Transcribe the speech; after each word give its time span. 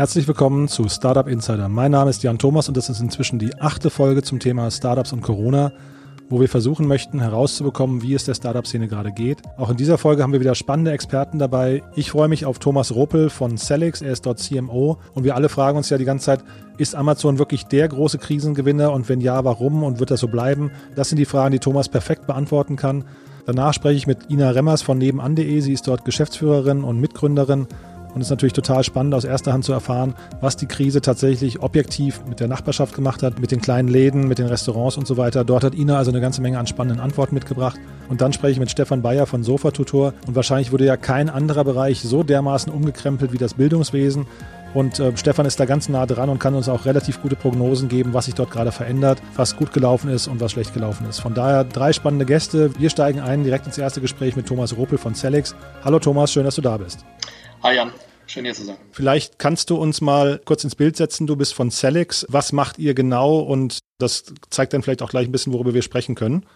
Herzlich 0.00 0.26
willkommen 0.26 0.66
zu 0.66 0.88
Startup 0.88 1.28
Insider. 1.28 1.68
Mein 1.68 1.90
Name 1.90 2.08
ist 2.08 2.22
Jan 2.22 2.38
Thomas 2.38 2.68
und 2.68 2.76
das 2.78 2.88
ist 2.88 3.00
inzwischen 3.00 3.38
die 3.38 3.60
achte 3.60 3.90
Folge 3.90 4.22
zum 4.22 4.40
Thema 4.40 4.70
Startups 4.70 5.12
und 5.12 5.20
Corona, 5.20 5.72
wo 6.30 6.40
wir 6.40 6.48
versuchen 6.48 6.86
möchten 6.86 7.20
herauszubekommen, 7.20 8.00
wie 8.00 8.14
es 8.14 8.24
der 8.24 8.32
Startup-Szene 8.32 8.88
gerade 8.88 9.12
geht. 9.12 9.42
Auch 9.58 9.68
in 9.68 9.76
dieser 9.76 9.98
Folge 9.98 10.22
haben 10.22 10.32
wir 10.32 10.40
wieder 10.40 10.54
spannende 10.54 10.92
Experten 10.92 11.38
dabei. 11.38 11.82
Ich 11.96 12.12
freue 12.12 12.28
mich 12.28 12.46
auf 12.46 12.58
Thomas 12.58 12.94
Ropel 12.94 13.28
von 13.28 13.58
Celix, 13.58 14.00
er 14.00 14.12
ist 14.12 14.24
dort 14.24 14.38
CMO 14.38 14.96
und 15.12 15.24
wir 15.24 15.34
alle 15.34 15.50
fragen 15.50 15.76
uns 15.76 15.90
ja 15.90 15.98
die 15.98 16.06
ganze 16.06 16.24
Zeit, 16.24 16.44
ist 16.78 16.94
Amazon 16.94 17.38
wirklich 17.38 17.64
der 17.66 17.86
große 17.86 18.16
Krisengewinner 18.16 18.92
und 18.92 19.10
wenn 19.10 19.20
ja, 19.20 19.44
warum 19.44 19.82
und 19.82 20.00
wird 20.00 20.10
das 20.10 20.20
so 20.20 20.28
bleiben? 20.28 20.70
Das 20.96 21.10
sind 21.10 21.18
die 21.18 21.26
Fragen, 21.26 21.52
die 21.52 21.58
Thomas 21.58 21.90
perfekt 21.90 22.26
beantworten 22.26 22.76
kann. 22.76 23.04
Danach 23.44 23.74
spreche 23.74 23.98
ich 23.98 24.06
mit 24.06 24.30
Ina 24.30 24.48
Remmers 24.48 24.80
von 24.80 24.96
nebenan.de. 24.96 25.60
Sie 25.60 25.74
ist 25.74 25.86
dort 25.88 26.06
Geschäftsführerin 26.06 26.84
und 26.84 27.00
Mitgründerin 27.00 27.66
und 28.14 28.20
es 28.20 28.26
ist 28.26 28.30
natürlich 28.30 28.52
total 28.52 28.82
spannend, 28.82 29.14
aus 29.14 29.24
erster 29.24 29.52
Hand 29.52 29.64
zu 29.64 29.72
erfahren, 29.72 30.14
was 30.40 30.56
die 30.56 30.66
Krise 30.66 31.00
tatsächlich 31.00 31.62
objektiv 31.62 32.20
mit 32.28 32.40
der 32.40 32.48
Nachbarschaft 32.48 32.94
gemacht 32.94 33.22
hat, 33.22 33.38
mit 33.38 33.50
den 33.50 33.60
kleinen 33.60 33.88
Läden, 33.88 34.26
mit 34.26 34.38
den 34.38 34.46
Restaurants 34.46 34.96
und 34.96 35.06
so 35.06 35.16
weiter. 35.16 35.44
Dort 35.44 35.64
hat 35.64 35.74
Ina 35.74 35.96
also 35.96 36.10
eine 36.10 36.20
ganze 36.20 36.42
Menge 36.42 36.58
an 36.58 36.66
spannenden 36.66 37.00
Antworten 37.00 37.34
mitgebracht. 37.34 37.78
Und 38.08 38.20
dann 38.20 38.32
spreche 38.32 38.52
ich 38.52 38.58
mit 38.58 38.70
Stefan 38.70 39.02
Bayer 39.02 39.26
von 39.26 39.44
Sofa 39.44 39.70
Tutor. 39.70 40.14
Und 40.26 40.34
wahrscheinlich 40.34 40.72
wurde 40.72 40.84
ja 40.84 40.96
kein 40.96 41.30
anderer 41.30 41.64
Bereich 41.64 42.00
so 42.00 42.22
dermaßen 42.22 42.72
umgekrempelt 42.72 43.32
wie 43.32 43.38
das 43.38 43.54
Bildungswesen. 43.54 44.26
Und 44.74 45.00
äh, 45.00 45.16
Stefan 45.16 45.46
ist 45.46 45.58
da 45.58 45.64
ganz 45.64 45.88
nah 45.88 46.06
dran 46.06 46.28
und 46.28 46.38
kann 46.38 46.54
uns 46.54 46.68
auch 46.68 46.84
relativ 46.84 47.20
gute 47.22 47.36
Prognosen 47.36 47.88
geben, 47.88 48.14
was 48.14 48.26
sich 48.26 48.34
dort 48.34 48.50
gerade 48.50 48.70
verändert, 48.70 49.20
was 49.34 49.56
gut 49.56 49.72
gelaufen 49.72 50.10
ist 50.10 50.28
und 50.28 50.40
was 50.40 50.52
schlecht 50.52 50.74
gelaufen 50.74 51.08
ist. 51.08 51.20
Von 51.20 51.34
daher 51.34 51.64
drei 51.64 51.92
spannende 51.92 52.24
Gäste. 52.24 52.70
Wir 52.78 52.90
steigen 52.90 53.20
ein 53.20 53.42
direkt 53.42 53.66
ins 53.66 53.78
erste 53.78 54.00
Gespräch 54.00 54.36
mit 54.36 54.46
Thomas 54.46 54.76
Ruppel 54.76 54.98
von 54.98 55.14
Celix. 55.14 55.56
Hallo 55.84 55.98
Thomas, 55.98 56.32
schön, 56.32 56.44
dass 56.44 56.54
du 56.54 56.62
da 56.62 56.76
bist. 56.76 57.04
Hi 57.62 57.74
Jan, 57.74 57.92
schön 58.26 58.46
hier 58.46 58.54
zu 58.54 58.64
sein. 58.64 58.78
Vielleicht 58.90 59.38
kannst 59.38 59.68
du 59.68 59.76
uns 59.76 60.00
mal 60.00 60.40
kurz 60.46 60.64
ins 60.64 60.74
Bild 60.74 60.96
setzen. 60.96 61.26
Du 61.26 61.36
bist 61.36 61.52
von 61.52 61.70
Celix. 61.70 62.24
Was 62.30 62.52
macht 62.52 62.78
ihr 62.78 62.94
genau? 62.94 63.40
Und 63.40 63.80
das 63.98 64.32
zeigt 64.48 64.72
dann 64.72 64.82
vielleicht 64.82 65.02
auch 65.02 65.10
gleich 65.10 65.28
ein 65.28 65.32
bisschen, 65.32 65.52
worüber 65.52 65.74
wir 65.74 65.82
sprechen 65.82 66.14
können. 66.14 66.46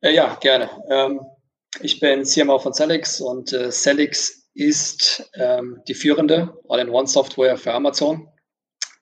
Äh, 0.00 0.12
ja, 0.12 0.34
gerne. 0.40 0.70
Ähm, 0.90 1.20
ich 1.80 2.00
bin 2.00 2.24
CMO 2.24 2.58
von 2.58 2.74
Celix 2.74 3.20
und 3.20 3.52
äh, 3.52 3.70
Celix 3.70 4.50
ist 4.54 5.30
ähm, 5.34 5.82
die 5.86 5.94
führende 5.94 6.52
All-in-One-Software 6.68 7.56
für 7.56 7.72
Amazon. 7.72 8.28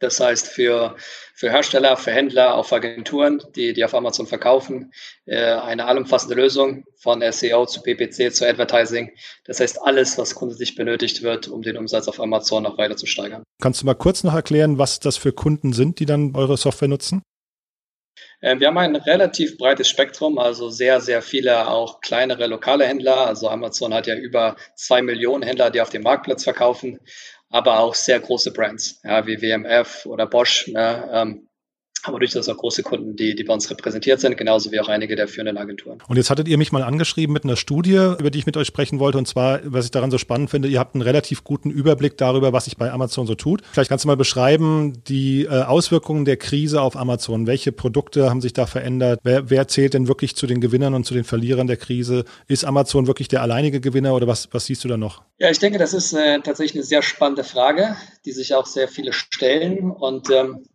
Das 0.00 0.20
heißt, 0.20 0.46
für, 0.46 0.96
für 1.34 1.50
Hersteller, 1.50 1.96
für 1.96 2.12
Händler, 2.12 2.54
auch 2.54 2.66
für 2.66 2.76
Agenturen, 2.76 3.42
die, 3.56 3.72
die 3.72 3.84
auf 3.84 3.94
Amazon 3.94 4.26
verkaufen, 4.26 4.92
äh, 5.26 5.38
eine 5.38 5.86
allumfassende 5.86 6.36
Lösung 6.36 6.84
von 6.96 7.22
SEO 7.32 7.66
zu 7.66 7.82
PPC 7.82 8.32
zu 8.32 8.48
Advertising. 8.48 9.10
Das 9.44 9.60
heißt, 9.60 9.80
alles, 9.82 10.16
was 10.18 10.34
grundsätzlich 10.34 10.76
benötigt 10.76 11.22
wird, 11.22 11.48
um 11.48 11.62
den 11.62 11.76
Umsatz 11.76 12.06
auf 12.06 12.20
Amazon 12.20 12.62
noch 12.62 12.78
weiter 12.78 12.96
zu 12.96 13.06
steigern. 13.06 13.42
Kannst 13.60 13.82
du 13.82 13.86
mal 13.86 13.94
kurz 13.94 14.22
noch 14.22 14.34
erklären, 14.34 14.78
was 14.78 15.00
das 15.00 15.16
für 15.16 15.32
Kunden 15.32 15.72
sind, 15.72 15.98
die 15.98 16.06
dann 16.06 16.34
eure 16.36 16.56
Software 16.56 16.88
nutzen? 16.88 17.22
Ähm, 18.40 18.60
wir 18.60 18.68
haben 18.68 18.78
ein 18.78 18.94
relativ 18.94 19.58
breites 19.58 19.88
Spektrum, 19.88 20.38
also 20.38 20.70
sehr, 20.70 21.00
sehr 21.00 21.22
viele 21.22 21.68
auch 21.68 22.00
kleinere 22.00 22.46
lokale 22.46 22.86
Händler. 22.86 23.26
Also 23.26 23.48
Amazon 23.48 23.92
hat 23.92 24.06
ja 24.06 24.14
über 24.14 24.56
zwei 24.76 25.02
Millionen 25.02 25.42
Händler, 25.42 25.70
die 25.70 25.80
auf 25.80 25.90
dem 25.90 26.02
Marktplatz 26.02 26.44
verkaufen 26.44 27.00
aber 27.50 27.78
auch 27.78 27.94
sehr 27.94 28.20
große 28.20 28.52
Brands, 28.52 29.00
ja, 29.04 29.26
wie 29.26 29.40
WMF 29.40 30.06
oder 30.06 30.26
Bosch, 30.26 30.68
ne, 30.68 31.08
ähm, 31.12 31.47
aber 32.04 32.18
durchaus 32.18 32.48
auch 32.48 32.56
große 32.56 32.82
Kunden, 32.82 33.16
die, 33.16 33.34
die 33.34 33.44
bei 33.44 33.54
uns 33.54 33.70
repräsentiert 33.70 34.20
sind, 34.20 34.36
genauso 34.36 34.72
wie 34.72 34.80
auch 34.80 34.88
einige 34.88 35.16
der 35.16 35.28
führenden 35.28 35.56
Agenturen. 35.58 35.98
Und 36.08 36.16
jetzt 36.16 36.30
hattet 36.30 36.48
ihr 36.48 36.58
mich 36.58 36.72
mal 36.72 36.82
angeschrieben 36.82 37.32
mit 37.32 37.44
einer 37.44 37.56
Studie, 37.56 38.14
über 38.18 38.30
die 38.30 38.38
ich 38.38 38.46
mit 38.46 38.56
euch 38.56 38.66
sprechen 38.66 38.98
wollte. 38.98 39.18
Und 39.18 39.28
zwar, 39.28 39.60
was 39.64 39.84
ich 39.84 39.90
daran 39.90 40.10
so 40.10 40.18
spannend 40.18 40.50
finde, 40.50 40.68
ihr 40.68 40.78
habt 40.78 40.94
einen 40.94 41.02
relativ 41.02 41.44
guten 41.44 41.70
Überblick 41.70 42.16
darüber, 42.16 42.52
was 42.52 42.64
sich 42.64 42.76
bei 42.76 42.90
Amazon 42.90 43.26
so 43.26 43.34
tut. 43.34 43.62
Vielleicht 43.72 43.90
kannst 43.90 44.04
du 44.04 44.08
mal 44.08 44.16
beschreiben, 44.16 45.02
die 45.06 45.44
äh, 45.44 45.62
Auswirkungen 45.62 46.24
der 46.24 46.36
Krise 46.36 46.82
auf 46.82 46.96
Amazon. 46.96 47.46
Welche 47.46 47.72
Produkte 47.72 48.28
haben 48.28 48.40
sich 48.40 48.52
da 48.52 48.66
verändert? 48.66 49.20
Wer, 49.22 49.50
wer 49.50 49.68
zählt 49.68 49.94
denn 49.94 50.08
wirklich 50.08 50.34
zu 50.34 50.46
den 50.46 50.60
Gewinnern 50.60 50.94
und 50.94 51.04
zu 51.04 51.14
den 51.14 51.24
Verlierern 51.24 51.66
der 51.66 51.76
Krise? 51.76 52.24
Ist 52.46 52.64
Amazon 52.64 53.06
wirklich 53.06 53.28
der 53.28 53.42
alleinige 53.42 53.80
Gewinner 53.80 54.14
oder 54.14 54.26
was, 54.26 54.48
was 54.52 54.66
siehst 54.66 54.84
du 54.84 54.88
da 54.88 54.96
noch? 54.96 55.22
Ja, 55.38 55.50
ich 55.50 55.58
denke, 55.58 55.78
das 55.78 55.94
ist 55.94 56.12
äh, 56.12 56.40
tatsächlich 56.40 56.74
eine 56.74 56.84
sehr 56.84 57.02
spannende 57.02 57.44
Frage, 57.44 57.96
die 58.24 58.32
sich 58.32 58.54
auch 58.54 58.66
sehr 58.66 58.88
viele 58.88 59.12
stellen. 59.12 59.90
Und 59.90 60.30
ähm, 60.30 60.48
ähm, 60.48 60.68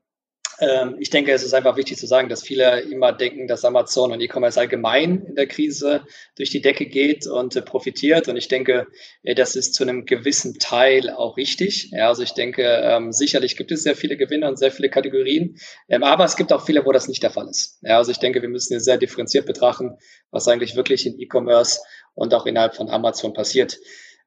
ich 0.99 1.09
denke, 1.09 1.31
es 1.31 1.43
ist 1.43 1.53
einfach 1.53 1.77
wichtig 1.77 1.97
zu 1.97 2.05
sagen, 2.05 2.29
dass 2.29 2.43
viele 2.43 2.81
immer 2.81 3.11
denken, 3.11 3.47
dass 3.47 3.65
Amazon 3.65 4.11
und 4.11 4.21
E-Commerce 4.21 4.59
allgemein 4.59 5.23
in 5.27 5.35
der 5.35 5.47
Krise 5.47 6.03
durch 6.37 6.49
die 6.49 6.61
Decke 6.61 6.85
geht 6.85 7.27
und 7.27 7.55
äh, 7.55 7.61
profitiert. 7.61 8.27
Und 8.27 8.37
ich 8.37 8.47
denke, 8.47 8.87
äh, 9.23 9.35
das 9.35 9.55
ist 9.55 9.73
zu 9.73 9.83
einem 9.83 10.05
gewissen 10.05 10.59
Teil 10.59 11.09
auch 11.09 11.37
richtig. 11.37 11.89
Ja, 11.91 12.09
also 12.09 12.23
ich 12.23 12.33
denke, 12.33 12.63
ähm, 12.63 13.11
sicherlich 13.11 13.57
gibt 13.57 13.71
es 13.71 13.83
sehr 13.83 13.95
viele 13.95 14.17
Gewinner 14.17 14.47
und 14.47 14.57
sehr 14.57 14.71
viele 14.71 14.89
Kategorien, 14.89 15.57
ähm, 15.89 16.03
aber 16.03 16.25
es 16.25 16.35
gibt 16.35 16.53
auch 16.53 16.65
viele, 16.65 16.85
wo 16.85 16.91
das 16.91 17.07
nicht 17.07 17.23
der 17.23 17.31
Fall 17.31 17.47
ist. 17.49 17.79
Ja, 17.81 17.97
also 17.97 18.11
ich 18.11 18.19
denke, 18.19 18.41
wir 18.41 18.49
müssen 18.49 18.73
hier 18.73 18.81
sehr 18.81 18.97
differenziert 18.97 19.45
betrachten, 19.45 19.97
was 20.31 20.47
eigentlich 20.47 20.75
wirklich 20.75 21.05
in 21.05 21.19
E-Commerce 21.19 21.79
und 22.13 22.33
auch 22.33 22.45
innerhalb 22.45 22.75
von 22.75 22.89
Amazon 22.89 23.33
passiert. 23.33 23.79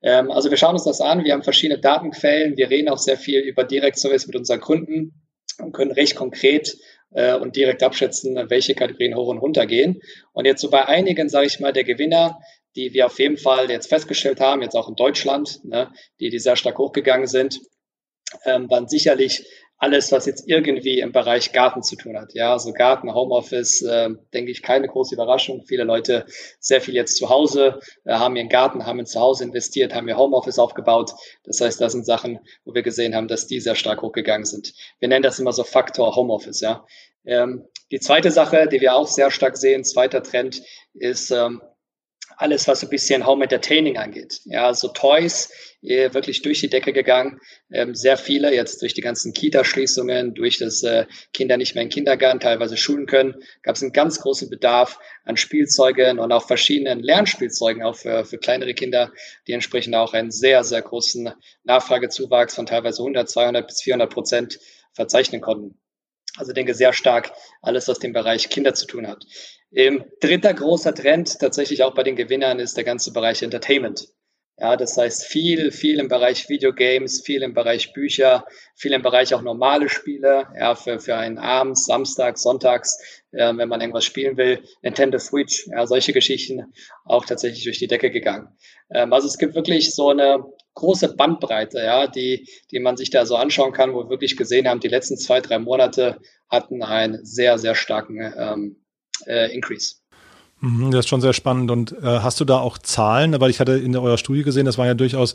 also 0.02 0.50
wir 0.50 0.56
schauen 0.56 0.74
uns 0.74 0.84
das 0.84 1.00
an. 1.00 1.24
Wir 1.24 1.32
haben 1.32 1.42
verschiedene 1.42 1.80
Datenquellen. 1.80 2.56
Wir 2.56 2.68
reden 2.68 2.88
auch 2.88 2.98
sehr 2.98 3.16
viel 3.16 3.40
über 3.40 3.64
Direktservice 3.64 4.26
mit 4.26 4.36
unseren 4.36 4.60
Kunden 4.60 5.25
und 5.58 5.72
können 5.72 5.92
recht 5.92 6.16
konkret 6.16 6.76
äh, 7.12 7.34
und 7.34 7.56
direkt 7.56 7.82
abschätzen, 7.82 8.36
welche 8.48 8.74
Kategorien 8.74 9.16
hoch 9.16 9.28
und 9.28 9.38
runter 9.38 9.66
gehen. 9.66 10.00
Und 10.32 10.44
jetzt 10.44 10.60
so 10.60 10.70
bei 10.70 10.86
einigen, 10.86 11.28
sage 11.28 11.46
ich 11.46 11.60
mal, 11.60 11.72
der 11.72 11.84
Gewinner, 11.84 12.38
die 12.74 12.92
wir 12.92 13.06
auf 13.06 13.18
jeden 13.18 13.38
Fall 13.38 13.70
jetzt 13.70 13.88
festgestellt 13.88 14.40
haben, 14.40 14.62
jetzt 14.62 14.74
auch 14.74 14.88
in 14.88 14.96
Deutschland, 14.96 15.64
ne, 15.64 15.90
die, 16.20 16.30
die 16.30 16.38
sehr 16.38 16.56
stark 16.56 16.78
hochgegangen 16.78 17.26
sind, 17.26 17.60
ähm, 18.44 18.70
waren 18.70 18.88
sicherlich 18.88 19.46
alles, 19.78 20.10
was 20.10 20.26
jetzt 20.26 20.48
irgendwie 20.48 21.00
im 21.00 21.12
Bereich 21.12 21.52
Garten 21.52 21.82
zu 21.82 21.96
tun 21.96 22.18
hat. 22.18 22.32
Ja, 22.34 22.52
also 22.52 22.72
Garten, 22.72 23.14
Homeoffice, 23.14 23.82
äh, 23.82 24.10
denke 24.32 24.50
ich, 24.50 24.62
keine 24.62 24.88
große 24.88 25.14
Überraschung. 25.14 25.64
Viele 25.66 25.84
Leute 25.84 26.24
sehr 26.60 26.80
viel 26.80 26.94
jetzt 26.94 27.16
zu 27.16 27.28
Hause, 27.28 27.80
äh, 28.04 28.14
haben 28.14 28.36
ihren 28.36 28.48
Garten, 28.48 28.86
haben 28.86 29.00
in 29.00 29.06
Zuhause 29.06 29.44
investiert, 29.44 29.94
haben 29.94 30.08
ihr 30.08 30.16
Homeoffice 30.16 30.58
aufgebaut. 30.58 31.12
Das 31.44 31.60
heißt, 31.60 31.80
das 31.80 31.92
sind 31.92 32.06
Sachen, 32.06 32.38
wo 32.64 32.74
wir 32.74 32.82
gesehen 32.82 33.14
haben, 33.14 33.28
dass 33.28 33.46
die 33.46 33.60
sehr 33.60 33.74
stark 33.74 34.02
hochgegangen 34.02 34.46
sind. 34.46 34.72
Wir 34.98 35.08
nennen 35.08 35.22
das 35.22 35.38
immer 35.38 35.52
so 35.52 35.64
Faktor 35.64 36.16
Homeoffice, 36.16 36.60
ja. 36.60 36.86
Ähm, 37.26 37.66
die 37.90 38.00
zweite 38.00 38.30
Sache, 38.30 38.68
die 38.68 38.80
wir 38.80 38.94
auch 38.94 39.06
sehr 39.06 39.30
stark 39.30 39.56
sehen, 39.56 39.84
zweiter 39.84 40.22
Trend, 40.22 40.62
ist 40.94 41.30
ähm, 41.30 41.60
alles, 42.36 42.68
was 42.68 42.80
so 42.80 42.86
ein 42.86 42.90
bisschen 42.90 43.26
Home 43.26 43.44
Entertaining 43.44 43.96
angeht. 43.96 44.40
Ja, 44.44 44.72
so 44.74 44.88
Toys, 44.88 45.50
äh, 45.82 46.12
wirklich 46.12 46.42
durch 46.42 46.60
die 46.60 46.68
Decke 46.68 46.92
gegangen. 46.92 47.40
Ähm, 47.72 47.94
sehr 47.94 48.16
viele 48.16 48.54
jetzt 48.54 48.82
durch 48.82 48.94
die 48.94 49.00
ganzen 49.00 49.32
Kita-Schließungen, 49.32 50.34
durch 50.34 50.58
das 50.58 50.82
äh, 50.82 51.06
Kinder 51.32 51.56
nicht 51.56 51.74
mehr 51.74 51.84
in 51.84 51.88
Kindergarten, 51.88 52.40
teilweise 52.40 52.76
schulen 52.76 53.06
können, 53.06 53.34
gab 53.62 53.76
es 53.76 53.82
einen 53.82 53.92
ganz 53.92 54.20
großen 54.20 54.50
Bedarf 54.50 54.98
an 55.24 55.36
Spielzeugen 55.36 56.18
und 56.18 56.32
auch 56.32 56.46
verschiedenen 56.46 57.00
Lernspielzeugen, 57.00 57.82
auch 57.82 57.96
für, 57.96 58.24
für 58.24 58.38
kleinere 58.38 58.74
Kinder, 58.74 59.12
die 59.46 59.52
entsprechend 59.52 59.94
auch 59.94 60.12
einen 60.12 60.30
sehr, 60.30 60.64
sehr 60.64 60.82
großen 60.82 61.32
Nachfragezuwachs 61.64 62.54
von 62.54 62.66
teilweise 62.66 63.02
100, 63.02 63.28
200 63.28 63.66
bis 63.66 63.82
400 63.82 64.10
Prozent 64.10 64.58
verzeichnen 64.92 65.40
konnten. 65.40 65.78
Also 66.36 66.52
denke 66.52 66.74
sehr 66.74 66.92
stark 66.92 67.32
alles, 67.62 67.88
was 67.88 67.98
den 67.98 68.12
Bereich 68.12 68.50
Kinder 68.50 68.74
zu 68.74 68.86
tun 68.86 69.06
hat. 69.06 69.24
Ähm, 69.76 70.06
dritter 70.20 70.54
großer 70.54 70.94
Trend 70.94 71.38
tatsächlich 71.38 71.82
auch 71.82 71.92
bei 71.92 72.02
den 72.02 72.16
Gewinnern 72.16 72.58
ist 72.60 72.78
der 72.78 72.84
ganze 72.84 73.12
Bereich 73.12 73.42
Entertainment. 73.42 74.08
Ja, 74.58 74.74
das 74.78 74.96
heißt 74.96 75.26
viel, 75.26 75.70
viel 75.70 76.00
im 76.00 76.08
Bereich 76.08 76.48
Videogames, 76.48 77.20
viel 77.20 77.42
im 77.42 77.52
Bereich 77.52 77.92
Bücher, 77.92 78.46
viel 78.74 78.94
im 78.94 79.02
Bereich 79.02 79.34
auch 79.34 79.42
normale 79.42 79.90
Spiele, 79.90 80.46
ja, 80.58 80.74
für, 80.74 80.98
für 80.98 81.14
einen 81.16 81.36
Abend, 81.36 81.78
Samstag, 81.78 82.38
Sonntags, 82.38 83.22
äh, 83.32 83.52
wenn 83.54 83.68
man 83.68 83.82
irgendwas 83.82 84.06
spielen 84.06 84.38
will, 84.38 84.62
Nintendo 84.80 85.18
Switch, 85.18 85.66
ja, 85.66 85.86
solche 85.86 86.14
Geschichten 86.14 86.72
auch 87.04 87.26
tatsächlich 87.26 87.64
durch 87.64 87.78
die 87.78 87.86
Decke 87.86 88.10
gegangen. 88.10 88.48
Ähm, 88.90 89.12
also 89.12 89.28
es 89.28 89.36
gibt 89.36 89.54
wirklich 89.54 89.94
so 89.94 90.08
eine 90.08 90.42
große 90.72 91.16
Bandbreite, 91.16 91.80
ja, 91.80 92.06
die, 92.06 92.48
die 92.70 92.80
man 92.80 92.96
sich 92.96 93.10
da 93.10 93.26
so 93.26 93.36
anschauen 93.36 93.72
kann, 93.74 93.92
wo 93.92 94.04
wir 94.04 94.08
wirklich 94.08 94.38
gesehen 94.38 94.68
haben, 94.68 94.80
die 94.80 94.88
letzten 94.88 95.18
zwei, 95.18 95.42
drei 95.42 95.58
Monate 95.58 96.18
hatten 96.48 96.82
einen 96.82 97.22
sehr, 97.26 97.58
sehr 97.58 97.74
starken 97.74 98.32
ähm, 98.38 98.85
äh, 99.26 99.54
Increase. 99.54 99.96
Mhm, 100.60 100.90
das 100.90 101.00
ist 101.00 101.08
schon 101.08 101.20
sehr 101.20 101.32
spannend. 101.32 101.70
Und 101.70 101.92
äh, 101.92 102.02
hast 102.02 102.40
du 102.40 102.44
da 102.44 102.58
auch 102.58 102.78
Zahlen? 102.78 103.38
Weil 103.40 103.50
ich 103.50 103.60
hatte 103.60 103.72
in 103.72 103.96
eurer 103.96 104.18
Studie 104.18 104.42
gesehen, 104.42 104.66
das 104.66 104.78
waren 104.78 104.86
ja 104.86 104.94
durchaus 104.94 105.34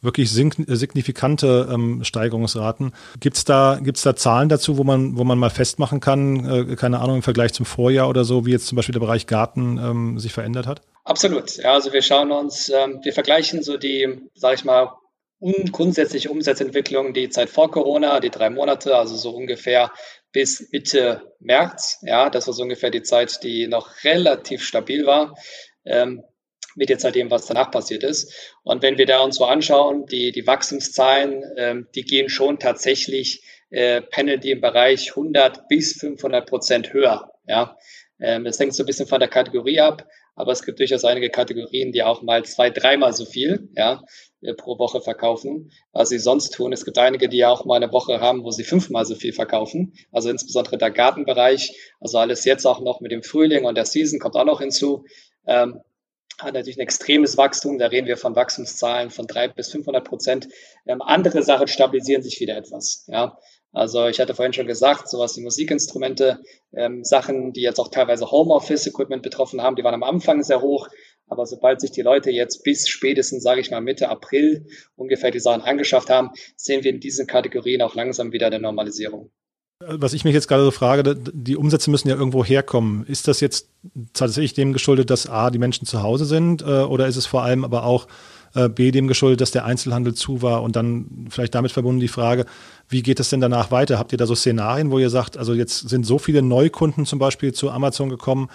wirklich 0.00 0.30
signifikante 0.30 1.68
ähm, 1.72 2.04
Steigerungsraten. 2.04 2.92
Gibt's 3.18 3.44
da, 3.44 3.80
gibt's 3.82 4.02
da 4.02 4.14
Zahlen 4.14 4.48
dazu, 4.48 4.78
wo 4.78 4.84
man, 4.84 5.18
wo 5.18 5.24
man 5.24 5.38
mal 5.38 5.50
festmachen 5.50 5.98
kann, 5.98 6.70
äh, 6.70 6.76
keine 6.76 7.00
Ahnung, 7.00 7.16
im 7.16 7.22
Vergleich 7.22 7.52
zum 7.52 7.66
Vorjahr 7.66 8.08
oder 8.08 8.24
so, 8.24 8.46
wie 8.46 8.52
jetzt 8.52 8.68
zum 8.68 8.76
Beispiel 8.76 8.92
der 8.92 9.00
Bereich 9.00 9.26
Garten 9.26 9.78
ähm, 9.78 10.18
sich 10.18 10.32
verändert 10.32 10.66
hat? 10.66 10.82
Absolut. 11.04 11.56
Ja, 11.56 11.72
also 11.72 11.92
wir 11.92 12.02
schauen 12.02 12.30
uns, 12.30 12.68
ähm, 12.68 13.00
wir 13.02 13.12
vergleichen 13.12 13.62
so 13.62 13.76
die, 13.76 14.20
sage 14.34 14.54
ich 14.54 14.64
mal, 14.64 14.92
un 15.40 15.70
grundsätzliche 15.72 16.30
Umsatzentwicklung 16.30 17.12
die 17.12 17.28
Zeit 17.28 17.48
vor 17.48 17.70
Corona, 17.70 18.20
die 18.20 18.30
drei 18.30 18.50
Monate, 18.50 18.96
also 18.96 19.16
so 19.16 19.30
ungefähr 19.30 19.90
bis 20.32 20.68
Mitte 20.72 21.34
März. 21.40 21.98
Ja, 22.02 22.30
das 22.30 22.46
war 22.46 22.54
so 22.54 22.62
ungefähr 22.62 22.90
die 22.90 23.02
Zeit, 23.02 23.42
die 23.42 23.66
noch 23.66 24.04
relativ 24.04 24.62
stabil 24.62 25.06
war. 25.06 25.36
Ähm, 25.84 26.22
mit 26.78 26.90
jetzt 26.90 27.04
halt 27.04 27.16
dem, 27.16 27.30
was 27.30 27.46
danach 27.46 27.70
passiert 27.70 28.04
ist. 28.04 28.32
Und 28.62 28.82
wenn 28.82 28.98
wir 28.98 29.06
da 29.06 29.20
uns 29.20 29.36
so 29.36 29.44
anschauen, 29.44 30.06
die, 30.06 30.30
die 30.30 30.46
Wachstumszahlen, 30.46 31.42
ähm, 31.56 31.88
die 31.94 32.04
gehen 32.04 32.28
schon 32.28 32.58
tatsächlich, 32.58 33.42
äh, 33.70 34.00
pendeln 34.00 34.40
die 34.40 34.52
im 34.52 34.60
Bereich 34.60 35.10
100 35.10 35.68
bis 35.68 35.98
500 35.98 36.48
Prozent 36.48 36.92
höher. 36.92 37.32
Ja, 37.46 37.76
ähm, 38.20 38.44
das 38.44 38.58
hängt 38.58 38.74
so 38.74 38.84
ein 38.84 38.86
bisschen 38.86 39.08
von 39.08 39.20
der 39.20 39.28
Kategorie 39.28 39.80
ab, 39.80 40.06
aber 40.38 40.52
es 40.52 40.62
gibt 40.62 40.78
durchaus 40.78 41.04
einige 41.04 41.30
Kategorien, 41.30 41.90
die 41.90 42.04
auch 42.04 42.22
mal 42.22 42.44
zwei, 42.44 42.70
dreimal 42.70 43.12
so 43.12 43.24
viel, 43.24 43.68
ja, 43.76 44.04
äh, 44.40 44.54
pro 44.54 44.78
Woche 44.78 45.00
verkaufen, 45.00 45.72
als 45.92 46.10
sie 46.10 46.20
sonst 46.20 46.54
tun. 46.54 46.72
Es 46.72 46.84
gibt 46.84 46.96
einige, 46.96 47.28
die 47.28 47.44
auch 47.44 47.64
mal 47.64 47.74
eine 47.74 47.92
Woche 47.92 48.20
haben, 48.20 48.44
wo 48.44 48.52
sie 48.52 48.62
fünfmal 48.62 49.04
so 49.04 49.16
viel 49.16 49.32
verkaufen. 49.32 49.94
Also 50.12 50.30
insbesondere 50.30 50.78
der 50.78 50.92
Gartenbereich, 50.92 51.76
also 52.00 52.18
alles 52.18 52.44
jetzt 52.44 52.66
auch 52.66 52.80
noch 52.80 53.00
mit 53.00 53.10
dem 53.10 53.24
Frühling 53.24 53.64
und 53.64 53.74
der 53.74 53.84
Season 53.84 54.20
kommt 54.20 54.36
auch 54.36 54.44
noch 54.44 54.60
hinzu. 54.60 55.04
Ähm, 55.44 55.80
hat 56.38 56.54
natürlich 56.54 56.78
ein 56.78 56.82
extremes 56.82 57.36
Wachstum. 57.36 57.78
Da 57.78 57.88
reden 57.88 58.06
wir 58.06 58.16
von 58.16 58.36
Wachstumszahlen 58.36 59.10
von 59.10 59.26
drei 59.26 59.48
bis 59.48 59.72
500 59.72 60.04
Prozent. 60.04 60.48
Ähm, 60.86 61.02
andere 61.02 61.42
Sachen 61.42 61.66
stabilisieren 61.66 62.22
sich 62.22 62.38
wieder 62.38 62.56
etwas. 62.56 63.04
Ja, 63.08 63.38
also 63.78 64.08
ich 64.08 64.18
hatte 64.18 64.34
vorhin 64.34 64.52
schon 64.52 64.66
gesagt, 64.66 65.08
sowas 65.08 65.36
wie 65.36 65.42
Musikinstrumente, 65.42 66.40
ähm, 66.74 67.04
Sachen, 67.04 67.52
die 67.52 67.60
jetzt 67.60 67.78
auch 67.78 67.88
teilweise 67.88 68.30
Homeoffice-Equipment 68.30 69.22
betroffen 69.22 69.62
haben, 69.62 69.76
die 69.76 69.84
waren 69.84 69.94
am 69.94 70.02
Anfang 70.02 70.42
sehr 70.42 70.60
hoch. 70.60 70.88
Aber 71.28 71.46
sobald 71.46 71.80
sich 71.80 71.92
die 71.92 72.02
Leute 72.02 72.30
jetzt 72.30 72.64
bis 72.64 72.88
spätestens, 72.88 73.42
sage 73.42 73.60
ich 73.60 73.70
mal, 73.70 73.80
Mitte 73.80 74.08
April 74.08 74.66
ungefähr 74.96 75.30
die 75.30 75.38
Sachen 75.38 75.62
angeschafft 75.62 76.10
haben, 76.10 76.30
sehen 76.56 76.82
wir 76.82 76.90
in 76.90 77.00
diesen 77.00 77.26
Kategorien 77.26 77.82
auch 77.82 77.94
langsam 77.94 78.32
wieder 78.32 78.48
eine 78.48 78.58
Normalisierung. 78.58 79.30
Was 79.80 80.12
ich 80.12 80.24
mich 80.24 80.34
jetzt 80.34 80.48
gerade 80.48 80.64
so 80.64 80.72
frage, 80.72 81.14
die 81.14 81.56
Umsätze 81.56 81.90
müssen 81.90 82.08
ja 82.08 82.16
irgendwo 82.16 82.44
herkommen. 82.44 83.06
Ist 83.06 83.28
das 83.28 83.40
jetzt 83.40 83.68
tatsächlich 84.12 84.54
dem 84.54 84.72
geschuldet, 84.72 85.08
dass 85.10 85.28
A, 85.28 85.50
die 85.50 85.60
Menschen 85.60 85.86
zu 85.86 86.02
Hause 86.02 86.24
sind, 86.24 86.62
äh, 86.62 86.82
oder 86.82 87.06
ist 87.06 87.16
es 87.16 87.26
vor 87.26 87.44
allem 87.44 87.64
aber 87.64 87.84
auch 87.84 88.08
äh, 88.58 88.68
B, 88.68 88.90
dem 88.90 89.06
geschuldet, 89.06 89.40
dass 89.40 89.52
der 89.52 89.64
Einzelhandel 89.64 90.14
zu 90.14 90.42
war 90.42 90.62
und 90.62 90.74
dann 90.74 91.26
vielleicht 91.30 91.54
damit 91.54 91.70
verbunden 91.70 92.00
die 92.00 92.08
Frage, 92.08 92.44
wie 92.88 93.02
geht 93.02 93.20
es 93.20 93.30
denn 93.30 93.40
danach 93.40 93.70
weiter? 93.70 93.98
Habt 93.98 94.12
ihr 94.12 94.18
da 94.18 94.26
so 94.26 94.34
Szenarien, 94.34 94.90
wo 94.90 94.98
ihr 94.98 95.10
sagt, 95.10 95.36
also 95.36 95.54
jetzt 95.54 95.88
sind 95.88 96.04
so 96.04 96.18
viele 96.18 96.42
Neukunden 96.42 97.06
zum 97.06 97.18
Beispiel 97.18 97.52
zu 97.52 97.70
Amazon 97.70 98.08
gekommen, 98.08 98.48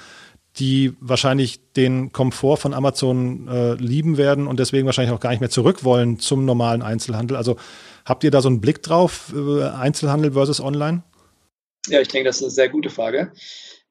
die 0.58 0.94
wahrscheinlich 1.00 1.60
den 1.74 2.12
Komfort 2.12 2.58
von 2.58 2.74
Amazon 2.74 3.48
äh, 3.48 3.74
lieben 3.76 4.18
werden 4.18 4.46
und 4.46 4.60
deswegen 4.60 4.86
wahrscheinlich 4.86 5.14
auch 5.14 5.20
gar 5.20 5.32
nicht 5.32 5.40
mehr 5.40 5.50
zurück 5.50 5.84
wollen 5.84 6.20
zum 6.20 6.46
normalen 6.46 6.82
Einzelhandel. 6.82 7.38
Also 7.38 7.56
habt 8.06 8.24
ihr 8.24 8.32
da 8.32 8.42
so 8.42 8.50
einen 8.50 8.62
Blick 8.62 8.84
drauf, 8.84 9.34
äh, 9.36 9.64
Einzelhandel 9.64 10.34
versus 10.34 10.60
Online? 10.60 11.04
Ja, 11.88 12.02
ich 12.02 12.08
denke, 12.10 12.28
das 12.28 12.38
ist 12.38 12.44
eine 12.44 12.52
sehr 12.52 12.70
gute 12.70 12.90
Frage. 12.90 13.32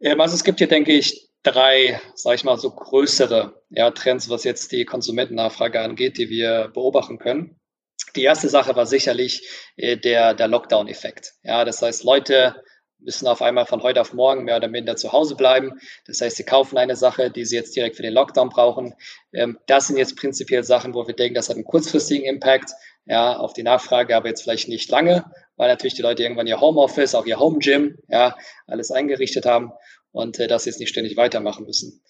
Ähm, 0.01 0.21
also 0.21 0.35
es 0.35 0.45
gibt 0.45 0.59
hier, 0.59 0.69
denke 0.69 0.93
ich, 0.93 1.32
drei, 1.43 2.01
sage 2.15 2.37
ich 2.37 2.45
mal, 2.45 2.59
so 2.59 2.71
größere 2.71 3.63
ja, 3.71 3.91
Trends, 3.91 4.29
was 4.29 4.45
jetzt 4.45 4.73
die 4.73 4.85
Konsumentennachfrage 4.85 5.81
angeht, 5.81 6.19
die 6.19 6.29
wir 6.29 6.71
beobachten 6.73 7.19
können. 7.19 7.59
Die 8.17 8.23
erste 8.23 8.49
Sache 8.49 8.77
war 8.77 8.87
sicherlich 8.87 9.49
äh, 9.77 9.97
der, 9.97 10.35
der 10.35 10.49
Lockdown-Effekt. 10.49 11.35
Ja, 11.43 11.65
das 11.65 11.83
heißt, 11.83 12.05
Leute 12.05 12.63
müssen 12.99 13.27
auf 13.27 13.43
einmal 13.43 13.67
von 13.67 13.83
heute 13.83 14.01
auf 14.01 14.13
morgen 14.13 14.45
mehr 14.45 14.57
oder 14.57 14.69
minder 14.69 14.95
zu 14.97 15.13
Hause 15.13 15.35
bleiben. 15.35 15.73
Das 16.07 16.21
heißt, 16.21 16.37
sie 16.37 16.45
kaufen 16.45 16.79
eine 16.79 16.95
Sache, 16.95 17.31
die 17.31 17.45
sie 17.45 17.57
jetzt 17.57 17.75
direkt 17.75 17.97
für 17.97 18.03
den 18.03 18.15
Lockdown 18.15 18.49
brauchen. 18.49 18.95
Ähm, 19.33 19.59
das 19.67 19.89
sind 19.89 19.97
jetzt 19.97 20.17
prinzipiell 20.17 20.63
Sachen, 20.63 20.95
wo 20.95 21.07
wir 21.07 21.15
denken, 21.15 21.35
das 21.35 21.49
hat 21.49 21.57
einen 21.57 21.65
kurzfristigen 21.65 22.25
Impact 22.25 22.71
ja, 23.07 23.37
auf 23.37 23.53
die 23.53 23.65
Nachfrage, 23.65 24.15
aber 24.15 24.29
jetzt 24.29 24.43
vielleicht 24.43 24.69
nicht 24.69 24.89
lange, 24.89 25.25
weil 25.57 25.69
natürlich 25.69 25.95
die 25.95 26.03
Leute 26.03 26.23
irgendwann 26.23 26.47
ihr 26.47 26.61
Homeoffice, 26.61 27.17
auch 27.17 27.27
ihr 27.27 27.41
Home 27.41 27.59
Gym, 27.59 27.99
ja, 28.09 28.37
alles 28.69 28.93
eingerichtet 28.93 29.45
haben 29.45 29.73
und 30.13 30.39
äh, 30.39 30.47
das 30.47 30.65
jetzt 30.65 30.81
nicht 30.81 30.91
ständig 30.91 31.17
weitermachen 31.17 31.67
müssen. 31.67 32.03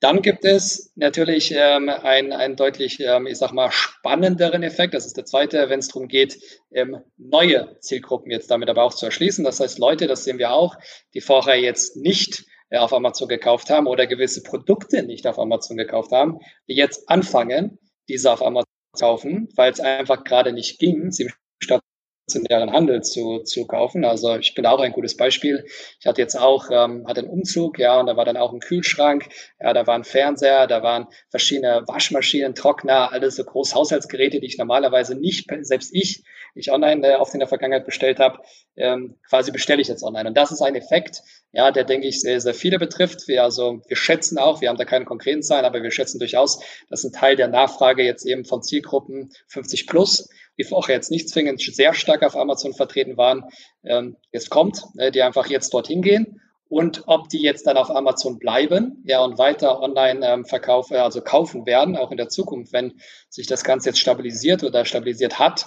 Dann 0.00 0.22
gibt 0.22 0.46
es 0.46 0.92
natürlich 0.96 1.52
ähm, 1.54 1.90
einen, 1.90 2.32
einen 2.32 2.56
deutlich, 2.56 3.00
ähm, 3.00 3.26
ich 3.26 3.36
sag 3.36 3.52
mal, 3.52 3.70
spannenderen 3.70 4.62
Effekt. 4.62 4.94
Das 4.94 5.04
ist 5.04 5.18
der 5.18 5.26
zweite, 5.26 5.68
wenn 5.68 5.80
es 5.80 5.88
darum 5.88 6.08
geht, 6.08 6.38
ähm, 6.72 7.02
neue 7.18 7.76
Zielgruppen 7.80 8.30
jetzt 8.30 8.50
damit 8.50 8.70
aber 8.70 8.82
auch 8.82 8.94
zu 8.94 9.04
erschließen. 9.04 9.44
Das 9.44 9.60
heißt, 9.60 9.78
Leute, 9.78 10.06
das 10.06 10.24
sehen 10.24 10.38
wir 10.38 10.52
auch, 10.52 10.76
die 11.12 11.20
vorher 11.20 11.60
jetzt 11.60 11.96
nicht 11.96 12.44
äh, 12.70 12.78
auf 12.78 12.94
Amazon 12.94 13.28
gekauft 13.28 13.68
haben 13.68 13.86
oder 13.86 14.06
gewisse 14.06 14.42
Produkte 14.42 15.02
nicht 15.02 15.26
auf 15.26 15.38
Amazon 15.38 15.76
gekauft 15.76 16.12
haben, 16.12 16.38
die 16.66 16.76
jetzt 16.76 17.10
anfangen, 17.10 17.78
diese 18.08 18.32
auf 18.32 18.42
Amazon 18.42 18.64
zu 18.94 19.04
kaufen, 19.04 19.48
weil 19.54 19.70
es 19.70 19.80
einfach 19.80 20.24
gerade 20.24 20.54
nicht 20.54 20.78
ging, 20.78 21.10
sie 21.12 21.30
stationären 22.30 22.72
Handel 22.72 23.02
zu, 23.02 23.40
zu 23.40 23.66
kaufen. 23.66 24.04
Also 24.04 24.36
ich 24.36 24.54
bin 24.54 24.66
auch 24.66 24.80
ein 24.80 24.92
gutes 24.92 25.16
Beispiel. 25.16 25.64
Ich 25.98 26.06
hatte 26.06 26.20
jetzt 26.20 26.36
auch, 26.36 26.70
ähm, 26.70 27.06
hatte 27.06 27.20
einen 27.20 27.30
Umzug, 27.30 27.78
ja, 27.78 27.98
und 27.98 28.06
da 28.06 28.16
war 28.16 28.24
dann 28.24 28.36
auch 28.36 28.52
ein 28.52 28.60
Kühlschrank, 28.60 29.28
ja, 29.60 29.72
da 29.72 29.86
war 29.86 29.94
ein 29.94 30.04
Fernseher, 30.04 30.66
da 30.66 30.82
waren 30.82 31.06
verschiedene 31.28 31.82
Waschmaschinen, 31.86 32.54
Trockner, 32.54 33.12
alles 33.12 33.36
so 33.36 33.44
große 33.44 33.74
Haushaltsgeräte, 33.74 34.40
die 34.40 34.46
ich 34.46 34.58
normalerweise 34.58 35.14
nicht, 35.14 35.50
selbst 35.62 35.94
ich, 35.94 36.22
ich 36.54 36.72
online 36.72 37.06
äh, 37.06 37.16
oft 37.16 37.34
in 37.34 37.40
der 37.40 37.48
Vergangenheit 37.48 37.84
bestellt 37.84 38.18
habe, 38.18 38.40
ähm, 38.76 39.16
quasi 39.28 39.50
bestelle 39.50 39.82
ich 39.82 39.88
jetzt 39.88 40.02
online. 40.02 40.28
Und 40.28 40.36
das 40.36 40.52
ist 40.52 40.62
ein 40.62 40.74
Effekt, 40.74 41.22
ja, 41.52 41.70
der 41.70 41.84
denke 41.84 42.06
ich 42.06 42.20
sehr, 42.20 42.40
sehr 42.40 42.54
viele 42.54 42.78
betrifft. 42.78 43.26
Wir 43.26 43.42
also, 43.42 43.80
wir 43.88 43.96
schätzen 43.96 44.38
auch, 44.38 44.60
wir 44.60 44.68
haben 44.68 44.78
da 44.78 44.84
keine 44.84 45.04
konkreten 45.04 45.42
Zahlen, 45.42 45.64
aber 45.64 45.82
wir 45.82 45.90
schätzen 45.90 46.18
durchaus, 46.18 46.62
dass 46.88 47.04
ein 47.04 47.12
Teil 47.12 47.36
der 47.36 47.48
Nachfrage 47.48 48.04
jetzt 48.04 48.24
eben 48.24 48.44
von 48.44 48.62
Zielgruppen 48.62 49.30
50 49.48 49.86
plus 49.86 50.28
die 50.60 50.64
vorher 50.64 50.96
jetzt 50.96 51.10
nicht 51.10 51.30
zwingend 51.30 51.60
sehr 51.60 51.94
stark 51.94 52.22
auf 52.22 52.36
Amazon 52.36 52.74
vertreten 52.74 53.16
waren, 53.16 53.44
ähm, 53.82 54.16
jetzt 54.30 54.50
kommt, 54.50 54.84
äh, 54.98 55.10
die 55.10 55.22
einfach 55.22 55.46
jetzt 55.46 55.72
dorthin 55.72 56.02
gehen. 56.02 56.40
Und 56.68 57.04
ob 57.06 57.30
die 57.30 57.42
jetzt 57.42 57.66
dann 57.66 57.78
auf 57.78 57.90
Amazon 57.90 58.38
bleiben, 58.38 59.02
ja, 59.06 59.24
und 59.24 59.38
weiter 59.38 59.80
online 59.80 60.24
ähm, 60.24 60.44
verkaufen, 60.44 60.96
also 60.98 61.22
kaufen 61.22 61.66
werden, 61.66 61.96
auch 61.96 62.10
in 62.10 62.18
der 62.18 62.28
Zukunft, 62.28 62.72
wenn 62.74 63.00
sich 63.28 63.46
das 63.46 63.64
Ganze 63.64 63.88
jetzt 63.88 63.98
stabilisiert 63.98 64.62
oder 64.62 64.84
stabilisiert 64.84 65.38
hat, 65.38 65.66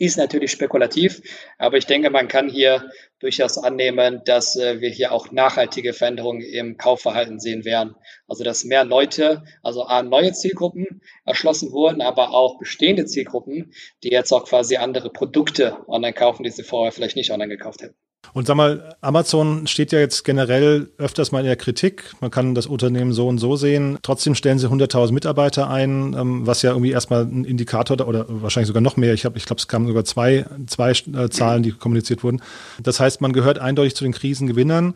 ist 0.00 0.16
natürlich 0.16 0.50
spekulativ, 0.50 1.20
aber 1.58 1.76
ich 1.76 1.84
denke, 1.84 2.08
man 2.08 2.26
kann 2.26 2.48
hier 2.48 2.90
durchaus 3.18 3.58
annehmen, 3.58 4.22
dass 4.24 4.56
äh, 4.56 4.80
wir 4.80 4.88
hier 4.88 5.12
auch 5.12 5.30
nachhaltige 5.30 5.92
Veränderungen 5.92 6.40
im 6.40 6.78
Kaufverhalten 6.78 7.38
sehen 7.38 7.66
werden. 7.66 7.94
Also 8.26 8.42
dass 8.42 8.64
mehr 8.64 8.84
Leute, 8.84 9.44
also 9.62 9.84
A, 9.84 10.02
neue 10.02 10.32
Zielgruppen 10.32 11.02
erschlossen 11.26 11.70
wurden, 11.70 12.00
aber 12.00 12.30
auch 12.30 12.58
bestehende 12.58 13.04
Zielgruppen, 13.04 13.74
die 14.02 14.08
jetzt 14.08 14.32
auch 14.32 14.46
quasi 14.46 14.76
andere 14.76 15.10
Produkte 15.10 15.76
online 15.86 16.14
kaufen, 16.14 16.44
die 16.44 16.50
sie 16.50 16.62
vorher 16.62 16.92
vielleicht 16.92 17.16
nicht 17.16 17.30
online 17.30 17.54
gekauft 17.54 17.82
hätten. 17.82 17.94
Und 18.32 18.46
sag 18.46 18.56
mal, 18.56 18.94
Amazon 19.00 19.66
steht 19.66 19.92
ja 19.92 19.98
jetzt 19.98 20.24
generell 20.24 20.88
öfters 20.98 21.32
mal 21.32 21.40
in 21.40 21.46
der 21.46 21.56
Kritik. 21.56 22.12
Man 22.20 22.30
kann 22.30 22.54
das 22.54 22.66
Unternehmen 22.66 23.12
so 23.12 23.26
und 23.26 23.38
so 23.38 23.56
sehen. 23.56 23.98
Trotzdem 24.02 24.34
stellen 24.34 24.58
sie 24.58 24.68
100.000 24.68 25.12
Mitarbeiter 25.12 25.68
ein, 25.68 26.14
ähm, 26.14 26.46
was 26.46 26.62
ja 26.62 26.70
irgendwie 26.70 26.92
erstmal 26.92 27.22
ein 27.24 27.44
Indikator 27.44 28.06
oder 28.06 28.26
wahrscheinlich 28.28 28.68
sogar 28.68 28.82
noch 28.82 28.96
mehr. 28.96 29.14
Ich, 29.14 29.24
hab, 29.24 29.36
ich 29.36 29.46
glaube, 29.46 29.58
es 29.58 29.68
kamen 29.68 29.86
sogar 29.86 30.04
zwei, 30.04 30.46
zwei 30.66 30.90
äh, 30.90 31.28
Zahlen, 31.28 31.62
die 31.62 31.72
kommuniziert 31.72 32.22
wurden. 32.22 32.40
Das 32.82 33.00
heißt, 33.00 33.20
man 33.20 33.32
gehört 33.32 33.58
eindeutig 33.58 33.96
zu 33.96 34.04
den 34.04 34.12
Krisengewinnern. 34.12 34.94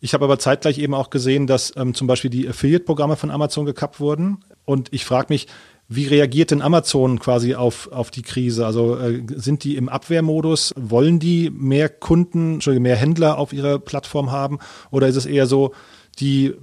Ich 0.00 0.14
habe 0.14 0.24
aber 0.24 0.40
zeitgleich 0.40 0.78
eben 0.78 0.94
auch 0.94 1.10
gesehen, 1.10 1.46
dass 1.46 1.72
ähm, 1.76 1.94
zum 1.94 2.08
Beispiel 2.08 2.30
die 2.30 2.48
Affiliate-Programme 2.48 3.14
von 3.14 3.30
Amazon 3.30 3.64
gekappt 3.64 4.00
wurden. 4.00 4.38
Und 4.64 4.92
ich 4.92 5.04
frage 5.04 5.26
mich, 5.28 5.46
wie 5.94 6.06
reagiert 6.06 6.50
denn 6.50 6.62
Amazon 6.62 7.18
quasi 7.18 7.54
auf, 7.54 7.90
auf 7.92 8.10
die 8.10 8.22
Krise? 8.22 8.66
Also 8.66 8.96
äh, 8.96 9.22
sind 9.34 9.64
die 9.64 9.76
im 9.76 9.88
Abwehrmodus? 9.88 10.72
Wollen 10.76 11.18
die 11.18 11.50
mehr 11.50 11.88
Kunden, 11.88 12.58
mehr 12.80 12.96
Händler 12.96 13.38
auf 13.38 13.52
ihrer 13.52 13.78
Plattform 13.78 14.30
haben? 14.30 14.58
Oder 14.90 15.08
ist 15.08 15.16
es 15.16 15.26
eher 15.26 15.46
so, 15.46 15.72
die 16.18 16.54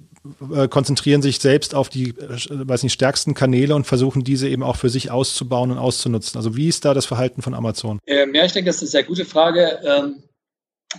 äh, 0.53 0.67
konzentrieren 0.67 1.21
sich 1.21 1.39
selbst 1.39 1.75
auf 1.75 1.89
die, 1.89 2.09
äh, 2.09 2.37
weiß 2.49 2.83
nicht, 2.83 2.93
stärksten 2.93 3.33
Kanäle 3.33 3.75
und 3.75 3.85
versuchen 3.85 4.23
diese 4.23 4.47
eben 4.47 4.63
auch 4.63 4.75
für 4.75 4.89
sich 4.89 5.11
auszubauen 5.11 5.71
und 5.71 5.77
auszunutzen? 5.77 6.37
Also 6.37 6.55
wie 6.55 6.67
ist 6.67 6.85
da 6.85 6.93
das 6.93 7.05
Verhalten 7.05 7.41
von 7.41 7.53
Amazon? 7.53 7.99
Ähm, 8.07 8.33
ja, 8.35 8.45
ich 8.45 8.53
denke, 8.53 8.69
das 8.69 8.77
ist 8.77 8.83
eine 8.83 8.89
sehr 8.89 9.03
gute 9.03 9.25
Frage. 9.25 9.79
Ähm 9.83 10.23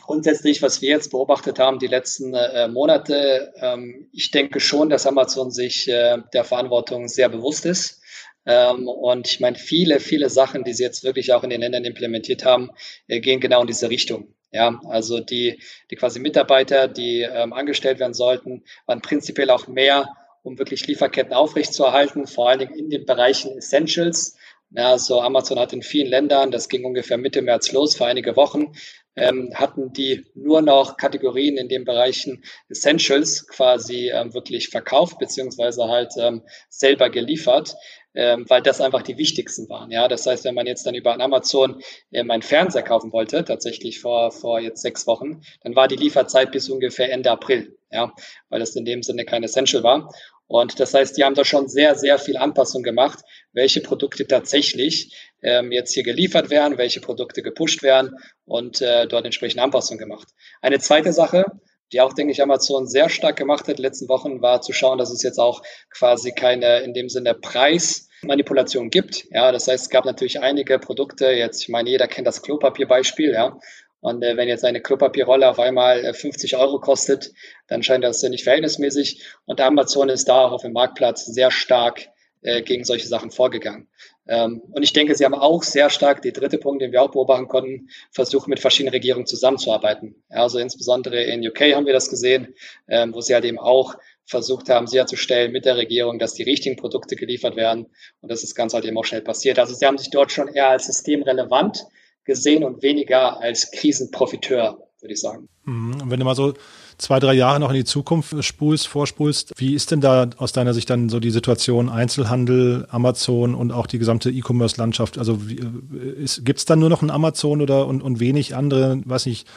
grundsätzlich, 0.01 0.63
was 0.63 0.81
wir 0.81 0.91
jetzt 0.91 1.11
beobachtet 1.11 1.59
haben, 1.59 1.79
die 1.79 1.89
letzten 1.89 2.35
äh, 2.35 2.69
Monate, 2.69 3.53
ähm, 3.57 4.09
ich 4.13 4.31
denke 4.31 4.61
schon, 4.61 4.89
dass 4.89 5.07
Amazon 5.07 5.51
sich 5.51 5.89
äh, 5.89 6.19
der 6.33 6.45
Verantwortung 6.45 7.09
sehr 7.09 7.29
bewusst 7.29 7.67
ist. 7.67 8.00
Ähm, 8.47 8.89
und 8.89 9.29
ich 9.29 9.41
meine, 9.41 9.57
viele, 9.57 10.01
viele 10.01 10.31
Sachen, 10.31 10.65
die 10.65 10.73
sie 10.73 10.83
jetzt 10.83 11.05
wirklich 11.05 11.33
auch 11.33 11.45
in 11.45 11.51
den 11.51 11.61
Ländern 11.61 11.85
implementiert 11.85 12.45
haben, 12.45 12.71
äh, 13.07 13.21
gehen 13.21 13.41
genau 13.41 13.61
in 13.63 13.67
diese 13.67 13.91
Richtung. 13.91 14.35
Ja, 14.53 14.81
also 14.89 15.21
die, 15.21 15.61
die 15.91 15.97
quasi 15.97 16.19
Mitarbeiter, 16.19 16.89
die 16.89 17.21
ähm, 17.23 17.53
angestellt 17.53 18.01
werden 18.01 18.15
sollten, 18.15 18.65
waren 18.87 19.01
prinzipiell 19.01 19.51
auch 19.51 19.69
mehr, 19.69 20.09
um 20.43 20.59
wirklich 20.59 20.87
Lieferketten 20.87 21.33
aufrechtzuerhalten, 21.33 22.27
vor 22.27 22.49
allen 22.49 22.59
Dingen 22.59 22.75
in 22.75 22.91
den 22.91 23.07
Bereichen 23.07 23.57
Essentials. 23.57 24.37
Ja, 24.71 24.99
so 24.99 25.21
Amazon 25.21 25.59
hat 25.59 25.73
in 25.73 25.83
vielen 25.83 26.09
Ländern, 26.09 26.51
das 26.51 26.69
ging 26.69 26.85
ungefähr 26.85 27.19
Mitte 27.19 27.43
März 27.43 27.73
los, 27.73 27.97
vor 27.97 28.07
einige 28.07 28.37
Wochen, 28.37 28.73
ähm, 29.17 29.51
hatten 29.55 29.93
die 29.93 30.27
nur 30.35 30.63
noch 30.63 30.97
Kategorien 30.97 31.57
in 31.57 31.69
den 31.69 31.85
Bereichen 31.85 32.43
Essentials 32.69 33.47
quasi 33.49 34.11
ähm, 34.11 34.33
wirklich 34.33 34.69
verkauft, 34.69 35.19
beziehungsweise 35.19 35.89
halt 35.89 36.13
ähm, 36.19 36.43
selber 36.69 37.11
geliefert 37.11 37.75
ähm, 38.15 38.45
weil 38.49 38.63
das 38.63 38.81
einfach 38.81 39.03
die 39.03 39.19
wichtigsten 39.19 39.69
waren. 39.69 39.91
Ja, 39.91 40.09
das 40.09 40.27
heißt, 40.27 40.45
wenn 40.45 40.55
man 40.55 40.67
jetzt 40.67 40.87
dann 40.87 40.95
über 40.95 41.19
Amazon 41.19 41.81
ähm, 42.13 42.31
einen 42.31 42.43
Fernseher 42.43 42.83
kaufen 42.83 43.13
wollte, 43.13 43.45
tatsächlich 43.45 44.01
vor, 44.01 44.33
vor 44.33 44.61
jetzt 44.61 44.83
sechs 44.83 45.07
Wochen, 45.07 45.43
dann 45.63 45.77
war 45.77 45.89
die 45.89 45.97
Lieferzeit 45.97 46.53
bis 46.53 46.69
ungefähr 46.69 47.13
Ende 47.13 47.31
April. 47.31 47.77
ja, 47.91 48.13
weil 48.49 48.61
das 48.61 48.77
in 48.77 48.85
dem 48.85 49.03
Sinne 49.03 49.25
kein 49.25 49.43
Essential 49.43 49.83
war. 49.83 50.13
Und 50.47 50.81
das 50.81 50.95
heißt, 50.95 51.17
die 51.17 51.23
haben 51.23 51.37
da 51.37 51.45
schon 51.45 51.69
sehr, 51.69 51.95
sehr 51.95 52.19
viel 52.19 52.37
Anpassung 52.37 52.83
gemacht, 52.83 53.21
welche 53.53 53.81
Produkte 53.81 54.27
tatsächlich 54.27 55.15
ähm, 55.43 55.71
jetzt 55.71 55.95
hier 55.95 56.03
geliefert 56.03 56.51
werden, 56.51 56.77
welche 56.77 57.01
Produkte 57.01 57.43
gepusht 57.43 57.85
werden 57.85 58.17
und 58.47 58.81
äh, 58.81 59.07
dort 59.07 59.25
entsprechende 59.25 59.63
Anpassungen 59.63 60.01
gemacht. 60.01 60.27
Eine 60.61 60.81
zweite 60.81 61.13
Sache, 61.13 61.45
die 61.93 62.01
auch, 62.01 62.13
denke 62.13 62.33
ich, 62.33 62.43
Amazon 62.43 62.87
sehr 62.87 63.09
stark 63.09 63.37
gemacht 63.37 63.63
hat 63.63 63.71
in 63.71 63.77
den 63.77 63.83
letzten 63.83 64.09
Wochen, 64.09 64.43
war 64.43 64.61
zu 64.61 64.73
schauen, 64.73 64.99
dass 64.99 65.11
es 65.11 65.23
jetzt 65.23 65.39
auch 65.39 65.63
quasi 65.91 66.33
keine 66.33 66.81
in 66.81 66.95
dem 66.95 67.09
Sinne 67.09 67.35
Preismanipulation 67.35 68.91
gibt. 68.91 69.27
Ja, 69.31 69.53
das 69.53 69.69
heißt, 69.69 69.85
es 69.85 69.91
gab 69.91 70.05
natürlich 70.05 70.41
einige 70.41 70.79
Produkte, 70.79 71.31
jetzt, 71.31 71.63
ich 71.63 71.69
meine, 71.69 71.91
jeder 71.91 72.09
kennt 72.09 72.27
das 72.27 72.43
Klopapierbeispiel, 72.43 73.33
ja. 73.33 73.59
Und 74.01 74.23
äh, 74.23 74.37
wenn 74.37 74.49
jetzt 74.49 74.65
eine 74.65 74.81
Klopapierrolle 74.81 75.49
auf 75.49 75.59
einmal 75.59 76.05
äh, 76.05 76.15
50 76.15 76.57
Euro 76.57 76.81
kostet, 76.81 77.33
dann 77.69 77.83
scheint 77.83 78.03
das 78.03 78.23
ja 78.23 78.31
nicht 78.31 78.45
verhältnismäßig. 78.45 79.23
Und 79.45 79.61
Amazon 79.61 80.09
ist 80.09 80.29
da 80.29 80.47
auch 80.47 80.53
auf 80.53 80.63
dem 80.63 80.73
Marktplatz 80.73 81.27
sehr 81.27 81.51
stark 81.51 82.09
äh, 82.41 82.63
gegen 82.63 82.85
solche 82.85 83.07
Sachen 83.07 83.31
vorgegangen. 83.31 83.89
Ähm, 84.31 84.63
und 84.71 84.85
ich 84.85 84.93
denke, 84.93 85.17
sie 85.17 85.25
haben 85.25 85.35
auch 85.35 85.65
sehr 85.65 85.91
stark, 85.91 86.23
der 86.23 86.31
dritte 86.31 86.57
Punkt, 86.57 86.81
den 86.81 86.93
wir 86.93 87.03
auch 87.03 87.11
beobachten 87.11 87.49
konnten, 87.49 87.89
versucht, 88.13 88.47
mit 88.47 88.61
verschiedenen 88.61 88.95
Regierungen 88.95 89.27
zusammenzuarbeiten. 89.27 90.15
Also 90.29 90.61
insbesondere 90.61 91.21
in 91.25 91.45
UK 91.47 91.75
haben 91.75 91.85
wir 91.85 91.93
das 91.93 92.09
gesehen, 92.09 92.55
ähm, 92.87 93.13
wo 93.13 93.21
sie 93.21 93.35
halt 93.35 93.45
eben 93.45 93.59
auch 93.59 93.97
versucht 94.25 94.69
haben, 94.69 94.87
sicherzustellen 94.87 95.51
mit 95.51 95.65
der 95.65 95.77
Regierung, 95.77 96.21
dass 96.21 96.35
die 96.35 96.45
richtigen 96.45 96.77
Produkte 96.77 97.17
geliefert 97.17 97.57
werden 97.57 97.87
und 98.21 98.31
dass 98.31 98.43
das 98.43 98.55
Ganze 98.55 98.77
halt 98.77 98.85
eben 98.85 98.97
auch 98.97 99.05
schnell 99.05 99.23
passiert. 99.23 99.59
Also 99.59 99.75
sie 99.75 99.85
haben 99.85 99.99
sich 99.99 100.11
dort 100.11 100.31
schon 100.31 100.47
eher 100.47 100.69
als 100.69 100.87
systemrelevant 100.87 101.87
gesehen 102.25 102.63
und 102.63 102.85
weniger 102.85 103.41
als 103.41 103.73
Krisenprofiteur, 103.73 104.79
würde 105.01 105.13
ich 105.13 105.21
sagen. 105.21 105.49
Mhm. 105.65 106.03
Wenn 106.07 106.21
du 106.21 106.25
mal 106.25 106.37
so 106.37 106.55
zwei, 107.01 107.19
drei 107.19 107.33
Jahre 107.35 107.61
noch 107.61 107.71
in 107.71 107.77
die 107.77 107.85
Zukunft 107.85 108.45
spulst, 108.45 108.87
vorspulst, 108.87 109.53
wie 109.57 109.75
ist 109.75 109.91
denn 109.91 110.01
da 110.01 110.29
aus 110.37 110.53
deiner 110.53 110.75
Sicht 110.75 110.91
dann 110.91 111.09
so 111.09 111.19
die 111.21 111.31
Situation 111.31 111.89
Einzelhandel, 111.89 112.87
Amazon 112.91 113.55
und 113.55 113.73
auch 113.73 113.87
die 113.87 113.99
gesamte 113.99 114.31
E-Commerce-Landschaft? 114.31 115.19
Also 115.19 115.35
äh, 115.35 116.27
gibt 116.43 116.59
es 116.59 116.65
dann 116.65 116.79
nur 116.79 116.91
noch 116.91 117.03
ein 117.03 117.11
Amazon 117.11 117.63
oder 117.63 117.87
und, 117.87 118.03
und 118.03 118.21
wenig 118.21 118.55
andere, 118.55 119.01
weiß 119.05 119.27
nicht, 119.27 119.49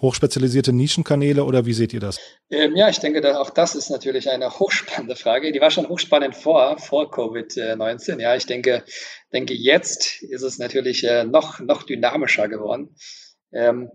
hochspezialisierte 0.00 0.72
Nischenkanäle 0.72 1.44
oder 1.44 1.64
wie 1.64 1.72
seht 1.72 1.92
ihr 1.92 2.00
das? 2.00 2.18
Ähm, 2.50 2.74
ja, 2.76 2.88
ich 2.88 2.98
denke, 2.98 3.40
auch 3.40 3.50
das 3.50 3.74
ist 3.74 3.88
natürlich 3.88 4.28
eine 4.28 4.50
hochspannende 4.58 5.16
Frage. 5.16 5.52
Die 5.52 5.60
war 5.60 5.70
schon 5.70 5.88
hochspannend 5.88 6.36
vor, 6.36 6.78
vor 6.78 7.12
Covid-19. 7.12 8.20
Ja, 8.20 8.34
ich 8.34 8.46
denke, 8.46 8.84
denke, 9.32 9.54
jetzt 9.54 10.22
ist 10.22 10.42
es 10.42 10.58
natürlich 10.58 11.04
äh, 11.04 11.24
noch, 11.24 11.60
noch 11.60 11.84
dynamischer 11.84 12.48
geworden. 12.48 12.94
Ähm, 13.52 13.90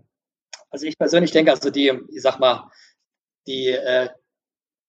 also 0.70 0.86
ich 0.86 0.98
persönlich 0.98 1.30
denke, 1.30 1.50
also 1.50 1.70
die, 1.70 1.92
ich 2.10 2.22
sag 2.22 2.40
mal, 2.40 2.70
die 3.48 3.68
äh, 3.68 4.08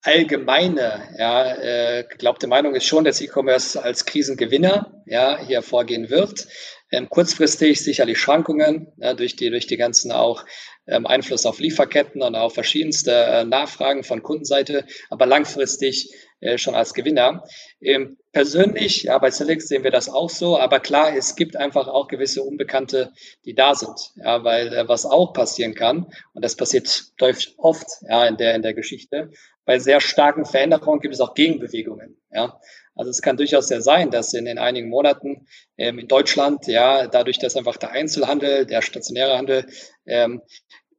allgemeine, 0.01 1.15
ja, 1.17 1.55
äh, 1.55 2.03
geglaubte 2.03 2.47
Meinung 2.47 2.75
ist 2.75 2.85
schon, 2.85 3.03
dass 3.05 3.21
E-Commerce 3.21 3.81
als 3.81 4.05
Krisengewinner 4.05 5.03
ja, 5.05 5.39
hier 5.39 5.61
vorgehen 5.61 6.09
wird. 6.09 6.47
Ähm, 6.91 7.07
kurzfristig 7.09 7.83
sicherlich 7.83 8.17
Schwankungen 8.17 8.91
ja, 8.97 9.13
durch 9.13 9.35
die 9.35 9.49
durch 9.49 9.67
die 9.67 9.77
ganzen 9.77 10.11
auch 10.11 10.43
ähm, 10.87 11.05
Einfluss 11.05 11.45
auf 11.45 11.59
Lieferketten 11.59 12.21
und 12.21 12.35
auf 12.35 12.53
verschiedenste 12.53 13.11
äh, 13.11 13.45
Nachfragen 13.45 14.03
von 14.03 14.23
Kundenseite, 14.23 14.85
aber 15.09 15.25
langfristig 15.25 16.11
äh, 16.41 16.58
schon 16.58 16.75
als 16.75 16.93
Gewinner. 16.93 17.43
Ähm, 17.81 18.17
persönlich, 18.31 19.03
ja, 19.03 19.17
bei 19.17 19.31
Select 19.31 19.62
sehen 19.62 19.84
wir 19.84 19.91
das 19.91 20.10
auch 20.10 20.29
so, 20.29 20.58
aber 20.58 20.79
klar, 20.79 21.15
es 21.15 21.36
gibt 21.36 21.55
einfach 21.55 21.88
auch 21.88 22.08
gewisse 22.08 22.43
Unbekannte, 22.43 23.12
die 23.46 23.55
da 23.55 23.75
sind, 23.75 24.12
ja, 24.15 24.43
weil 24.43 24.74
äh, 24.74 24.88
was 24.88 25.05
auch 25.05 25.34
passieren 25.34 25.74
kann, 25.74 26.08
und 26.34 26.46
das 26.46 26.55
passiert 26.55 27.12
oft, 27.58 27.88
ja, 28.08 28.25
in 28.25 28.38
der, 28.38 28.55
in 28.55 28.62
der 28.62 28.74
Geschichte, 28.74 29.31
bei 29.65 29.79
sehr 29.79 30.01
starken 30.01 30.46
Veränderungen 30.46 31.01
gibt 31.01 31.13
es 31.13 31.22
auch 31.22 31.34
Gegenbewegungen, 31.34 32.17
ja. 32.31 32.60
Also 32.96 33.12
es 33.12 33.22
kann 33.22 33.38
durchaus 33.38 33.69
sehr 33.69 33.81
sein, 33.81 34.12
dass 34.12 34.34
in, 34.34 34.46
in 34.46 34.58
einigen 34.58 34.89
Monaten 34.89 35.48
ähm, 35.77 36.00
in 36.00 36.10
Deutschland, 36.10 36.67
ja, 36.67 37.08
dadurch, 37.08 37.39
dass 37.39 37.55
einfach 37.55 37.77
der 37.77 37.91
Einzelhandel, 37.91 38.65
der 38.65 38.81
stationäre 38.81 39.38
Handel, 39.38 39.65
ähm, 40.05 40.41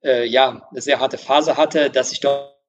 äh, 0.03 0.25
ja, 0.25 0.67
eine 0.71 0.81
sehr 0.81 0.99
harte 0.99 1.19
Phase 1.19 1.59
hatte, 1.59 1.91
dass 1.91 2.09
sich 2.09 2.21
dort 2.21 2.60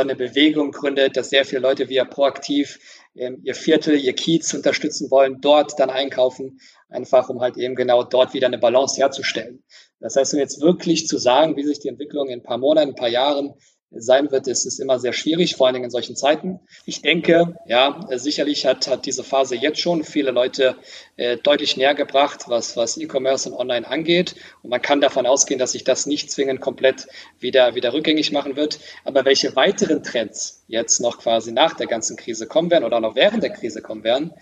eine 0.00 0.16
Bewegung 0.16 0.72
gründet, 0.72 1.16
dass 1.16 1.30
sehr 1.30 1.44
viele 1.44 1.62
Leute 1.62 1.88
wieder 1.88 2.04
proaktiv 2.04 2.78
ähm, 3.14 3.40
ihr 3.42 3.54
Viertel, 3.54 3.98
ihr 3.98 4.14
Kiez 4.14 4.52
unterstützen 4.54 5.10
wollen, 5.10 5.40
dort 5.40 5.78
dann 5.78 5.90
einkaufen, 5.90 6.60
einfach 6.88 7.28
um 7.28 7.40
halt 7.40 7.56
eben 7.56 7.74
genau 7.74 8.02
dort 8.02 8.34
wieder 8.34 8.46
eine 8.46 8.58
Balance 8.58 8.96
herzustellen. 8.96 9.62
Das 10.00 10.16
heißt, 10.16 10.34
um 10.34 10.40
jetzt 10.40 10.60
wirklich 10.60 11.06
zu 11.06 11.18
sagen, 11.18 11.56
wie 11.56 11.64
sich 11.64 11.80
die 11.80 11.88
Entwicklung 11.88 12.28
in 12.28 12.40
ein 12.40 12.42
paar 12.42 12.58
Monaten, 12.58 12.90
ein 12.90 12.94
paar 12.94 13.08
Jahren 13.08 13.54
sein 13.90 14.30
wird, 14.30 14.46
ist 14.46 14.66
es 14.66 14.78
immer 14.78 14.98
sehr 14.98 15.12
schwierig, 15.12 15.56
vor 15.56 15.66
allen 15.66 15.74
Dingen 15.74 15.86
in 15.86 15.90
solchen 15.90 16.14
Zeiten. 16.14 16.60
Ich 16.86 17.02
denke, 17.02 17.56
ja, 17.66 18.06
sicherlich 18.10 18.64
hat, 18.66 18.86
hat 18.86 19.04
diese 19.04 19.24
Phase 19.24 19.56
jetzt 19.56 19.80
schon 19.80 20.04
viele 20.04 20.30
Leute 20.30 20.76
äh, 21.16 21.36
deutlich 21.36 21.76
näher 21.76 21.94
gebracht, 21.94 22.44
was, 22.46 22.76
was 22.76 22.96
E-Commerce 22.96 23.50
und 23.50 23.56
Online 23.56 23.86
angeht. 23.88 24.36
Und 24.62 24.70
man 24.70 24.80
kann 24.80 25.00
davon 25.00 25.26
ausgehen, 25.26 25.58
dass 25.58 25.72
sich 25.72 25.82
das 25.84 26.06
nicht 26.06 26.30
zwingend 26.30 26.60
komplett 26.60 27.08
wieder, 27.40 27.74
wieder 27.74 27.92
rückgängig 27.92 28.30
machen 28.30 28.56
wird. 28.56 28.78
Aber 29.04 29.24
welche 29.24 29.56
weiteren 29.56 30.02
Trends 30.02 30.64
jetzt 30.68 31.00
noch 31.00 31.18
quasi 31.18 31.50
nach 31.50 31.74
der 31.74 31.88
ganzen 31.88 32.16
Krise 32.16 32.46
kommen 32.46 32.70
werden 32.70 32.84
oder 32.84 33.00
noch 33.00 33.16
während 33.16 33.42
der 33.42 33.50
Krise 33.50 33.82
kommen 33.82 34.04
werden, 34.04 34.32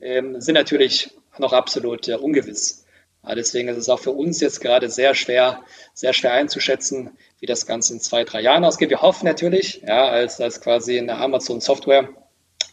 ähm, 0.00 0.40
sind 0.40 0.54
natürlich 0.54 1.10
noch 1.38 1.52
absolut 1.52 2.08
äh, 2.08 2.14
ungewiss. 2.14 2.83
Ja, 3.26 3.34
deswegen 3.34 3.68
ist 3.68 3.78
es 3.78 3.88
auch 3.88 4.00
für 4.00 4.10
uns 4.10 4.40
jetzt 4.40 4.60
gerade 4.60 4.90
sehr 4.90 5.14
schwer, 5.14 5.62
sehr 5.94 6.12
schwer 6.12 6.32
einzuschätzen, 6.32 7.16
wie 7.40 7.46
das 7.46 7.66
Ganze 7.66 7.94
in 7.94 8.00
zwei, 8.00 8.24
drei 8.24 8.40
Jahren 8.42 8.64
ausgeht. 8.64 8.90
Wir 8.90 9.02
hoffen 9.02 9.24
natürlich, 9.24 9.82
ja, 9.86 10.08
als, 10.08 10.40
als 10.40 10.60
quasi 10.60 10.98
eine 10.98 11.16
Amazon 11.16 11.60
Software, 11.60 12.08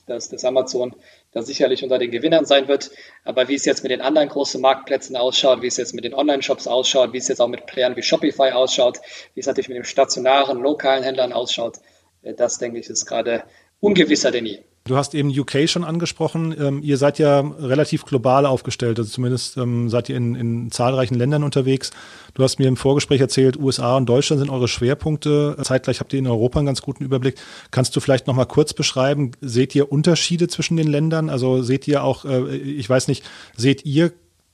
dass 0.08 0.29
das 0.29 0.43
Amazon 0.43 0.93
da 1.31 1.41
sicherlich 1.41 1.84
unter 1.84 1.98
den 1.98 2.12
Gewinnern 2.12 2.46
sein 2.46 2.67
wird. 2.67 2.91
Aber 3.24 3.48
wie 3.48 3.55
es 3.55 3.63
jetzt 3.63 3.84
mit 3.84 3.91
den 3.91 4.01
anderen 4.01 4.27
großen 4.27 4.60
Marktplätzen 4.60 5.15
ausschaut, 5.15 5.62
wie 5.62 5.67
es 5.67 5.77
jetzt 5.77 5.93
mit 5.93 6.03
den 6.03 6.13
Online-Shops 6.13 6.67
ausschaut, 6.67 7.13
wie 7.13 7.17
es 7.17 7.29
jetzt 7.29 7.39
auch 7.39 7.48
mit 7.48 7.65
Playern 7.65 7.96
wie 7.96 8.03
Shopify 8.03 8.51
ausschaut, 8.51 9.00
wie 9.34 9.39
es 9.39 9.48
natürlich 9.48 9.70
mit 9.70 9.77
den 9.77 9.86
stationaren, 9.86 10.60
lokalen 10.60 11.03
Händlern 11.03 11.31
ausschaut, 11.31 11.77
äh, 12.24 12.34
das 12.34 12.58
denke 12.58 12.79
ich 12.79 12.89
ist 12.89 13.05
gerade 13.05 13.43
ungewisser 13.79 14.31
denn 14.31 14.46
je. 14.46 14.60
Du 14.83 14.97
hast 14.97 15.13
eben 15.13 15.29
UK 15.29 15.69
schon 15.69 15.83
angesprochen. 15.83 16.55
Ähm, 16.59 16.81
ihr 16.81 16.97
seid 16.97 17.19
ja 17.19 17.39
relativ 17.41 18.03
global 18.03 18.47
aufgestellt, 18.47 18.97
also 18.97 19.11
zumindest 19.11 19.55
ähm, 19.57 19.89
seid 19.89 20.09
ihr 20.09 20.17
in, 20.17 20.33
in, 20.33 20.71
zahlreichen 20.71 21.13
Ländern 21.13 21.43
unterwegs. 21.43 21.91
Du 22.33 22.43
hast 22.43 22.57
mir 22.57 22.67
im 22.67 22.77
Vorgespräch 22.77 23.21
erzählt, 23.21 23.59
USA 23.59 23.97
und 23.97 24.07
Deutschland 24.07 24.39
sind 24.39 24.50
eure 24.50 24.67
Schwerpunkte. 24.67 25.55
Zeitgleich 25.61 26.00
habt 26.00 26.13
ihr 26.13 26.19
in 26.19 26.25
Europa 26.25 26.59
einen 26.59 26.65
ganz 26.65 26.81
guten 26.81 27.03
Überblick. 27.03 27.35
Kannst 27.69 27.95
du 27.95 28.00
vielleicht 28.00 28.25
noch 28.25 28.33
mal 28.33 28.45
kurz 28.45 28.73
beschreiben, 28.73 29.31
seht 29.39 29.75
ihr 29.75 29.91
Unterschiede 29.91 30.47
zwischen 30.47 30.77
den 30.77 30.88
Ländern? 30.88 31.29
Also 31.29 31.61
seht 31.61 31.88
ihr 31.88 32.03
auch, 32.03 32.25
äh, 32.25 32.55
ich 32.55 32.89
weiß 32.89 33.07
nicht, 33.07 33.23
seht 33.55 33.85
ihr 33.85 34.11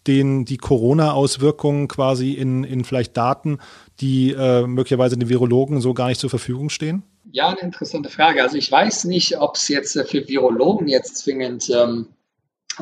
den, 0.07 0.43
die 0.43 0.57
Corona-Auswirkungen 0.57 1.87
quasi 1.87 2.33
in, 2.33 2.65
in 2.65 2.83
vielleicht 2.83 3.15
Daten, 3.15 3.59
die 4.01 4.31
äh, 4.31 4.67
möglicherweise 4.67 5.17
den 5.17 5.29
Virologen 5.29 5.79
so 5.79 5.93
gar 5.93 6.09
nicht 6.09 6.19
zur 6.19 6.29
Verfügung 6.29 6.69
stehen? 6.69 7.03
Ja, 7.31 7.49
eine 7.49 7.59
interessante 7.59 8.09
Frage. 8.09 8.41
Also 8.41 8.57
ich 8.57 8.71
weiß 8.71 9.03
nicht, 9.05 9.37
ob 9.37 9.55
es 9.55 9.67
jetzt 9.67 9.95
äh, 9.95 10.05
für 10.05 10.27
Virologen 10.27 10.87
jetzt 10.87 11.17
zwingend 11.17 11.69
ähm, 11.69 12.07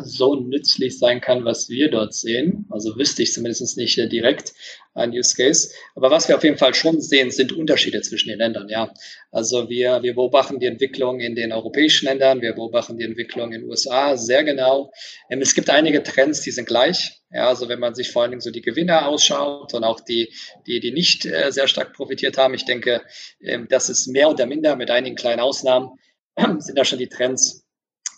so 0.04 0.36
nützlich 0.36 1.00
sein 1.00 1.22
kann, 1.22 1.46
was 1.46 1.70
wir 1.70 1.90
dort 1.90 2.14
sehen. 2.14 2.66
Also 2.70 2.96
wüsste 2.98 3.24
ich 3.24 3.34
zumindest 3.34 3.78
nicht 3.78 3.98
äh, 3.98 4.08
direkt 4.08 4.54
ein 4.94 5.12
Use 5.12 5.36
Case. 5.36 5.72
Aber 5.96 6.12
was 6.12 6.28
wir 6.28 6.36
auf 6.36 6.44
jeden 6.44 6.58
Fall 6.58 6.74
schon 6.76 7.02
sehen, 7.02 7.32
sind 7.32 7.54
Unterschiede 7.54 8.02
zwischen 8.02 8.30
den 8.30 8.38
Ländern. 8.38 8.70
Ja, 8.70 8.94
also 9.32 9.70
wir, 9.70 10.04
wir 10.04 10.14
beobachten 10.14 10.60
die 10.60 10.68
Entwicklung 10.68 11.20
in 11.22 11.36
den 11.36 11.52
europäischen 11.52 12.06
Ländern, 12.06 12.42
wir 12.42 12.54
beobachten 12.54 12.98
die 12.98 13.06
Entwicklung 13.06 13.52
in 13.52 13.62
den 13.62 13.70
USA 13.70 14.16
sehr 14.16 14.44
genau. 14.44 14.92
Ähm, 15.30 15.42
es 15.42 15.56
gibt 15.56 15.70
einige 15.70 16.04
Trends, 16.04 16.42
die 16.42 16.52
sind 16.52 16.68
gleich. 16.68 17.22
Ja, 17.36 17.50
also 17.50 17.68
wenn 17.68 17.82
man 17.82 17.94
sich 17.94 18.14
vor 18.14 18.22
allen 18.22 18.32
Dingen 18.32 18.40
so 18.40 18.50
die 18.50 18.62
Gewinner 18.62 19.10
ausschaut 19.10 19.74
und 19.74 19.84
auch 19.84 20.00
die, 20.00 20.34
die, 20.68 20.80
die 20.80 20.94
nicht 20.94 21.26
äh, 21.26 21.52
sehr 21.52 21.68
stark 21.68 21.92
profitiert 21.92 22.38
haben, 22.38 22.54
ich 22.54 22.64
denke, 22.64 23.02
ähm, 23.42 23.68
das 23.70 23.90
ist 23.90 24.08
mehr 24.08 24.30
oder 24.30 24.46
minder 24.46 24.78
mit 24.78 24.90
einigen 24.90 25.18
kleinen 25.18 25.42
Ausnahmen 25.42 26.00
sind 26.60 26.78
da 26.78 26.86
schon 26.86 27.00
die 27.00 27.10
Trends 27.10 27.68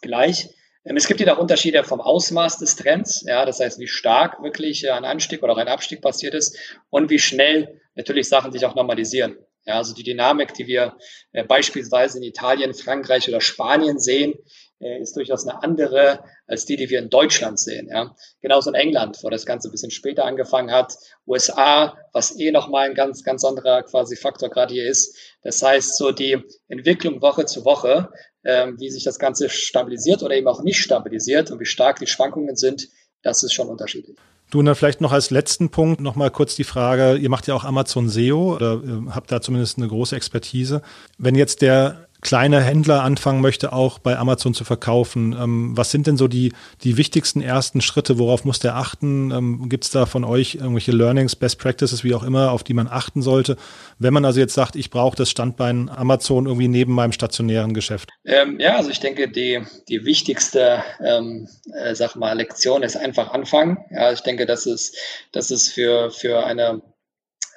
gleich. 0.03 0.49
Ähm, 0.85 0.97
es 0.97 1.07
gibt 1.07 1.19
jedoch 1.19 1.39
Unterschiede 1.39 1.83
vom 1.83 1.99
Ausmaß 1.99 2.59
des 2.59 2.75
Trends, 2.75 3.25
ja, 3.27 3.43
das 3.43 3.59
heißt, 3.59 3.79
wie 3.79 3.87
stark 3.87 4.43
wirklich 4.43 4.83
äh, 4.83 4.91
ein 4.91 5.03
Anstieg 5.03 5.41
oder 5.41 5.53
auch 5.53 5.57
ein 5.57 5.67
Abstieg 5.67 5.99
passiert 6.03 6.35
ist 6.35 6.55
und 6.91 7.09
wie 7.09 7.17
schnell 7.17 7.81
natürlich 7.95 8.29
Sachen 8.29 8.51
sich 8.51 8.67
auch 8.67 8.75
normalisieren. 8.75 9.35
Ja, 9.65 9.77
also 9.77 9.95
die 9.95 10.03
Dynamik, 10.03 10.53
die 10.53 10.67
wir 10.67 10.95
äh, 11.31 11.43
beispielsweise 11.43 12.19
in 12.19 12.23
Italien, 12.23 12.75
Frankreich 12.75 13.27
oder 13.27 13.41
Spanien 13.41 13.97
sehen, 13.99 14.35
äh, 14.35 14.66
ist 14.79 15.15
durchaus 15.15 15.47
eine 15.47 15.63
andere 15.63 16.23
als 16.45 16.65
die, 16.65 16.75
die 16.75 16.89
wir 16.89 16.99
in 16.99 17.09
Deutschland 17.09 17.59
sehen. 17.59 17.89
Ja. 17.89 18.15
Genauso 18.41 18.69
in 18.69 18.75
England, 18.75 19.19
wo 19.23 19.29
das 19.29 19.45
Ganze 19.45 19.67
ein 19.67 19.71
bisschen 19.71 19.91
später 19.91 20.25
angefangen 20.25 20.71
hat. 20.71 20.93
USA, 21.25 21.97
was 22.13 22.39
eh 22.39 22.51
nochmal 22.51 22.89
ein 22.89 22.95
ganz, 22.95 23.23
ganz 23.23 23.43
anderer 23.43 23.83
quasi 23.83 24.15
Faktor 24.15 24.49
gerade 24.49 24.73
hier 24.73 24.87
ist. 24.87 25.17
Das 25.41 25.61
heißt, 25.61 25.97
so 25.97 26.11
die 26.11 26.37
Entwicklung 26.67 27.21
Woche 27.21 27.45
zu 27.45 27.65
Woche, 27.65 28.09
ähm, 28.43 28.79
wie 28.79 28.89
sich 28.89 29.03
das 29.03 29.19
Ganze 29.19 29.49
stabilisiert 29.49 30.23
oder 30.23 30.35
eben 30.35 30.47
auch 30.47 30.61
nicht 30.61 30.79
stabilisiert 30.79 31.51
und 31.51 31.59
wie 31.59 31.65
stark 31.65 31.99
die 31.99 32.07
Schwankungen 32.07 32.55
sind, 32.55 32.87
das 33.23 33.43
ist 33.43 33.53
schon 33.53 33.67
unterschiedlich. 33.67 34.17
Du, 34.49 34.59
und 34.59 34.65
dann 34.65 34.75
vielleicht 34.75 35.01
noch 35.01 35.11
als 35.11 35.29
letzten 35.29 35.69
Punkt 35.69 35.99
nochmal 35.99 36.31
kurz 36.31 36.55
die 36.55 36.63
Frage, 36.63 37.17
ihr 37.17 37.29
macht 37.29 37.47
ja 37.47 37.53
auch 37.53 37.65
Amazon 37.65 38.07
SEO 38.07 38.55
oder 38.55 38.75
äh, 38.75 39.11
habt 39.11 39.29
da 39.29 39.41
zumindest 39.41 39.77
eine 39.77 39.89
große 39.89 40.15
Expertise. 40.15 40.81
Wenn 41.17 41.35
jetzt 41.35 41.61
der 41.61 42.06
kleine 42.21 42.61
Händler 42.61 43.03
anfangen 43.03 43.41
möchte, 43.41 43.73
auch 43.73 43.99
bei 43.99 44.17
Amazon 44.17 44.53
zu 44.53 44.63
verkaufen. 44.63 45.33
Ähm, 45.39 45.77
was 45.77 45.91
sind 45.91 46.07
denn 46.07 46.17
so 46.17 46.27
die, 46.27 46.53
die 46.83 46.97
wichtigsten 46.97 47.41
ersten 47.41 47.81
Schritte? 47.81 48.17
Worauf 48.17 48.43
muss 48.43 48.59
der 48.59 48.75
achten? 48.75 49.31
Ähm, 49.31 49.69
Gibt 49.69 49.83
es 49.83 49.91
da 49.91 50.05
von 50.05 50.23
euch 50.23 50.55
irgendwelche 50.55 50.91
Learnings, 50.91 51.35
Best 51.35 51.59
Practices, 51.59 52.03
wie 52.03 52.15
auch 52.15 52.23
immer, 52.23 52.51
auf 52.51 52.63
die 52.63 52.73
man 52.73 52.87
achten 52.87 53.21
sollte? 53.21 53.55
Wenn 53.99 54.13
man 54.13 54.25
also 54.25 54.39
jetzt 54.39 54.53
sagt, 54.53 54.75
ich 54.75 54.89
brauche 54.89 55.15
das 55.15 55.29
Standbein 55.29 55.89
Amazon 55.89 56.47
irgendwie 56.47 56.67
neben 56.67 56.93
meinem 56.93 57.11
stationären 57.11 57.73
Geschäft. 57.73 58.09
Ähm, 58.25 58.59
ja, 58.59 58.77
also 58.77 58.89
ich 58.89 58.99
denke, 58.99 59.29
die, 59.29 59.61
die 59.87 60.05
wichtigste, 60.05 60.83
ähm, 61.03 61.47
äh, 61.73 61.93
sag 61.93 62.15
mal, 62.15 62.33
Lektion 62.33 62.83
ist 62.83 62.97
einfach 62.97 63.31
anfangen. 63.31 63.77
Ja, 63.91 64.11
ich 64.11 64.21
denke, 64.21 64.45
das 64.45 64.65
ist, 64.65 64.97
das 65.31 65.51
ist 65.51 65.69
für, 65.69 66.09
für 66.09 66.45
eine, 66.45 66.81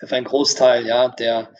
für 0.04 0.16
einen 0.16 0.26
Großteil, 0.26 0.86
ja, 0.86 1.08
der, 1.08 1.50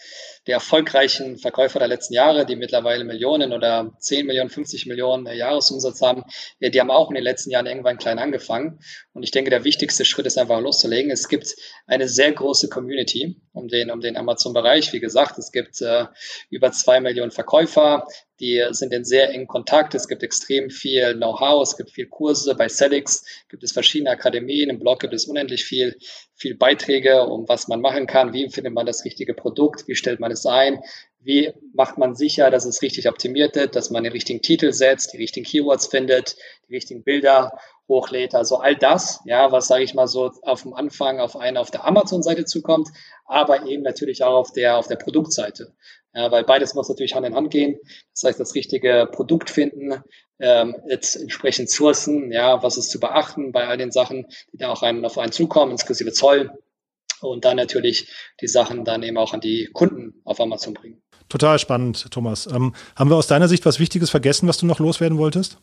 der 0.47 0.55
erfolgreichen 0.55 1.39
Verkäufer 1.39 1.79
der 1.79 1.89
letzten 1.89 2.15
Jahre, 2.15 2.47
die 2.47 2.57
mittlerweile 2.57 3.05
Millionen 3.05 3.53
oder 3.53 3.93
10 3.99 4.27
Millionen, 4.27 4.51
50 4.51 4.87
Millionen 4.87 5.27
Jahresumsatz 5.27 6.01
haben, 6.01 6.25
die 6.61 6.81
haben 6.81 6.91
auch 6.91 7.11
in 7.11 7.15
den 7.15 7.25
letzten 7.25 7.51
Jahren 7.51 7.67
irgendwann 7.67 7.99
klein 7.99 8.19
angefangen. 8.19 8.81
Und 9.13 9.23
ich 9.23 9.31
denke, 9.31 9.51
der 9.51 9.65
wichtigste 9.65 10.05
Schritt 10.05 10.27
ist 10.27 10.39
einfach 10.39 10.61
loszulegen. 10.61 11.11
Es 11.11 11.29
gibt 11.29 11.55
eine 11.87 12.09
sehr 12.09 12.33
große 12.33 12.69
Community 12.69 13.41
um 13.53 13.69
den, 13.69 13.91
um 13.91 14.01
den 14.01 14.17
Amazon-Bereich. 14.17 14.93
Wie 14.93 15.01
gesagt, 15.01 15.39
es 15.39 15.53
gibt 15.53 15.81
äh, 15.83 16.07
über 16.49 16.73
zwei 16.73 17.01
Millionen 17.01 17.31
Verkäufer, 17.31 18.07
die 18.41 18.65
sind 18.71 18.93
in 18.93 19.05
sehr 19.05 19.31
engen 19.31 19.47
Kontakt. 19.47 19.95
Es 19.95 20.09
gibt 20.09 20.23
extrem 20.23 20.71
viel 20.71 21.15
Know-how, 21.15 21.63
es 21.63 21.77
gibt 21.77 21.91
viel 21.91 22.07
Kurse. 22.07 22.55
Bei 22.55 22.69
Celix 22.69 23.25
gibt 23.49 23.63
es 23.63 23.73
verschiedene 23.73 24.11
Akademien. 24.11 24.71
Im 24.71 24.81
Blog 24.81 25.01
gibt 25.01 25.15
es 25.15 25.27
unendlich 25.27 25.65
viel, 25.65 25.97
viel 26.35 26.57
Beiträge, 26.57 27.25
um 27.25 27.49
was 27.49 27.69
man 27.69 27.81
machen 27.81 28.07
kann. 28.07 28.33
Wie 28.33 28.49
findet 28.49 28.73
man 28.73 28.87
das 28.87 29.05
richtige 29.05 29.35
Produkt? 29.35 29.87
Wie 29.87 29.95
stellt 29.95 30.21
man 30.21 30.33
es 30.33 30.47
ein? 30.47 30.81
Wie 31.23 31.53
macht 31.75 31.99
man 31.99 32.15
sicher, 32.15 32.51
dass 32.51 32.65
es 32.65 32.81
richtig 32.81 33.09
optimiert 33.09 33.55
ist, 33.57 33.77
dass 33.77 33.91
man 33.91 34.05
den 34.05 34.13
richtigen 34.13 34.41
Titel 34.41 34.73
setzt, 34.73 35.13
die 35.13 35.19
richtigen 35.19 35.45
Keywords 35.45 35.87
findet, 35.87 36.37
die 36.69 36.75
richtigen 36.75 37.05
Bilder 37.05 37.53
hochlädt? 37.89 38.35
Also 38.35 38.57
all 38.57 38.75
das, 38.75 39.21
ja, 39.27 39.53
was 39.53 39.67
sage 39.67 39.85
ich 39.85 39.93
mal 39.93 40.07
so 40.07 40.31
auf 40.43 40.63
dem 40.63 40.73
Anfang 40.73 41.21
auf 41.21 41.37
eine 41.37 41.61
auf 41.61 41.71
der 41.71 41.85
Amazon-Seite 41.85 42.47
zukommt, 42.47 42.89
aber 43.27 43.67
eben 43.67 43.83
natürlich 43.83 44.25
auch 44.25 44.35
auf 44.35 44.53
der 44.53 44.79
auf 44.79 44.89
der 44.89 44.97
Produktseite. 44.97 45.75
Ja, 46.15 46.31
weil 46.33 46.45
beides 46.45 46.75
muss 46.75 46.89
natürlich 46.89 47.15
Hand 47.15 47.27
in 47.27 47.37
Hand 47.37 47.51
gehen. 47.51 47.79
Das 48.15 48.25
heißt, 48.25 48.41
das 48.41 48.55
richtige 48.55 49.09
Produkt 49.13 49.49
finden, 49.49 50.03
ähm, 50.41 50.75
jetzt 50.89 51.17
entsprechend 51.17 51.71
sourcen, 51.71 52.33
ja, 52.33 52.63
was 52.63 52.79
ist 52.79 52.91
zu 52.91 52.99
beachten 52.99 53.53
bei 53.53 53.67
all 53.67 53.77
den 53.77 53.93
Sachen, 53.93 54.27
die 54.53 54.59
da 54.59 54.71
auch 54.71 54.83
einen, 54.83 55.05
auf 55.05 55.19
einen 55.19 55.33
zukommen, 55.33 55.73
inklusive 55.73 56.13
Zoll. 56.13 56.51
Und 57.21 57.45
dann 57.45 57.59
natürlich 57.59 58.11
die 58.41 58.49
Sachen 58.49 58.85
dann 58.85 59.03
eben 59.03 59.19
auch 59.19 59.35
an 59.35 59.41
die 59.41 59.67
Kunden 59.67 60.21
auf 60.25 60.41
Amazon 60.41 60.75
bringen. 60.75 61.03
Total 61.31 61.59
spannend, 61.61 62.11
Thomas. 62.11 62.47
Ähm, 62.47 62.75
haben 62.97 63.09
wir 63.09 63.17
aus 63.17 63.29
deiner 63.29 63.49
Sicht 63.49 63.65
was 63.65 63.79
Wichtiges 63.79 64.11
vergessen, 64.11 64.49
was 64.49 64.59
du 64.59 64.67
noch 64.67 64.81
loswerden 64.81 65.17
wolltest? 65.17 65.59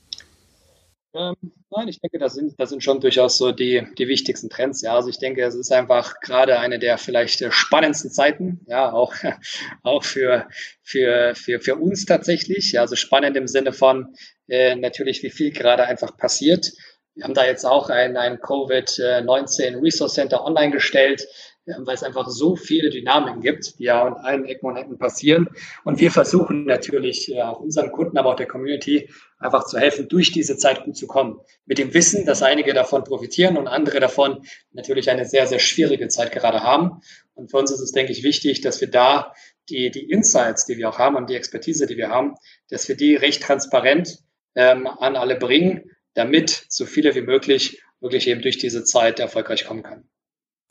Ähm, 1.14 1.36
nein, 1.70 1.90
ich 1.90 2.00
denke, 2.00 2.20
das 2.20 2.36
sind, 2.36 2.58
das 2.58 2.70
sind 2.70 2.84
schon 2.84 3.02
durchaus 3.02 3.38
so 3.38 3.52
die, 3.52 3.86
die 3.98 4.08
wichtigsten 4.08 4.50
Trends. 4.50 4.82
Ja, 4.82 4.96
also 4.96 5.10
ich 5.10 5.20
denke, 5.20 5.44
es 5.44 5.56
ist 5.56 5.72
einfach 5.74 6.22
gerade 6.22 6.60
eine 6.60 6.80
der 6.80 6.98
vielleicht 6.98 7.44
spannendsten 7.54 8.12
Zeiten, 8.12 8.62
ja, 8.68 8.94
auch, 8.94 9.14
auch 9.84 10.04
für, 10.04 10.48
für, 10.84 11.36
für, 11.36 11.60
für 11.60 11.76
uns 11.76 12.06
tatsächlich. 12.06 12.72
Ja, 12.72 12.82
also 12.82 12.96
spannend 12.96 13.36
im 13.36 13.48
Sinne 13.48 13.74
von 13.74 14.16
äh, 14.48 14.76
natürlich, 14.76 15.22
wie 15.22 15.32
viel 15.32 15.52
gerade 15.52 15.84
einfach 15.84 16.16
passiert. 16.16 16.72
Wir 17.14 17.26
haben 17.26 17.34
da 17.34 17.46
jetzt 17.46 17.66
auch 17.66 17.90
ein, 17.90 18.16
ein 18.16 18.38
Covid-19 18.38 19.82
Resource 19.82 20.14
Center 20.14 20.46
online 20.46 20.72
gestellt, 20.72 21.28
weil 21.68 21.96
es 21.96 22.04
einfach 22.04 22.30
so 22.30 22.56
viele 22.56 22.90
Dynamiken 22.90 23.42
gibt, 23.42 23.78
die 23.80 23.84
ja 23.84 24.06
an 24.06 24.14
allen 24.14 24.46
Ecken 24.46 24.68
und 24.68 24.78
Enden 24.78 24.98
passieren. 24.98 25.50
Und 25.84 26.00
wir 26.00 26.12
versuchen 26.12 26.66
natürlich 26.66 27.32
äh, 27.32 27.42
auch 27.42 27.60
unseren 27.60 27.92
Kunden, 27.92 28.18
aber 28.18 28.32
auch 28.32 28.36
der 28.36 28.48
Community 28.48 29.10
einfach 29.38 29.66
zu 29.66 29.78
helfen, 29.78 30.08
durch 30.08 30.32
diese 30.32 30.58
Zeit 30.58 30.86
gut 30.86 30.96
zu 30.96 31.08
kommen. 31.08 31.40
Mit 31.66 31.78
dem 31.78 31.94
Wissen, 31.94 32.26
dass 32.26 32.42
einige 32.42 32.74
davon 32.74 33.04
profitieren 33.04 33.58
und 33.58 33.68
andere 33.68 34.00
davon 34.00 34.44
natürlich 34.72 35.10
eine 35.10 35.26
sehr, 35.26 35.48
sehr 35.48 35.60
schwierige 35.60 36.08
Zeit 36.08 36.32
gerade 36.32 36.64
haben. 36.64 37.02
Und 37.34 37.52
für 37.52 37.58
uns 37.58 37.72
ist 37.72 37.82
es, 37.82 37.92
denke 37.92 38.12
ich, 38.12 38.24
wichtig, 38.24 38.62
dass 38.62 38.82
wir 38.82 38.90
da 38.90 39.34
die, 39.70 39.92
die 39.92 40.10
Insights, 40.10 40.66
die 40.66 40.78
wir 40.78 40.90
auch 40.90 40.98
haben 40.98 41.16
und 41.16 41.30
die 41.30 41.36
Expertise, 41.36 41.86
die 41.86 41.98
wir 41.98 42.10
haben, 42.10 42.36
dass 42.70 42.88
wir 42.88 42.96
die 42.96 43.16
recht 43.16 43.44
transparent 43.44 44.20
ähm, 44.56 44.88
an 44.88 45.16
alle 45.16 45.36
bringen, 45.36 45.92
damit 46.14 46.66
so 46.70 46.86
viele 46.86 47.14
wie 47.14 47.22
möglich 47.22 47.84
wirklich 48.00 48.28
eben 48.28 48.42
durch 48.42 48.58
diese 48.58 48.84
Zeit 48.84 49.20
erfolgreich 49.20 49.66
kommen 49.66 49.84
können. 49.84 50.10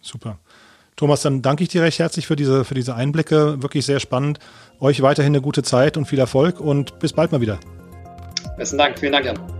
Super. 0.00 0.40
Thomas, 0.96 1.22
dann 1.22 1.42
danke 1.42 1.62
ich 1.62 1.68
dir 1.68 1.82
recht 1.82 1.98
herzlich 1.98 2.26
für 2.26 2.36
diese, 2.36 2.64
für 2.64 2.74
diese 2.74 2.94
Einblicke. 2.94 3.62
Wirklich 3.62 3.84
sehr 3.84 4.00
spannend. 4.00 4.38
Euch 4.80 5.02
weiterhin 5.02 5.32
eine 5.32 5.42
gute 5.42 5.62
Zeit 5.62 5.96
und 5.96 6.06
viel 6.06 6.18
Erfolg 6.18 6.58
und 6.58 6.98
bis 6.98 7.12
bald 7.12 7.32
mal 7.32 7.40
wieder. 7.40 7.58
Besten 8.56 8.78
Dank. 8.78 8.98
Vielen 8.98 9.12
Dank, 9.12 9.26
Jan. 9.26 9.55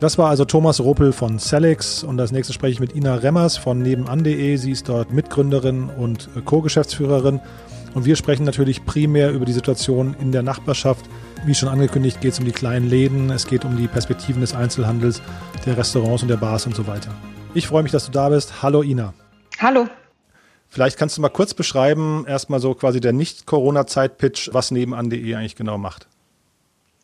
Das 0.00 0.16
war 0.16 0.30
also 0.30 0.46
Thomas 0.46 0.80
Ruppel 0.80 1.12
von 1.12 1.38
Celix 1.38 2.02
und 2.02 2.18
als 2.18 2.32
nächstes 2.32 2.54
spreche 2.54 2.72
ich 2.72 2.80
mit 2.80 2.96
Ina 2.96 3.16
Remmers 3.16 3.58
von 3.58 3.82
nebenan.de. 3.82 4.56
Sie 4.56 4.70
ist 4.70 4.88
dort 4.88 5.12
Mitgründerin 5.12 5.90
und 5.90 6.30
Co-Geschäftsführerin 6.46 7.38
und 7.92 8.06
wir 8.06 8.16
sprechen 8.16 8.44
natürlich 8.44 8.86
primär 8.86 9.30
über 9.30 9.44
die 9.44 9.52
Situation 9.52 10.16
in 10.18 10.32
der 10.32 10.42
Nachbarschaft. 10.42 11.04
Wie 11.44 11.54
schon 11.54 11.68
angekündigt, 11.68 12.22
geht 12.22 12.32
es 12.32 12.38
um 12.38 12.46
die 12.46 12.52
kleinen 12.52 12.88
Läden, 12.88 13.28
es 13.28 13.46
geht 13.46 13.66
um 13.66 13.76
die 13.76 13.88
Perspektiven 13.88 14.40
des 14.40 14.54
Einzelhandels, 14.54 15.20
der 15.66 15.76
Restaurants 15.76 16.22
und 16.22 16.28
der 16.28 16.38
Bars 16.38 16.64
und 16.64 16.74
so 16.74 16.86
weiter. 16.86 17.14
Ich 17.52 17.66
freue 17.66 17.82
mich, 17.82 17.92
dass 17.92 18.06
du 18.06 18.10
da 18.10 18.30
bist. 18.30 18.62
Hallo 18.62 18.82
Ina. 18.82 19.12
Hallo. 19.58 19.86
Vielleicht 20.70 20.96
kannst 20.96 21.18
du 21.18 21.20
mal 21.20 21.28
kurz 21.28 21.52
beschreiben, 21.52 22.24
erstmal 22.26 22.60
so 22.60 22.72
quasi 22.72 23.00
der 23.00 23.12
Nicht-Corona-Zeit-Pitch, 23.12 24.48
was 24.54 24.70
nebenan.de 24.70 25.34
eigentlich 25.34 25.56
genau 25.56 25.76
macht. 25.76 26.06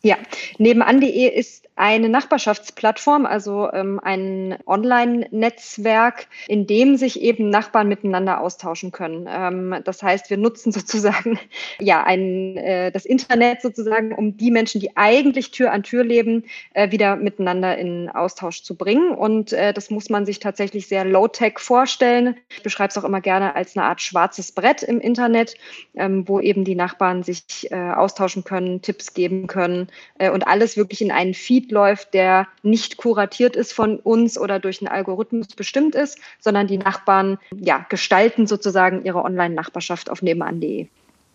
Ja, 0.01 0.15
nebenan.de 0.57 1.27
ist 1.27 1.66
eine 1.77 2.09
Nachbarschaftsplattform, 2.09 3.25
also 3.27 3.71
ähm, 3.71 3.99
ein 4.01 4.57
Online-Netzwerk, 4.65 6.27
in 6.47 6.65
dem 6.65 6.97
sich 6.97 7.21
eben 7.21 7.49
Nachbarn 7.49 7.87
miteinander 7.87 8.41
austauschen 8.41 8.91
können. 8.91 9.27
Ähm, 9.29 9.75
das 9.83 10.01
heißt, 10.01 10.29
wir 10.31 10.37
nutzen 10.37 10.71
sozusagen 10.77 11.39
ja 11.79 12.03
ein, 12.03 12.57
äh, 12.57 12.91
das 12.91 13.05
Internet 13.05 13.61
sozusagen, 13.61 14.11
um 14.11 14.37
die 14.37 14.49
Menschen, 14.49 14.81
die 14.81 14.97
eigentlich 14.97 15.51
Tür 15.51 15.71
an 15.71 15.83
Tür 15.83 16.03
leben, 16.03 16.45
äh, 16.73 16.91
wieder 16.91 17.15
miteinander 17.15 17.77
in 17.77 18.09
Austausch 18.09 18.63
zu 18.63 18.75
bringen. 18.75 19.11
Und 19.11 19.53
äh, 19.53 19.71
das 19.71 19.91
muss 19.91 20.09
man 20.09 20.25
sich 20.25 20.39
tatsächlich 20.39 20.87
sehr 20.87 21.05
low-tech 21.05 21.59
vorstellen. 21.59 22.35
Ich 22.49 22.63
beschreibe 22.63 22.89
es 22.89 22.97
auch 22.97 23.03
immer 23.03 23.21
gerne 23.21 23.55
als 23.55 23.77
eine 23.77 23.85
Art 23.85 24.01
schwarzes 24.01 24.51
Brett 24.51 24.81
im 24.81 24.99
Internet, 24.99 25.53
ähm, 25.95 26.27
wo 26.27 26.39
eben 26.39 26.63
die 26.63 26.75
Nachbarn 26.75 27.21
sich 27.21 27.71
äh, 27.71 27.75
austauschen 27.75 28.43
können, 28.43 28.81
Tipps 28.81 29.13
geben 29.13 29.45
können 29.45 29.89
äh, 30.17 30.31
und 30.31 30.47
alles 30.47 30.75
wirklich 30.75 31.01
in 31.01 31.11
einen 31.11 31.35
Feed 31.35 31.66
läuft, 31.71 32.13
der 32.13 32.47
nicht 32.63 32.97
kuratiert 32.97 33.55
ist 33.55 33.73
von 33.73 33.97
uns 33.97 34.37
oder 34.37 34.59
durch 34.59 34.81
einen 34.81 34.87
Algorithmus 34.87 35.47
bestimmt 35.47 35.95
ist, 35.95 36.19
sondern 36.39 36.67
die 36.67 36.77
Nachbarn 36.77 37.37
ja, 37.55 37.85
gestalten 37.89 38.47
sozusagen 38.47 39.03
ihre 39.05 39.23
Online-Nachbarschaft 39.23 40.09
auf 40.09 40.21
nebenan.de. 40.21 40.87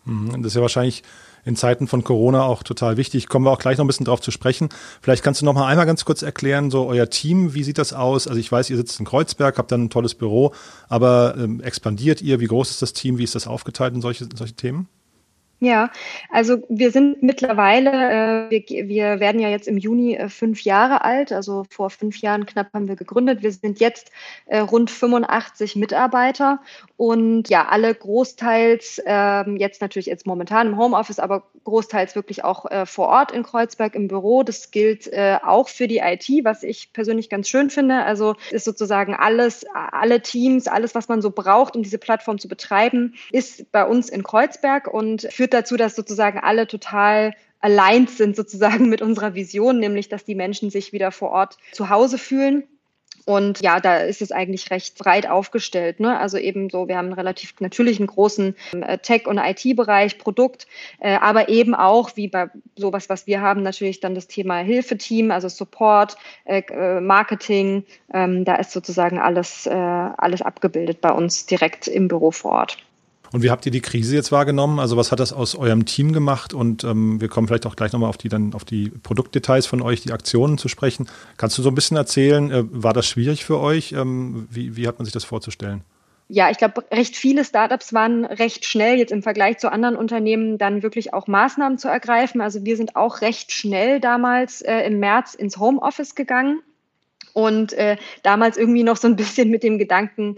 Mhm, 0.05 0.41
das 0.41 0.51
ist 0.51 0.55
ja 0.55 0.61
wahrscheinlich 0.61 1.03
in 1.45 1.55
Zeiten 1.55 1.87
von 1.87 2.03
Corona 2.03 2.43
auch 2.43 2.63
total 2.63 2.97
wichtig. 2.97 3.27
Kommen 3.27 3.45
wir 3.45 3.51
auch 3.51 3.59
gleich 3.59 3.77
noch 3.77 3.85
ein 3.85 3.87
bisschen 3.87 4.05
drauf 4.05 4.21
zu 4.21 4.31
sprechen. 4.31 4.69
Vielleicht 5.01 5.23
kannst 5.23 5.41
du 5.41 5.45
noch 5.45 5.53
mal 5.53 5.67
einmal 5.67 5.85
ganz 5.85 6.05
kurz 6.05 6.21
erklären, 6.21 6.71
so 6.71 6.87
euer 6.87 7.09
Team, 7.09 7.53
wie 7.53 7.63
sieht 7.63 7.77
das 7.77 7.93
aus? 7.93 8.27
Also 8.27 8.39
ich 8.39 8.51
weiß, 8.51 8.69
ihr 8.69 8.77
sitzt 8.77 8.99
in 8.99 9.05
Kreuzberg, 9.05 9.57
habt 9.57 9.71
dann 9.71 9.85
ein 9.85 9.89
tolles 9.89 10.15
Büro, 10.15 10.53
aber 10.87 11.35
ähm, 11.37 11.61
expandiert 11.61 12.21
ihr? 12.21 12.39
Wie 12.39 12.47
groß 12.47 12.71
ist 12.71 12.81
das 12.81 12.93
Team? 12.93 13.17
Wie 13.17 13.23
ist 13.23 13.35
das 13.35 13.47
aufgeteilt 13.47 13.93
in 13.93 14.01
solche, 14.01 14.27
solche 14.33 14.53
Themen? 14.53 14.87
Ja, 15.63 15.91
also 16.29 16.61
wir 16.67 16.91
sind 16.91 17.23
mittlerweile, 17.23 18.49
äh, 18.49 18.65
wir, 18.67 18.89
wir 18.89 19.19
werden 19.21 19.39
ja 19.39 19.47
jetzt 19.47 19.69
im 19.69 19.77
Juni 19.77 20.13
äh, 20.13 20.27
fünf 20.27 20.61
Jahre 20.63 21.05
alt, 21.05 21.31
also 21.31 21.63
vor 21.69 21.89
fünf 21.89 22.17
Jahren 22.17 22.45
knapp 22.45 22.73
haben 22.73 22.89
wir 22.89 22.97
gegründet. 22.97 23.43
Wir 23.43 23.51
sind 23.53 23.79
jetzt 23.79 24.11
äh, 24.47 24.59
rund 24.59 24.91
85 24.91 25.77
Mitarbeiter 25.77 26.59
und 26.97 27.47
ja, 27.47 27.65
alle 27.69 27.95
großteils, 27.95 29.01
ähm, 29.05 29.55
jetzt 29.55 29.81
natürlich 29.81 30.07
jetzt 30.07 30.27
momentan 30.27 30.67
im 30.67 30.77
Homeoffice, 30.77 31.19
aber 31.19 31.43
großteils 31.63 32.15
wirklich 32.15 32.43
auch 32.43 32.69
äh, 32.69 32.85
vor 32.85 33.07
Ort 33.07 33.31
in 33.31 33.43
Kreuzberg 33.43 33.95
im 33.95 34.09
Büro. 34.09 34.43
Das 34.43 34.71
gilt 34.71 35.07
äh, 35.07 35.37
auch 35.41 35.69
für 35.69 35.87
die 35.87 35.99
IT, 35.99 36.27
was 36.43 36.63
ich 36.63 36.91
persönlich 36.91 37.29
ganz 37.29 37.47
schön 37.47 37.69
finde. 37.69 38.03
Also 38.03 38.35
ist 38.51 38.65
sozusagen 38.65 39.15
alles, 39.15 39.65
alle 39.73 40.21
Teams, 40.21 40.67
alles, 40.67 40.93
was 40.93 41.07
man 41.07 41.21
so 41.21 41.31
braucht, 41.31 41.77
um 41.77 41.83
diese 41.83 41.99
Plattform 41.99 42.37
zu 42.37 42.49
betreiben, 42.49 43.15
ist 43.31 43.71
bei 43.71 43.85
uns 43.85 44.09
in 44.09 44.23
Kreuzberg 44.23 44.93
und 44.93 45.27
führt 45.31 45.52
dazu, 45.53 45.77
dass 45.77 45.95
sozusagen 45.95 46.39
alle 46.39 46.67
total 46.67 47.33
aligned 47.59 48.09
sind 48.09 48.35
sozusagen 48.35 48.89
mit 48.89 49.01
unserer 49.01 49.35
Vision, 49.35 49.79
nämlich 49.79 50.09
dass 50.09 50.25
die 50.25 50.35
Menschen 50.35 50.69
sich 50.69 50.91
wieder 50.91 51.11
vor 51.11 51.31
Ort 51.31 51.57
zu 51.71 51.89
Hause 51.89 52.17
fühlen. 52.17 52.63
Und 53.25 53.61
ja, 53.61 53.79
da 53.79 53.99
ist 53.99 54.21
es 54.21 54.31
eigentlich 54.31 54.69
recht 54.69 54.97
breit 54.97 55.29
aufgestellt. 55.29 55.99
Ne? 56.01 56.17
Also 56.17 56.37
eben 56.37 56.69
so, 56.69 56.87
wir 56.89 56.97
haben 56.97 57.05
einen 57.05 57.13
relativ 57.13 57.53
natürlich 57.59 57.99
einen 57.99 58.07
großen 58.07 58.55
äh, 58.81 58.97
Tech- 58.97 59.27
und 59.27 59.37
IT-Bereich, 59.37 60.17
Produkt, 60.17 60.67
äh, 60.99 61.15
aber 61.15 61.47
eben 61.47 61.73
auch, 61.73 62.17
wie 62.17 62.27
bei 62.27 62.49
sowas, 62.75 63.07
was 63.07 63.25
wir 63.25 63.39
haben, 63.39 63.63
natürlich 63.63 64.01
dann 64.01 64.13
das 64.13 64.27
Thema 64.27 64.57
Hilfeteam, 64.57 65.31
also 65.31 65.47
Support, 65.47 66.17
äh, 66.43 66.63
äh 66.69 66.99
Marketing. 66.99 67.85
Ähm, 68.13 68.43
da 68.43 68.55
ist 68.55 68.71
sozusagen 68.71 69.19
alles, 69.19 69.67
äh, 69.67 69.71
alles 69.71 70.41
abgebildet 70.41 70.99
bei 70.99 71.11
uns 71.11 71.45
direkt 71.45 71.87
im 71.87 72.09
Büro 72.09 72.31
vor 72.31 72.51
Ort. 72.51 72.77
Und 73.33 73.41
wie 73.41 73.49
habt 73.49 73.65
ihr 73.65 73.71
die 73.71 73.81
Krise 73.81 74.15
jetzt 74.15 74.31
wahrgenommen? 74.31 74.79
Also 74.79 74.95
was 74.95 75.11
hat 75.11 75.19
das 75.19 75.33
aus 75.33 75.55
eurem 75.55 75.85
Team 75.85 76.13
gemacht? 76.13 76.53
Und 76.53 76.83
ähm, 76.83 77.19
wir 77.19 77.27
kommen 77.27 77.47
vielleicht 77.47 77.65
auch 77.65 77.75
gleich 77.75 77.91
nochmal 77.91 78.09
auf 78.09 78.17
die 78.17 78.29
dann 78.29 78.53
auf 78.53 78.63
die 78.63 78.89
Produktdetails 78.89 79.65
von 79.65 79.81
euch, 79.81 80.01
die 80.01 80.11
Aktionen 80.11 80.57
zu 80.57 80.69
sprechen. 80.69 81.09
Kannst 81.35 81.57
du 81.57 81.63
so 81.63 81.69
ein 81.69 81.75
bisschen 81.75 81.97
erzählen? 81.97 82.51
Äh, 82.51 82.63
war 82.69 82.93
das 82.93 83.07
schwierig 83.07 83.43
für 83.43 83.59
euch? 83.59 83.91
Ähm, 83.91 84.47
wie, 84.51 84.77
wie 84.77 84.87
hat 84.87 84.99
man 84.99 85.05
sich 85.05 85.13
das 85.13 85.25
vorzustellen? 85.25 85.83
ja, 86.29 86.49
ich 86.49 86.57
glaube, 86.57 86.85
recht 86.91 87.15
viele 87.15 87.43
Startups 87.43 87.93
waren 87.93 88.25
recht 88.25 88.65
schnell 88.65 88.97
jetzt 88.97 89.11
im 89.11 89.21
Vergleich 89.21 89.57
zu 89.57 89.71
anderen 89.71 89.95
Unternehmen 89.95 90.57
dann 90.57 90.81
wirklich 90.81 91.13
auch 91.13 91.27
Maßnahmen 91.27 91.77
zu 91.77 91.89
ergreifen. 91.89 92.41
Also 92.41 92.65
wir 92.65 92.77
sind 92.77 92.95
auch 92.95 93.21
recht 93.21 93.51
schnell 93.51 93.99
damals 93.99 94.61
äh, 94.61 94.79
im 94.87 94.99
März 94.99 95.33
ins 95.35 95.57
Homeoffice 95.57 96.15
gegangen 96.15 96.61
und 97.33 97.73
äh, 97.73 97.97
damals 98.23 98.57
irgendwie 98.57 98.83
noch 98.83 98.97
so 98.97 99.07
ein 99.07 99.15
bisschen 99.15 99.49
mit 99.49 99.63
dem 99.63 99.77
Gedanken, 99.77 100.37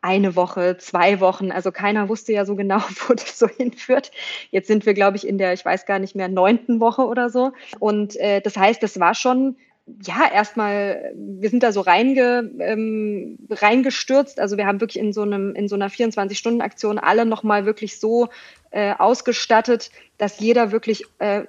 eine 0.00 0.36
Woche, 0.36 0.76
zwei 0.78 1.20
Wochen. 1.20 1.50
Also 1.50 1.72
keiner 1.72 2.08
wusste 2.08 2.32
ja 2.32 2.44
so 2.44 2.56
genau, 2.56 2.78
wo 3.06 3.14
das 3.14 3.38
so 3.38 3.48
hinführt. 3.48 4.10
Jetzt 4.50 4.68
sind 4.68 4.86
wir, 4.86 4.94
glaube 4.94 5.16
ich, 5.16 5.26
in 5.26 5.38
der, 5.38 5.52
ich 5.52 5.64
weiß 5.64 5.86
gar 5.86 5.98
nicht 5.98 6.14
mehr, 6.14 6.28
neunten 6.28 6.80
Woche 6.80 7.02
oder 7.02 7.30
so. 7.30 7.52
Und 7.78 8.16
äh, 8.16 8.40
das 8.40 8.56
heißt, 8.56 8.82
das 8.82 9.00
war 9.00 9.14
schon 9.14 9.56
ja, 10.02 10.30
erstmal, 10.30 11.12
wir 11.14 11.48
sind 11.50 11.62
da 11.62 11.72
so 11.72 11.80
reinge, 11.80 12.50
ähm, 12.58 13.38
reingestürzt. 13.50 14.38
Also 14.38 14.56
wir 14.56 14.66
haben 14.66 14.80
wirklich 14.80 15.02
in 15.02 15.12
so 15.12 15.22
einem, 15.22 15.54
in 15.54 15.68
so 15.68 15.76
einer 15.76 15.88
24-Stunden-Aktion 15.88 16.98
alle 16.98 17.24
nochmal 17.24 17.64
wirklich 17.64 17.98
so 17.98 18.28
äh, 18.70 18.92
ausgestattet, 18.98 19.90
dass 20.18 20.40
jeder 20.40 20.72
wirklich 20.72 21.04
äh, 21.20 21.44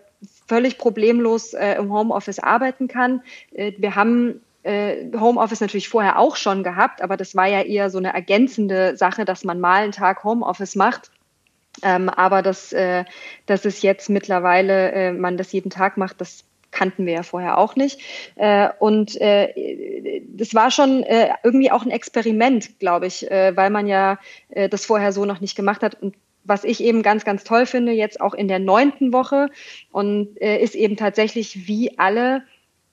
völlig 0.48 0.78
problemlos 0.78 1.54
äh, 1.54 1.76
im 1.76 1.92
Homeoffice 1.92 2.40
arbeiten 2.40 2.88
kann. 2.88 3.22
Äh, 3.52 3.74
wir 3.78 3.96
haben 3.96 4.42
äh, 4.64 5.12
Homeoffice 5.18 5.62
natürlich 5.62 5.90
vorher 5.90 6.20
auch 6.20 6.36
schon 6.36 6.64
gehabt, 6.64 7.02
aber 7.02 7.18
das 7.18 7.36
war 7.36 7.48
ja 7.48 7.62
eher 7.62 7.90
so 7.90 7.98
eine 7.98 8.14
ergänzende 8.14 8.98
Sache, 8.98 9.26
dass 9.26 9.44
man 9.44 9.60
mal 9.60 9.84
einen 9.84 9.92
Tag 9.92 10.24
Homeoffice 10.24 10.76
macht. 10.76 11.12
Ähm, 11.82 12.10
aber 12.10 12.42
dass, 12.42 12.74
äh, 12.74 13.06
dass 13.46 13.64
es 13.64 13.82
jetzt 13.82 14.10
mittlerweile 14.10 14.92
äh, 14.92 15.12
man 15.14 15.38
das 15.38 15.52
jeden 15.52 15.70
Tag 15.70 15.98
macht, 15.98 16.20
das 16.20 16.44
kannten 16.72 17.06
wir 17.06 17.14
ja 17.14 17.24
vorher 17.24 17.58
auch 17.58 17.76
nicht. 17.76 18.02
Äh, 18.36 18.70
und 18.80 19.20
äh, 19.22 20.22
das 20.28 20.54
war 20.54 20.72
schon 20.72 21.04
äh, 21.04 21.30
irgendwie 21.44 21.72
auch 21.72 21.86
ein 21.86 21.92
Experiment, 21.92 22.80
glaube 22.80 23.08
ich, 23.08 23.30
äh, 23.30 23.56
weil 23.56 23.70
man 23.70 23.88
ja 23.88 24.20
äh, 24.50 24.70
das 24.70 24.86
vorher 24.86 25.12
so 25.12 25.26
noch 25.26 25.40
nicht 25.40 25.56
gemacht 25.56 25.82
hat. 25.84 26.02
Und 26.02 26.16
was 26.44 26.64
ich 26.64 26.84
eben 26.84 27.04
ganz, 27.04 27.26
ganz 27.26 27.44
toll 27.44 27.66
finde, 27.66 27.92
jetzt 27.92 28.22
auch 28.22 28.34
in 28.34 28.48
der 28.48 28.60
neunten 28.60 29.14
Woche 29.14 29.50
und 29.92 30.42
äh, 30.42 30.58
ist 30.58 30.76
eben 30.76 30.98
tatsächlich, 30.98 31.68
wie 31.68 31.98
alle 31.98 32.44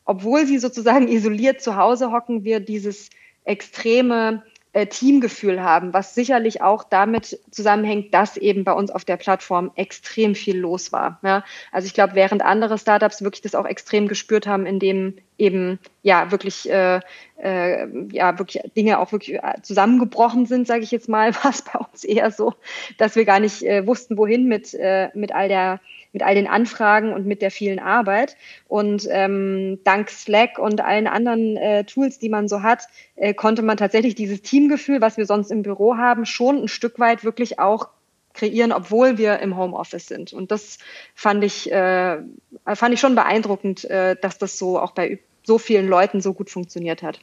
obwohl 0.06 0.46
sie 0.46 0.58
sozusagen 0.58 1.08
isoliert 1.08 1.60
zu 1.60 1.76
Hause 1.76 2.10
hocken, 2.10 2.44
wir 2.44 2.60
dieses 2.60 3.10
extreme 3.44 4.42
äh, 4.76 4.88
Teamgefühl 4.88 5.62
haben, 5.62 5.94
was 5.94 6.14
sicherlich 6.14 6.60
auch 6.60 6.84
damit 6.84 7.40
zusammenhängt, 7.50 8.12
dass 8.12 8.36
eben 8.36 8.62
bei 8.62 8.72
uns 8.72 8.90
auf 8.90 9.06
der 9.06 9.16
Plattform 9.16 9.70
extrem 9.74 10.34
viel 10.34 10.58
los 10.58 10.92
war. 10.92 11.18
Ja? 11.22 11.44
Also 11.72 11.86
ich 11.86 11.94
glaube, 11.94 12.14
während 12.14 12.42
andere 12.42 12.76
Startups 12.76 13.22
wirklich 13.22 13.40
das 13.40 13.54
auch 13.54 13.64
extrem 13.64 14.06
gespürt 14.06 14.46
haben, 14.46 14.66
indem 14.66 15.14
eben 15.38 15.78
ja 16.02 16.30
wirklich 16.30 16.68
äh, 16.68 17.00
äh, 17.42 17.86
ja 18.12 18.38
wirklich 18.38 18.64
Dinge 18.76 18.98
auch 18.98 19.12
wirklich 19.12 19.36
äh, 19.36 19.62
zusammengebrochen 19.62 20.44
sind, 20.44 20.66
sage 20.66 20.82
ich 20.82 20.90
jetzt 20.90 21.08
mal, 21.08 21.34
war 21.42 21.52
es 21.52 21.62
bei 21.62 21.78
uns 21.78 22.04
eher 22.04 22.30
so, 22.30 22.52
dass 22.98 23.16
wir 23.16 23.24
gar 23.24 23.40
nicht 23.40 23.62
äh, 23.62 23.86
wussten, 23.86 24.18
wohin 24.18 24.46
mit 24.46 24.74
äh, 24.74 25.08
mit 25.14 25.34
all 25.34 25.48
der 25.48 25.80
mit 26.16 26.22
all 26.22 26.34
den 26.34 26.46
Anfragen 26.46 27.12
und 27.12 27.26
mit 27.26 27.42
der 27.42 27.50
vielen 27.50 27.78
Arbeit. 27.78 28.38
Und 28.68 29.06
ähm, 29.10 29.80
dank 29.84 30.08
Slack 30.08 30.58
und 30.58 30.80
allen 30.80 31.06
anderen 31.06 31.58
äh, 31.58 31.84
Tools, 31.84 32.18
die 32.18 32.30
man 32.30 32.48
so 32.48 32.62
hat, 32.62 32.84
äh, 33.16 33.34
konnte 33.34 33.60
man 33.60 33.76
tatsächlich 33.76 34.14
dieses 34.14 34.40
Teamgefühl, 34.40 35.02
was 35.02 35.18
wir 35.18 35.26
sonst 35.26 35.50
im 35.50 35.60
Büro 35.62 35.98
haben, 35.98 36.24
schon 36.24 36.62
ein 36.62 36.68
Stück 36.68 36.98
weit 36.98 37.22
wirklich 37.22 37.58
auch 37.58 37.90
kreieren, 38.32 38.72
obwohl 38.72 39.18
wir 39.18 39.40
im 39.40 39.58
Homeoffice 39.58 40.06
sind. 40.06 40.32
Und 40.32 40.50
das 40.50 40.78
fand 41.14 41.44
ich, 41.44 41.70
äh, 41.70 42.16
fand 42.64 42.94
ich 42.94 43.00
schon 43.00 43.14
beeindruckend, 43.14 43.84
äh, 43.84 44.16
dass 44.18 44.38
das 44.38 44.58
so 44.58 44.80
auch 44.80 44.92
bei 44.92 45.18
so 45.42 45.58
vielen 45.58 45.86
Leuten 45.86 46.22
so 46.22 46.32
gut 46.32 46.48
funktioniert 46.48 47.02
hat. 47.02 47.20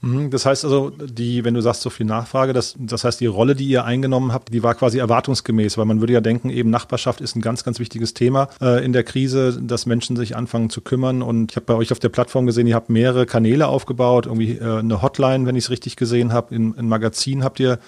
Mhm, 0.00 0.30
das 0.30 0.46
heißt 0.46 0.64
also, 0.64 0.90
die, 0.90 1.44
wenn 1.44 1.54
du 1.54 1.60
sagst, 1.60 1.82
so 1.82 1.90
viel 1.90 2.06
Nachfrage, 2.06 2.52
das, 2.52 2.76
das 2.78 3.04
heißt, 3.04 3.20
die 3.20 3.26
Rolle, 3.26 3.54
die 3.54 3.66
ihr 3.66 3.84
eingenommen 3.84 4.32
habt, 4.32 4.52
die 4.52 4.62
war 4.62 4.74
quasi 4.74 4.98
erwartungsgemäß, 4.98 5.76
weil 5.76 5.86
man 5.86 6.00
würde 6.00 6.12
ja 6.12 6.20
denken, 6.20 6.50
eben 6.50 6.70
Nachbarschaft 6.70 7.20
ist 7.20 7.34
ein 7.34 7.40
ganz, 7.40 7.64
ganz 7.64 7.80
wichtiges 7.80 8.14
Thema 8.14 8.48
äh, 8.60 8.84
in 8.84 8.92
der 8.92 9.02
Krise, 9.02 9.60
dass 9.60 9.86
Menschen 9.86 10.16
sich 10.16 10.36
anfangen 10.36 10.70
zu 10.70 10.80
kümmern. 10.80 11.22
Und 11.22 11.50
ich 11.50 11.56
habe 11.56 11.66
bei 11.66 11.74
euch 11.74 11.90
auf 11.90 11.98
der 11.98 12.10
Plattform 12.10 12.46
gesehen, 12.46 12.66
ihr 12.66 12.76
habt 12.76 12.90
mehrere 12.90 13.26
Kanäle 13.26 13.66
aufgebaut, 13.66 14.26
irgendwie 14.26 14.58
äh, 14.58 14.78
eine 14.78 15.02
Hotline, 15.02 15.46
wenn 15.46 15.56
ich 15.56 15.64
es 15.64 15.70
richtig 15.70 15.96
gesehen 15.96 16.32
habe, 16.32 16.54
ein 16.54 16.88
Magazin 16.88 17.42
habt 17.42 17.58
ihr 17.60 17.78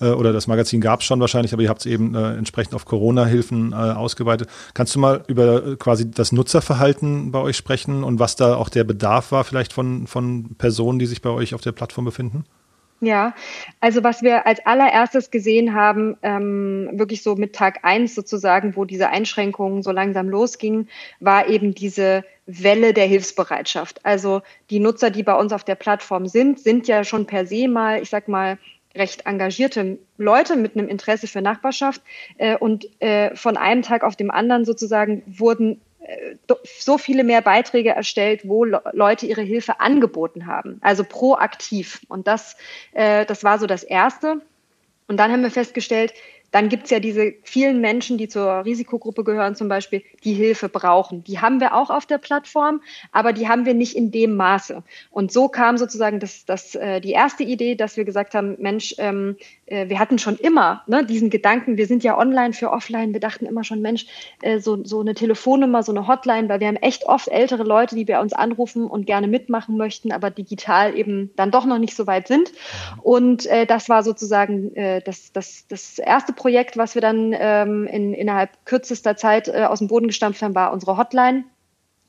äh, 0.00 0.10
oder 0.10 0.32
das 0.32 0.46
Magazin 0.46 0.80
gab 0.80 1.00
es 1.00 1.06
schon 1.06 1.20
wahrscheinlich, 1.20 1.52
aber 1.52 1.62
ihr 1.62 1.68
habt 1.68 1.80
es 1.80 1.86
eben 1.86 2.14
äh, 2.14 2.34
entsprechend 2.34 2.74
auf 2.74 2.84
Corona-Hilfen 2.84 3.72
äh, 3.72 3.74
ausgeweitet. 3.74 4.48
Kannst 4.74 4.94
du 4.94 4.98
mal 4.98 5.22
über 5.26 5.66
äh, 5.66 5.76
quasi 5.76 6.10
das 6.10 6.32
Nutzerverhalten 6.32 7.30
bei 7.32 7.40
euch 7.40 7.56
sprechen 7.56 8.04
und 8.04 8.18
was 8.18 8.36
da 8.36 8.56
auch 8.56 8.68
der 8.68 8.84
Bedarf 8.84 9.32
war 9.32 9.44
vielleicht 9.44 9.72
von, 9.72 10.06
von 10.06 10.54
Personen, 10.56 10.98
die 10.98 11.06
sich 11.06 11.22
bei 11.22 11.30
euch 11.30 11.54
auf 11.54 11.60
der 11.60 11.72
Plattform 11.72 12.04
befinden? 12.04 12.44
Ja, 13.00 13.34
also 13.78 14.02
was 14.02 14.22
wir 14.22 14.44
als 14.46 14.64
allererstes 14.66 15.30
gesehen 15.30 15.74
haben, 15.74 16.16
ähm, 16.22 16.90
wirklich 16.94 17.22
so 17.22 17.36
mit 17.36 17.54
Tag 17.54 17.84
eins 17.84 18.16
sozusagen, 18.16 18.74
wo 18.74 18.84
diese 18.84 19.08
Einschränkungen 19.10 19.84
so 19.84 19.92
langsam 19.92 20.28
losgingen, 20.28 20.88
war 21.20 21.46
eben 21.46 21.74
diese 21.74 22.24
Welle 22.46 22.92
der 22.94 23.06
Hilfsbereitschaft. 23.06 24.04
Also 24.04 24.42
die 24.70 24.80
Nutzer, 24.80 25.10
die 25.10 25.22
bei 25.22 25.34
uns 25.34 25.52
auf 25.52 25.62
der 25.62 25.76
Plattform 25.76 26.26
sind, 26.26 26.58
sind 26.58 26.88
ja 26.88 27.04
schon 27.04 27.26
per 27.26 27.46
se 27.46 27.68
mal, 27.68 28.02
ich 28.02 28.10
sag 28.10 28.26
mal, 28.26 28.58
recht 28.98 29.26
engagierte 29.26 29.98
Leute 30.16 30.56
mit 30.56 30.76
einem 30.76 30.88
Interesse 30.88 31.26
für 31.26 31.40
Nachbarschaft. 31.40 32.02
Äh, 32.36 32.56
und 32.56 32.86
äh, 33.00 33.34
von 33.34 33.56
einem 33.56 33.82
Tag 33.82 34.04
auf 34.04 34.16
dem 34.16 34.30
anderen 34.30 34.64
sozusagen 34.64 35.22
wurden 35.26 35.80
äh, 36.00 36.34
so 36.78 36.98
viele 36.98 37.24
mehr 37.24 37.40
Beiträge 37.40 37.90
erstellt, 37.90 38.42
wo 38.44 38.64
Leute 38.64 39.26
ihre 39.26 39.42
Hilfe 39.42 39.80
angeboten 39.80 40.46
haben, 40.46 40.78
also 40.80 41.04
proaktiv. 41.04 42.00
Und 42.08 42.26
das, 42.26 42.56
äh, 42.92 43.24
das 43.26 43.44
war 43.44 43.58
so 43.58 43.66
das 43.66 43.82
Erste. 43.82 44.40
Und 45.06 45.16
dann 45.16 45.32
haben 45.32 45.42
wir 45.42 45.50
festgestellt, 45.50 46.12
dann 46.50 46.68
gibt's 46.68 46.90
ja 46.90 47.00
diese 47.00 47.34
vielen 47.42 47.80
Menschen, 47.80 48.16
die 48.16 48.28
zur 48.28 48.64
Risikogruppe 48.64 49.24
gehören 49.24 49.54
zum 49.54 49.68
Beispiel, 49.68 50.02
die 50.24 50.32
Hilfe 50.32 50.68
brauchen. 50.68 51.22
Die 51.24 51.40
haben 51.40 51.60
wir 51.60 51.74
auch 51.74 51.90
auf 51.90 52.06
der 52.06 52.18
Plattform, 52.18 52.80
aber 53.12 53.32
die 53.32 53.48
haben 53.48 53.66
wir 53.66 53.74
nicht 53.74 53.96
in 53.96 54.10
dem 54.10 54.36
Maße. 54.36 54.82
Und 55.10 55.30
so 55.30 55.48
kam 55.48 55.76
sozusagen 55.76 56.20
das, 56.20 56.46
das, 56.46 56.74
äh, 56.74 57.00
die 57.00 57.12
erste 57.12 57.44
Idee, 57.44 57.74
dass 57.74 57.96
wir 57.96 58.04
gesagt 58.04 58.34
haben, 58.34 58.56
Mensch, 58.58 58.94
ähm, 58.98 59.36
äh, 59.66 59.88
wir 59.88 59.98
hatten 59.98 60.18
schon 60.18 60.36
immer 60.36 60.82
ne, 60.86 61.04
diesen 61.04 61.28
Gedanken, 61.28 61.76
wir 61.76 61.86
sind 61.86 62.02
ja 62.02 62.16
online 62.16 62.54
für 62.54 62.70
offline, 62.70 63.12
wir 63.12 63.20
dachten 63.20 63.44
immer 63.44 63.64
schon, 63.64 63.82
Mensch, 63.82 64.06
äh, 64.40 64.58
so, 64.58 64.82
so 64.84 65.00
eine 65.00 65.14
Telefonnummer, 65.14 65.82
so 65.82 65.92
eine 65.92 66.08
Hotline, 66.08 66.48
weil 66.48 66.60
wir 66.60 66.68
haben 66.68 66.76
echt 66.76 67.06
oft 67.06 67.28
ältere 67.28 67.62
Leute, 67.62 67.94
die 67.94 68.04
bei 68.04 68.20
uns 68.20 68.32
anrufen 68.32 68.86
und 68.86 69.06
gerne 69.06 69.28
mitmachen 69.28 69.76
möchten, 69.76 70.12
aber 70.12 70.30
digital 70.30 70.96
eben 70.96 71.30
dann 71.36 71.50
doch 71.50 71.66
noch 71.66 71.78
nicht 71.78 71.94
so 71.94 72.06
weit 72.06 72.28
sind. 72.28 72.52
Und 73.02 73.46
äh, 73.46 73.66
das 73.66 73.88
war 73.88 74.02
sozusagen 74.02 74.74
äh, 74.74 75.02
das, 75.02 75.32
das, 75.32 75.66
das 75.68 75.98
erste 75.98 76.32
Projekt, 76.38 76.78
was 76.78 76.94
wir 76.94 77.02
dann 77.02 77.34
ähm, 77.38 77.86
in, 77.86 78.14
innerhalb 78.14 78.64
kürzester 78.64 79.16
Zeit 79.16 79.48
äh, 79.48 79.64
aus 79.64 79.80
dem 79.80 79.88
Boden 79.88 80.06
gestampft 80.06 80.40
haben, 80.40 80.54
war 80.54 80.72
unsere 80.72 80.96
Hotline 80.96 81.44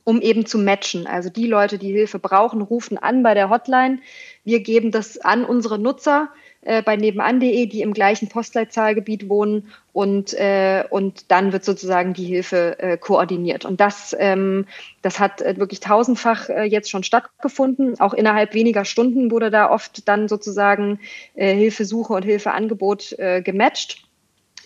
um 0.09 0.21
eben 0.21 0.47
zu 0.47 0.57
matchen. 0.57 1.05
Also 1.05 1.29
die 1.29 1.45
Leute, 1.45 1.77
die 1.77 1.91
Hilfe 1.91 2.17
brauchen, 2.17 2.61
rufen 2.61 2.97
an 2.97 3.21
bei 3.21 3.35
der 3.35 3.51
Hotline. 3.51 3.99
Wir 4.43 4.61
geben 4.61 4.89
das 4.89 5.19
an 5.19 5.45
unsere 5.45 5.77
Nutzer 5.77 6.29
äh, 6.61 6.81
bei 6.81 6.95
nebenan.de, 6.95 7.67
die 7.67 7.81
im 7.81 7.93
gleichen 7.93 8.27
Postleitzahlgebiet 8.27 9.29
wohnen 9.29 9.71
und, 9.93 10.33
äh, 10.33 10.83
und 10.89 11.31
dann 11.31 11.53
wird 11.53 11.63
sozusagen 11.63 12.13
die 12.13 12.25
Hilfe 12.25 12.79
äh, 12.79 12.97
koordiniert. 12.97 13.65
Und 13.65 13.79
das, 13.79 14.15
ähm, 14.17 14.65
das 15.03 15.19
hat 15.19 15.41
äh, 15.41 15.57
wirklich 15.57 15.79
tausendfach 15.79 16.49
äh, 16.49 16.63
jetzt 16.63 16.89
schon 16.89 17.03
stattgefunden. 17.03 17.99
Auch 17.99 18.15
innerhalb 18.15 18.55
weniger 18.55 18.85
Stunden 18.85 19.29
wurde 19.29 19.51
da 19.51 19.69
oft 19.69 20.07
dann 20.07 20.27
sozusagen 20.27 20.99
äh, 21.35 21.53
Hilfesuche 21.53 22.13
und 22.13 22.23
Hilfeangebot 22.23 23.13
äh, 23.19 23.43
gematcht. 23.43 24.08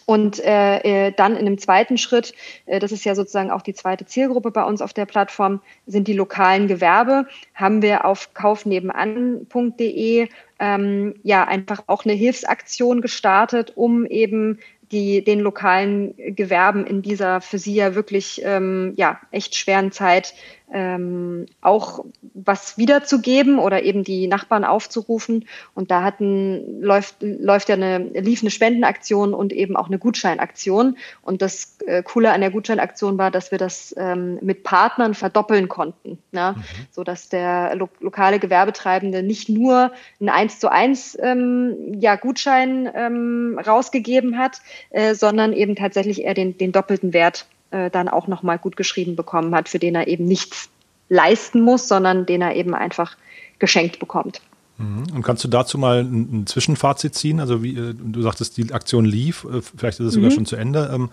Und 0.05 0.39
äh, 0.43 1.07
äh, 1.07 1.11
dann 1.15 1.33
in 1.33 1.45
einem 1.45 1.57
zweiten 1.57 1.97
Schritt, 1.97 2.33
äh, 2.65 2.79
das 2.79 2.91
ist 2.91 3.05
ja 3.05 3.15
sozusagen 3.15 3.51
auch 3.51 3.61
die 3.61 3.73
zweite 3.73 4.05
Zielgruppe 4.05 4.51
bei 4.51 4.63
uns 4.63 4.81
auf 4.81 4.93
der 4.93 5.05
Plattform, 5.05 5.61
sind 5.85 6.07
die 6.07 6.13
lokalen 6.13 6.67
Gewerbe. 6.67 7.27
Haben 7.53 7.81
wir 7.81 8.05
auf 8.05 8.33
kaufnebenan.de 8.33 10.27
ähm, 10.59 11.15
ja 11.23 11.45
einfach 11.45 11.83
auch 11.87 12.05
eine 12.05 12.13
Hilfsaktion 12.13 13.01
gestartet, 13.01 13.73
um 13.75 14.05
eben 14.05 14.59
die, 14.91 15.23
den 15.23 15.39
lokalen 15.39 16.13
Gewerben 16.35 16.85
in 16.85 17.01
dieser 17.01 17.41
für 17.41 17.57
sie 17.57 17.73
ja 17.73 17.95
wirklich 17.95 18.41
ähm, 18.45 18.93
ja, 18.95 19.19
echt 19.31 19.55
schweren 19.55 19.91
Zeit 19.91 20.35
ähm, 20.73 21.45
auch 21.61 22.03
was 22.33 22.77
wiederzugeben 22.77 23.59
oder 23.59 23.83
eben 23.83 24.03
die 24.03 24.27
Nachbarn 24.27 24.65
aufzurufen. 24.65 25.45
Und 25.75 25.91
da 25.91 26.03
hatten, 26.03 26.81
läuft, 26.81 27.17
läuft 27.21 27.69
ja 27.69 27.75
eine, 27.75 27.99
lief 27.99 28.41
eine 28.41 28.49
Spendenaktion 28.49 29.33
und 29.33 29.53
eben 29.53 29.77
auch 29.77 29.87
eine 29.87 29.99
Gutscheinaktion. 29.99 30.97
Und 31.21 31.41
das 31.41 31.77
äh, 31.85 32.01
Coole 32.03 32.31
an 32.31 32.41
der 32.41 32.49
Gutscheinaktion 32.49 33.17
war, 33.17 33.29
dass 33.29 33.51
wir 33.51 33.59
das 33.59 33.93
ähm, 33.97 34.39
mit 34.41 34.63
Partnern 34.63 35.13
verdoppeln 35.13 35.69
konnten. 35.69 36.17
Ne? 36.31 36.55
Mhm. 36.57 36.63
So 36.91 37.03
dass 37.03 37.29
der 37.29 37.75
lo 37.75 37.87
lokale 37.99 38.39
Gewerbetreibende 38.39 39.21
nicht 39.21 39.49
nur 39.49 39.91
ein 40.19 40.29
1 40.29 40.59
zu 40.59 40.71
1 40.71 41.17
ähm, 41.21 41.93
ja, 41.99 42.15
Gutschein 42.15 42.89
ähm, 42.95 43.59
rausgegeben 43.63 44.37
hat, 44.39 44.61
äh, 44.89 45.13
sondern 45.13 45.53
eben 45.53 45.75
tatsächlich 45.75 46.23
eher 46.23 46.33
den, 46.33 46.57
den 46.57 46.71
doppelten 46.71 47.13
Wert 47.13 47.45
äh, 47.73 47.89
dann 47.89 48.07
auch 48.07 48.27
nochmal 48.27 48.59
gut 48.59 48.75
geschrieben 48.75 49.15
bekommen 49.15 49.53
hat, 49.55 49.67
für 49.67 49.79
den 49.79 49.95
er 49.95 50.07
eben 50.07 50.25
nichts 50.25 50.69
leisten 51.09 51.61
muss, 51.61 51.87
sondern 51.87 52.25
den 52.25 52.41
er 52.41 52.55
eben 52.55 52.73
einfach 52.73 53.17
geschenkt 53.59 53.99
bekommt. 53.99 54.41
Mhm. 54.77 55.05
Und 55.13 55.23
kannst 55.23 55.43
du 55.43 55.47
dazu 55.47 55.77
mal 55.77 56.01
ein, 56.01 56.45
Zwischenfazit 56.47 57.15
ziehen? 57.15 57.39
Also 57.39 57.63
wie 57.63 57.77
äh, 57.77 57.93
du 57.93 58.21
sagtest, 58.21 58.57
die 58.57 58.71
Aktion 58.73 59.05
lief, 59.05 59.45
äh, 59.45 59.61
vielleicht 59.61 59.99
ist 59.99 60.07
es 60.07 60.13
sogar 60.13 60.29
mhm. 60.29 60.35
schon 60.35 60.45
zu 60.45 60.55
Ende. 60.55 60.91
Ähm. 60.93 61.09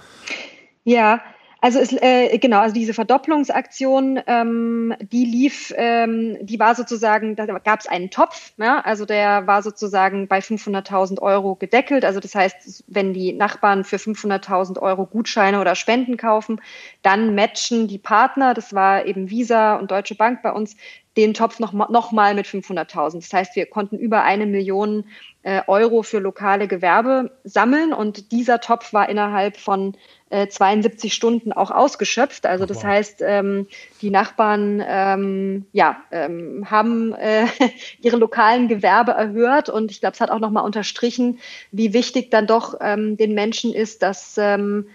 Ja, 0.85 1.20
also 1.61 1.79
es, 1.79 1.92
äh, 1.92 2.38
genau, 2.38 2.61
also 2.61 2.75
diese 2.75 2.94
Verdopplungsaktion, 2.94 4.20
ähm, 4.27 4.94
die 5.01 5.25
lief, 5.25 5.73
ähm, 5.77 6.38
die 6.40 6.59
war 6.59 6.75
sozusagen, 6.75 7.37
da 7.37 7.46
gab 7.46 7.81
es 7.81 7.87
einen 7.87 8.11
Topf, 8.11 8.53
ja, 8.57 8.81
also 8.81 9.05
der 9.05 9.46
war 9.46 9.62
sozusagen 9.62 10.27
bei 10.27 10.40
500.000 10.40 11.20
Euro 11.20 11.57
gedeckelt. 11.57 12.05
Also 12.05 12.20
das 12.20 12.35
heißt, 12.35 12.85
wenn 12.87 13.12
die 13.12 13.33
Nachbarn 13.33 13.85
für 13.85 13.96
500.000 13.96 14.81
Euro 14.81 15.07
Gutscheine 15.07 15.61
oder 15.61 15.75
Spenden 15.75 16.16
kaufen, 16.16 16.61
dann 17.03 17.35
matchen 17.35 17.88
die 17.88 17.99
Partner, 17.99 18.55
das 18.55 18.75
war 18.75 19.05
eben 19.05 19.29
Visa 19.31 19.77
und 19.77 19.90
Deutsche 19.90 20.14
Bank 20.14 20.42
bei 20.42 20.53
uns, 20.53 20.77
den 21.16 21.35
Topf 21.35 21.59
noch, 21.59 21.73
noch 21.73 22.12
mal 22.12 22.35
mit 22.35 22.46
500.000. 22.46 23.16
Das 23.16 23.33
heißt, 23.33 23.57
wir 23.57 23.66
konnten 23.66 23.99
über 23.99 24.23
eine 24.23 24.46
Million 24.46 25.05
äh, 25.42 25.62
Euro 25.66 26.03
für 26.03 26.18
lokale 26.18 26.68
Gewerbe 26.68 27.33
sammeln 27.44 27.92
und 27.92 28.31
dieser 28.31 28.61
Topf 28.61 28.92
war 28.92 29.09
innerhalb 29.09 29.57
von 29.57 29.96
äh, 30.29 30.46
72 30.46 31.12
Stunden 31.12 31.53
auch 31.53 31.73
ausgeschöpft. 31.73 32.46
Also 32.46 32.64
das 32.64 32.85
heißt, 32.85 33.23
ähm, 33.23 33.66
die 34.03 34.11
Nachbarn 34.11 34.83
ähm, 34.87 35.66
ja, 35.73 35.96
ähm, 36.12 36.70
haben 36.70 37.12
äh, 37.14 37.46
ihre 38.01 38.16
lokalen 38.16 38.68
Gewerbe 38.68 39.12
erhört 39.12 39.68
und 39.68 39.90
ich 39.90 40.01
glaube, 40.01 40.14
es 40.14 40.20
hat 40.20 40.31
auch 40.31 40.38
nochmal 40.38 40.64
unterstrichen, 40.64 41.40
wie 41.73 41.92
wichtig 41.92 42.31
dann 42.31 42.46
doch 42.46 42.75
ähm, 42.81 43.16
den 43.16 43.35
Menschen 43.35 43.73
ist, 43.73 44.03
dass 44.03 44.37
ähm, 44.38 44.87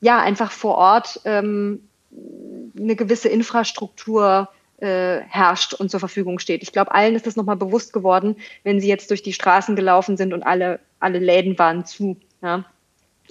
ja 0.00 0.20
einfach 0.20 0.52
vor 0.52 0.76
Ort 0.76 1.20
ähm, 1.24 1.88
eine 2.78 2.94
gewisse 2.94 3.28
Infrastruktur 3.28 4.48
äh, 4.84 5.22
herrscht 5.28 5.72
und 5.72 5.90
zur 5.90 5.98
Verfügung 5.98 6.38
steht. 6.38 6.62
Ich 6.62 6.70
glaube, 6.70 6.92
allen 6.92 7.14
ist 7.14 7.26
das 7.26 7.36
nochmal 7.36 7.56
bewusst 7.56 7.92
geworden, 7.92 8.36
wenn 8.64 8.80
sie 8.80 8.88
jetzt 8.88 9.10
durch 9.10 9.22
die 9.22 9.32
Straßen 9.32 9.76
gelaufen 9.76 10.16
sind 10.18 10.34
und 10.34 10.42
alle, 10.42 10.78
alle 11.00 11.18
Läden 11.18 11.58
waren 11.58 11.86
zu. 11.86 12.18
Ja. 12.42 12.64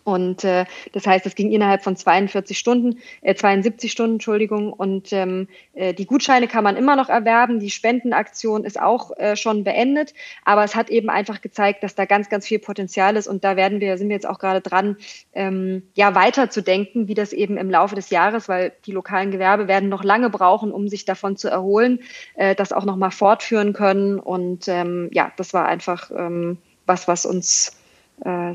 Und 0.04 0.44
äh, 0.44 0.66
das 0.92 1.08
heißt, 1.08 1.26
es 1.26 1.36
ging 1.36 1.52
innerhalb 1.52 1.84
von 1.84 1.96
42 1.96 2.58
Stunden, 2.58 3.00
äh, 3.22 3.36
72 3.36 3.92
Stunden, 3.92 4.16
Entschuldigung. 4.16 4.74
Und 4.74 5.14
ähm, 5.14 5.48
äh, 5.74 5.94
die 5.94 6.06
Gutscheine 6.06 6.48
kann 6.48 6.64
man 6.64 6.76
immer 6.76 6.96
noch 6.96 7.10
erwerben. 7.10 7.60
Die 7.60 7.70
Spendenaktion 7.70 8.66
ist 8.66 8.80
auch 8.80 9.12
äh, 9.18 9.36
schon 9.36 9.64
beendet. 9.64 10.14
Aber 10.44 10.64
es 10.64 10.76
hat 10.76 10.90
eben 10.90 11.10
einfach 11.10 11.42
gezeigt, 11.42 11.84
dass 11.84 11.96
da 11.96 12.06
ganz, 12.06 12.30
ganz 12.30 12.48
viel 12.48 12.60
Potenzial 12.60 13.16
ist. 13.16 13.28
Und 13.28 13.44
da 13.44 13.56
werden 13.56 13.80
wir, 13.80 13.98
sind 13.98 14.10
wir 14.10 14.16
jetzt 14.16 14.28
auch 14.28 14.40
gerade 14.40 14.62
dran, 14.62 14.98
ähm, 15.34 15.84
ja, 15.94 16.16
weiterzudenken, 16.16 17.08
wie 17.08 17.14
das 17.14 17.32
eben 17.32 17.58
im 17.58 17.70
Laufe 17.70 17.96
des 17.96 18.10
Jahres, 18.10 18.50
weil 18.50 18.74
die 18.86 18.92
lokalen 18.92 19.32
Gewerbe 19.32 19.68
werden 19.68 19.90
noch 19.90 20.04
lange 20.04 20.30
brauchen, 20.30 20.72
um 20.72 20.90
sich 20.90 21.06
davon 21.06 21.38
zu 21.38 21.48
erholen, 21.48 22.00
äh, 22.36 22.56
das 22.56 22.74
auch 22.74 22.86
nochmal 22.86 23.12
fortführen 23.12 23.74
können. 23.74 24.20
Und 24.20 24.68
ähm, 24.68 25.10
ja, 25.14 25.32
das 25.38 25.54
war 25.54 25.66
einfach 25.66 26.12
ähm, 26.12 26.58
was, 26.86 27.08
was 27.08 27.26
uns 27.26 27.78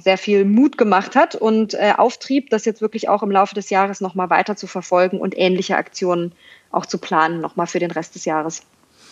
sehr 0.00 0.18
viel 0.18 0.44
Mut 0.44 0.78
gemacht 0.78 1.14
hat 1.14 1.34
und 1.34 1.74
äh, 1.74 1.92
Auftrieb, 1.96 2.50
das 2.50 2.64
jetzt 2.64 2.80
wirklich 2.80 3.08
auch 3.08 3.22
im 3.22 3.30
Laufe 3.30 3.54
des 3.54 3.68
Jahres 3.70 4.00
nochmal 4.00 4.30
weiter 4.30 4.56
zu 4.56 4.66
verfolgen 4.66 5.20
und 5.20 5.36
ähnliche 5.36 5.76
Aktionen 5.76 6.32
auch 6.70 6.86
zu 6.86 6.98
planen, 6.98 7.40
nochmal 7.40 7.66
für 7.66 7.78
den 7.78 7.90
Rest 7.90 8.14
des 8.14 8.24
Jahres. 8.24 8.62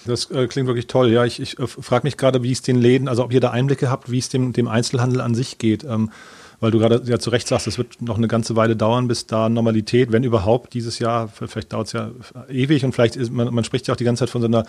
Das 0.07 0.31
äh, 0.31 0.47
klingt 0.47 0.67
wirklich 0.69 0.87
toll. 0.87 1.11
Ja, 1.11 1.25
ich, 1.25 1.41
ich 1.41 1.59
äh, 1.59 1.67
frage 1.67 2.07
mich 2.07 2.17
gerade, 2.17 2.43
wie 2.43 2.53
es 2.53 2.63
den 2.63 2.77
Läden, 2.81 3.09
also 3.09 3.25
ob 3.25 3.33
ihr 3.33 3.41
da 3.41 3.51
Einblicke 3.51 3.91
habt, 3.91 4.11
wie 4.11 4.19
es 4.19 4.29
dem, 4.29 4.53
dem 4.53 4.69
Einzelhandel 4.69 5.21
an 5.21 5.35
sich 5.35 5.59
geht. 5.59 5.85
Ähm, 5.85 6.11
weil 6.61 6.71
du 6.71 6.79
gerade 6.79 7.03
ja 7.05 7.19
zu 7.19 7.31
Recht 7.31 7.49
sagst, 7.49 7.67
es 7.67 7.79
wird 7.79 8.01
noch 8.03 8.17
eine 8.17 8.29
ganze 8.29 8.57
Weile 8.57 8.77
dauern, 8.77 9.09
bis 9.09 9.27
da 9.27 9.49
Normalität, 9.49 10.13
wenn 10.13 10.25
überhaupt, 10.25 10.75
dieses 10.75 10.99
Jahr, 10.99 11.29
vielleicht 11.29 11.73
dauert 11.73 11.89
es 11.89 11.93
ja 11.93 12.11
ewig 12.49 12.85
und 12.85 12.93
vielleicht 12.93 13.17
ist, 13.17 13.33
man, 13.33 13.53
man 13.53 13.65
spricht 13.65 13.89
ja 13.89 13.95
auch 13.95 13.99
die 13.99 14.05
ganze 14.05 14.21
Zeit 14.21 14.31
von 14.31 14.41
so 14.41 14.49
einer 14.49 14.65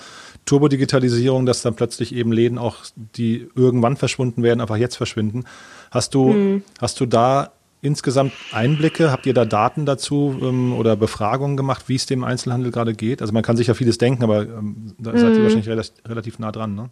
Turbodigitalisierung, 0.46 1.46
dass 1.46 1.62
dann 1.62 1.76
plötzlich 1.76 2.14
eben 2.14 2.32
Läden 2.32 2.58
auch, 2.58 2.78
die 2.96 3.48
irgendwann 3.56 3.98
verschwunden 3.98 4.44
werden, 4.44 4.62
einfach 4.62 4.78
jetzt 4.78 4.96
verschwinden. 4.96 5.46
Hast 5.92 6.14
du, 6.14 6.30
mhm. 6.30 6.64
hast 6.80 7.00
du 7.00 7.06
da 7.06 7.52
insgesamt 7.82 8.34
Einblicke? 8.52 9.12
Habt 9.12 9.26
ihr 9.26 9.34
da 9.34 9.46
Daten 9.46 9.86
dazu 9.86 10.38
ähm, 10.42 10.74
oder 10.74 10.96
Befragungen 10.96 11.58
gemacht, 11.58 11.86
wie 11.88 11.96
es 11.96 12.06
dem 12.06 12.24
Einzelhandel 12.24 12.72
gerade 12.72 12.94
geht? 12.94 13.22
Also 13.22 13.34
man 13.34 13.44
kann 13.44 13.58
sich 13.58 13.68
ja 13.68 13.74
vieles 13.74 13.98
denken, 13.98 14.24
aber 14.24 14.44
ähm, 14.44 14.94
da 14.98 15.14
mhm. 15.14 15.18
seid 15.18 15.36
ihr 15.36 15.44
wahrscheinlich 15.44 15.70
relativ, 15.70 15.94
relativ 16.06 16.40
nah 16.40 16.52
dran, 16.52 16.76
ne? 16.76 16.90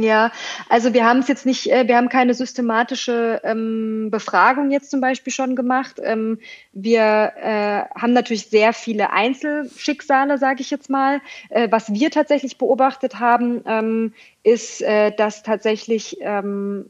Ja, 0.00 0.30
also 0.68 0.94
wir 0.94 1.04
haben 1.04 1.18
es 1.18 1.26
jetzt 1.26 1.44
nicht, 1.44 1.72
äh, 1.72 1.88
wir 1.88 1.96
haben 1.96 2.08
keine 2.08 2.32
systematische 2.32 3.40
ähm, 3.42 4.10
Befragung 4.12 4.70
jetzt 4.70 4.92
zum 4.92 5.00
Beispiel 5.00 5.32
schon 5.32 5.56
gemacht. 5.56 5.96
Ähm, 6.00 6.38
wir 6.72 7.02
äh, 7.02 7.82
haben 8.00 8.12
natürlich 8.12 8.46
sehr 8.46 8.72
viele 8.72 9.10
Einzelschicksale, 9.10 10.38
sage 10.38 10.60
ich 10.60 10.70
jetzt 10.70 10.88
mal. 10.88 11.20
Äh, 11.48 11.66
was 11.72 11.92
wir 11.92 12.12
tatsächlich 12.12 12.58
beobachtet 12.58 13.18
haben, 13.18 13.62
ähm, 13.66 14.14
ist, 14.44 14.82
äh, 14.82 15.10
dass 15.10 15.42
tatsächlich 15.42 16.18
ähm, 16.20 16.86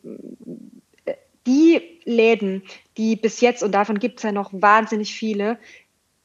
die 1.47 1.81
Läden, 2.05 2.63
die 2.99 3.17
bis 3.17 3.41
jetzt, 3.41 3.63
und 3.63 3.73
davon 3.73 4.01
gibt 4.01 4.19
es 4.19 4.25
ja 4.25 4.33
noch 4.33 4.51
wahnsinnig 4.53 5.15
viele, 5.15 5.59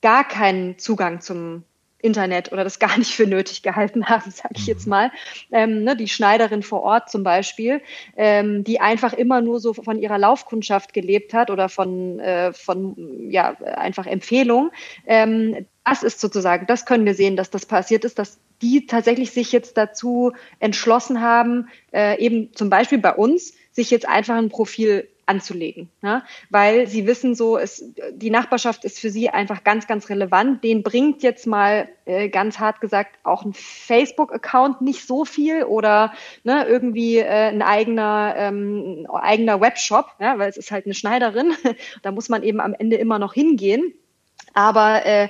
gar 0.02 0.28
keinen 0.28 0.78
Zugang 0.78 1.22
zum 1.22 1.64
Internet 2.04 2.52
oder 2.52 2.64
das 2.64 2.80
gar 2.80 2.98
nicht 2.98 3.16
für 3.16 3.26
nötig 3.26 3.64
gehalten 3.64 4.06
haben, 4.06 4.30
sage 4.30 4.56
ich 4.58 4.68
jetzt 4.68 4.86
mhm. 4.86 4.92
mal. 4.92 5.12
Ähm, 5.52 5.84
ne, 5.84 5.96
die 5.96 6.08
Schneiderin 6.08 6.62
vor 6.62 6.84
Ort 6.84 7.10
zum 7.10 7.24
Beispiel, 7.24 7.82
ähm, 8.16 8.64
die 8.64 8.82
einfach 8.82 9.14
immer 9.14 9.42
nur 9.42 9.60
so 9.60 9.74
von 9.74 10.00
ihrer 10.00 10.18
Laufkundschaft 10.18 10.94
gelebt 10.94 11.34
hat 11.34 11.50
oder 11.50 11.70
von, 11.70 12.20
äh, 12.20 12.54
von 12.54 13.30
ja, 13.30 13.56
einfach 13.62 14.06
Empfehlung. 14.06 14.72
Ähm, 15.08 15.66
das 15.86 16.04
ist 16.04 16.20
sozusagen, 16.20 16.68
das 16.68 16.86
können 16.86 17.06
wir 17.06 17.14
sehen, 17.14 17.36
dass 17.36 17.50
das 17.50 17.66
passiert 17.66 18.06
ist, 18.06 18.20
dass 18.20 18.40
die 18.62 18.86
tatsächlich 18.86 19.32
sich 19.32 19.52
jetzt 19.52 19.78
dazu 19.78 20.32
entschlossen 20.60 21.22
haben, 21.22 21.68
äh, 21.92 22.20
eben 22.20 22.54
zum 22.54 22.70
Beispiel 22.70 23.00
bei 23.00 23.14
uns, 23.14 23.54
sich 23.72 23.92
jetzt 23.92 24.08
einfach 24.08 24.36
ein 24.36 24.50
Profil 24.50 25.10
anzulegen, 25.26 25.90
ne? 26.02 26.24
weil 26.50 26.88
sie 26.88 27.08
wissen 27.08 27.36
so, 27.36 27.58
es, 27.58 27.84
die 28.12 28.30
Nachbarschaft 28.30 28.84
ist 28.86 29.00
für 29.00 29.10
sie 29.10 29.30
einfach 29.30 29.64
ganz, 29.64 29.88
ganz 29.88 30.10
relevant. 30.10 30.64
Den 30.64 30.84
bringt 30.84 31.24
jetzt 31.24 31.48
mal 31.48 31.88
äh, 32.06 32.30
ganz 32.30 32.60
hart 32.60 32.82
gesagt 32.82 33.18
auch 33.24 33.44
ein 33.46 33.54
Facebook-Account 33.54 34.82
nicht 34.82 35.08
so 35.08 35.26
viel 35.26 35.64
oder 35.64 36.14
ne, 36.44 36.66
irgendwie 36.66 37.18
äh, 37.18 37.50
ein 37.50 37.62
eigener, 37.62 38.36
ähm, 38.38 39.08
eigener 39.12 39.62
Webshop, 39.62 40.08
ja, 40.20 40.38
weil 40.40 40.50
es 40.50 40.58
ist 40.58 40.72
halt 40.72 40.86
eine 40.86 40.94
Schneiderin. 40.94 41.54
da 42.02 42.12
muss 42.12 42.30
man 42.30 42.44
eben 42.44 42.60
am 42.60 42.74
Ende 42.74 42.98
immer 42.98 43.20
noch 43.20 43.34
hingehen. 43.34 43.94
Aber, 44.54 45.06
äh, 45.06 45.30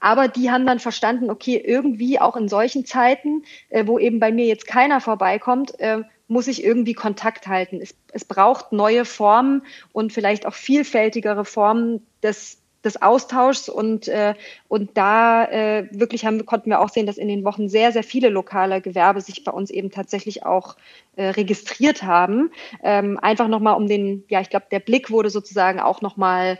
aber 0.00 0.28
die 0.28 0.50
haben 0.50 0.66
dann 0.66 0.78
verstanden, 0.78 1.30
okay, 1.30 1.56
irgendwie 1.56 2.20
auch 2.20 2.36
in 2.36 2.48
solchen 2.48 2.84
Zeiten, 2.84 3.44
äh, 3.70 3.86
wo 3.86 3.98
eben 3.98 4.20
bei 4.20 4.30
mir 4.32 4.46
jetzt 4.46 4.66
keiner 4.66 5.00
vorbeikommt, 5.00 5.78
äh, 5.80 6.02
muss 6.28 6.46
ich 6.46 6.62
irgendwie 6.62 6.94
Kontakt 6.94 7.48
halten. 7.48 7.80
Es, 7.82 7.94
es 8.12 8.24
braucht 8.24 8.72
neue 8.72 9.04
Formen 9.04 9.62
und 9.92 10.12
vielleicht 10.12 10.46
auch 10.46 10.54
vielfältigere 10.54 11.44
Formen 11.44 12.06
des, 12.22 12.58
des 12.84 13.00
Austauschs 13.02 13.68
und, 13.68 14.08
äh, 14.08 14.34
und 14.68 14.96
da 14.96 15.44
äh, 15.46 15.88
wirklich 15.90 16.24
haben, 16.24 16.44
konnten 16.46 16.70
wir 16.70 16.80
auch 16.80 16.90
sehen, 16.90 17.06
dass 17.06 17.18
in 17.18 17.28
den 17.28 17.44
Wochen 17.44 17.68
sehr, 17.68 17.92
sehr 17.92 18.04
viele 18.04 18.28
lokale 18.28 18.80
Gewerbe 18.80 19.20
sich 19.20 19.42
bei 19.42 19.50
uns 19.50 19.70
eben 19.70 19.90
tatsächlich 19.90 20.44
auch 20.44 20.76
äh, 21.16 21.30
registriert 21.30 22.02
haben. 22.02 22.50
Ähm, 22.82 23.18
einfach 23.18 23.48
nochmal 23.48 23.76
um 23.76 23.88
den, 23.88 24.24
ja, 24.28 24.40
ich 24.40 24.50
glaube, 24.50 24.66
der 24.70 24.80
Blick 24.80 25.10
wurde 25.10 25.30
sozusagen 25.30 25.80
auch 25.80 26.02
nochmal 26.02 26.58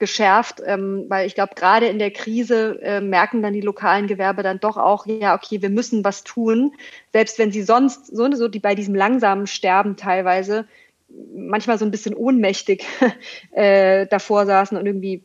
geschärft, 0.00 0.60
ähm, 0.66 1.04
weil 1.08 1.26
ich 1.26 1.36
glaube, 1.36 1.54
gerade 1.54 1.86
in 1.86 2.00
der 2.00 2.10
Krise 2.10 2.80
äh, 2.82 3.00
merken 3.00 3.42
dann 3.42 3.52
die 3.52 3.60
lokalen 3.60 4.08
Gewerbe 4.08 4.42
dann 4.42 4.58
doch 4.58 4.76
auch, 4.76 5.06
ja, 5.06 5.36
okay, 5.36 5.62
wir 5.62 5.70
müssen 5.70 6.02
was 6.02 6.24
tun, 6.24 6.72
selbst 7.12 7.38
wenn 7.38 7.52
sie 7.52 7.62
sonst 7.62 8.06
so, 8.08 8.28
so 8.32 8.48
die 8.48 8.58
bei 8.58 8.74
diesem 8.74 8.94
langsamen 8.94 9.46
Sterben 9.46 9.96
teilweise 9.96 10.66
manchmal 11.34 11.78
so 11.78 11.84
ein 11.84 11.90
bisschen 11.90 12.14
ohnmächtig 12.14 12.84
äh, 13.52 14.06
davor 14.06 14.46
saßen 14.46 14.76
und 14.76 14.86
irgendwie 14.86 15.22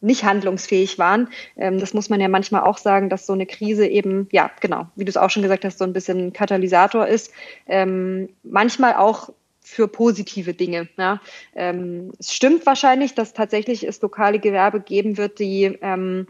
nicht 0.00 0.24
handlungsfähig 0.24 0.98
waren. 0.98 1.28
Ähm, 1.56 1.78
das 1.78 1.94
muss 1.94 2.08
man 2.08 2.20
ja 2.20 2.28
manchmal 2.28 2.62
auch 2.62 2.78
sagen, 2.78 3.08
dass 3.08 3.26
so 3.26 3.32
eine 3.32 3.46
Krise 3.46 3.86
eben, 3.86 4.28
ja, 4.30 4.50
genau, 4.60 4.86
wie 4.94 5.04
du 5.04 5.10
es 5.10 5.16
auch 5.16 5.30
schon 5.30 5.42
gesagt 5.42 5.64
hast, 5.64 5.78
so 5.78 5.84
ein 5.84 5.92
bisschen 5.92 6.32
Katalysator 6.32 7.06
ist. 7.06 7.32
Ähm, 7.66 8.28
manchmal 8.42 8.94
auch 8.94 9.30
für 9.64 9.88
positive 9.88 10.54
Dinge. 10.54 10.88
Ja. 10.96 11.20
Ähm, 11.56 12.12
es 12.18 12.32
stimmt 12.32 12.64
wahrscheinlich, 12.66 13.14
dass 13.14 13.32
tatsächlich 13.32 13.82
es 13.82 14.00
lokale 14.00 14.38
Gewerbe 14.38 14.80
geben 14.80 15.16
wird, 15.16 15.38
die 15.38 15.76
ähm, 15.80 16.28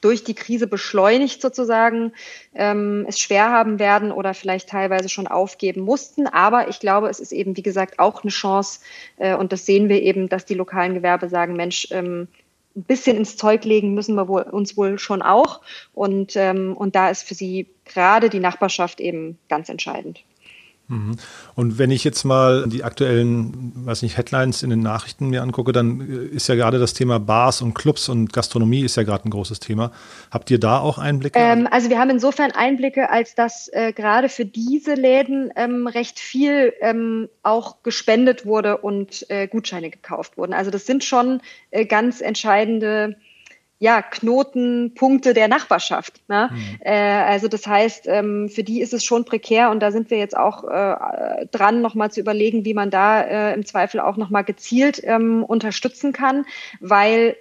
durch 0.00 0.22
die 0.24 0.34
Krise 0.34 0.66
beschleunigt 0.66 1.40
sozusagen 1.40 2.12
ähm, 2.54 3.06
es 3.08 3.18
schwer 3.18 3.50
haben 3.50 3.78
werden 3.78 4.12
oder 4.12 4.34
vielleicht 4.34 4.68
teilweise 4.68 5.08
schon 5.08 5.26
aufgeben 5.26 5.80
mussten. 5.80 6.26
Aber 6.26 6.68
ich 6.68 6.78
glaube, 6.78 7.08
es 7.08 7.20
ist 7.20 7.32
eben, 7.32 7.56
wie 7.56 7.62
gesagt, 7.62 7.98
auch 7.98 8.22
eine 8.22 8.30
Chance 8.30 8.80
äh, 9.16 9.34
und 9.34 9.52
das 9.52 9.64
sehen 9.64 9.88
wir 9.88 10.02
eben, 10.02 10.28
dass 10.28 10.44
die 10.44 10.54
lokalen 10.54 10.94
Gewerbe 10.94 11.30
sagen, 11.30 11.54
Mensch, 11.54 11.88
ähm, 11.90 12.28
ein 12.76 12.82
bisschen 12.82 13.16
ins 13.16 13.36
Zeug 13.36 13.64
legen 13.64 13.94
müssen 13.94 14.16
wir 14.16 14.28
wohl, 14.28 14.42
uns 14.42 14.76
wohl 14.76 14.98
schon 14.98 15.22
auch. 15.22 15.60
Und, 15.94 16.34
ähm, 16.34 16.76
und 16.76 16.96
da 16.96 17.08
ist 17.08 17.22
für 17.22 17.34
sie 17.34 17.68
gerade 17.84 18.28
die 18.28 18.40
Nachbarschaft 18.40 19.00
eben 19.00 19.38
ganz 19.48 19.68
entscheidend. 19.68 20.24
Mhm. 20.88 21.16
Und 21.54 21.78
wenn 21.78 21.90
ich 21.90 22.04
jetzt 22.04 22.24
mal 22.24 22.68
die 22.68 22.84
aktuellen, 22.84 23.72
weiß 23.86 24.02
nicht, 24.02 24.18
Headlines 24.18 24.62
in 24.62 24.68
den 24.68 24.80
Nachrichten 24.80 25.30
mir 25.30 25.42
angucke, 25.42 25.72
dann 25.72 26.00
äh, 26.00 26.26
ist 26.26 26.48
ja 26.48 26.56
gerade 26.56 26.78
das 26.78 26.92
Thema 26.92 27.18
Bars 27.18 27.62
und 27.62 27.74
Clubs 27.74 28.08
und 28.10 28.32
Gastronomie 28.32 28.82
ist 28.82 28.96
ja 28.96 29.02
gerade 29.02 29.26
ein 29.26 29.30
großes 29.30 29.60
Thema. 29.60 29.92
Habt 30.30 30.50
ihr 30.50 30.60
da 30.60 30.78
auch 30.80 30.98
Einblicke? 30.98 31.38
Ähm, 31.38 31.66
also 31.70 31.88
wir 31.88 31.98
haben 31.98 32.10
insofern 32.10 32.52
Einblicke, 32.52 33.08
als 33.10 33.34
dass 33.34 33.68
äh, 33.68 33.92
gerade 33.92 34.28
für 34.28 34.44
diese 34.44 34.94
Läden 34.94 35.50
ähm, 35.56 35.86
recht 35.86 36.18
viel 36.18 36.74
ähm, 36.82 37.28
auch 37.42 37.82
gespendet 37.82 38.44
wurde 38.44 38.78
und 38.78 39.24
äh, 39.30 39.46
Gutscheine 39.48 39.88
gekauft 39.88 40.36
wurden. 40.36 40.52
Also 40.52 40.70
das 40.70 40.84
sind 40.84 41.02
schon 41.02 41.40
äh, 41.70 41.86
ganz 41.86 42.20
entscheidende 42.20 43.16
ja, 43.84 44.00
Knotenpunkte 44.00 45.34
der 45.34 45.46
Nachbarschaft. 45.46 46.22
Ne? 46.26 46.48
Mhm. 46.50 46.78
Äh, 46.80 46.94
also 46.94 47.48
das 47.48 47.66
heißt, 47.66 48.06
ähm, 48.06 48.48
für 48.48 48.64
die 48.64 48.80
ist 48.80 48.94
es 48.94 49.04
schon 49.04 49.26
prekär 49.26 49.70
und 49.70 49.80
da 49.80 49.92
sind 49.92 50.10
wir 50.10 50.16
jetzt 50.16 50.34
auch 50.34 50.64
äh, 50.64 51.46
dran, 51.50 51.82
nochmal 51.82 52.10
zu 52.10 52.18
überlegen, 52.18 52.64
wie 52.64 52.72
man 52.72 52.88
da 52.88 53.20
äh, 53.20 53.52
im 53.52 53.66
Zweifel 53.66 54.00
auch 54.00 54.16
nochmal 54.16 54.42
gezielt 54.42 55.02
ähm, 55.04 55.44
unterstützen 55.44 56.14
kann, 56.14 56.46
weil 56.80 57.36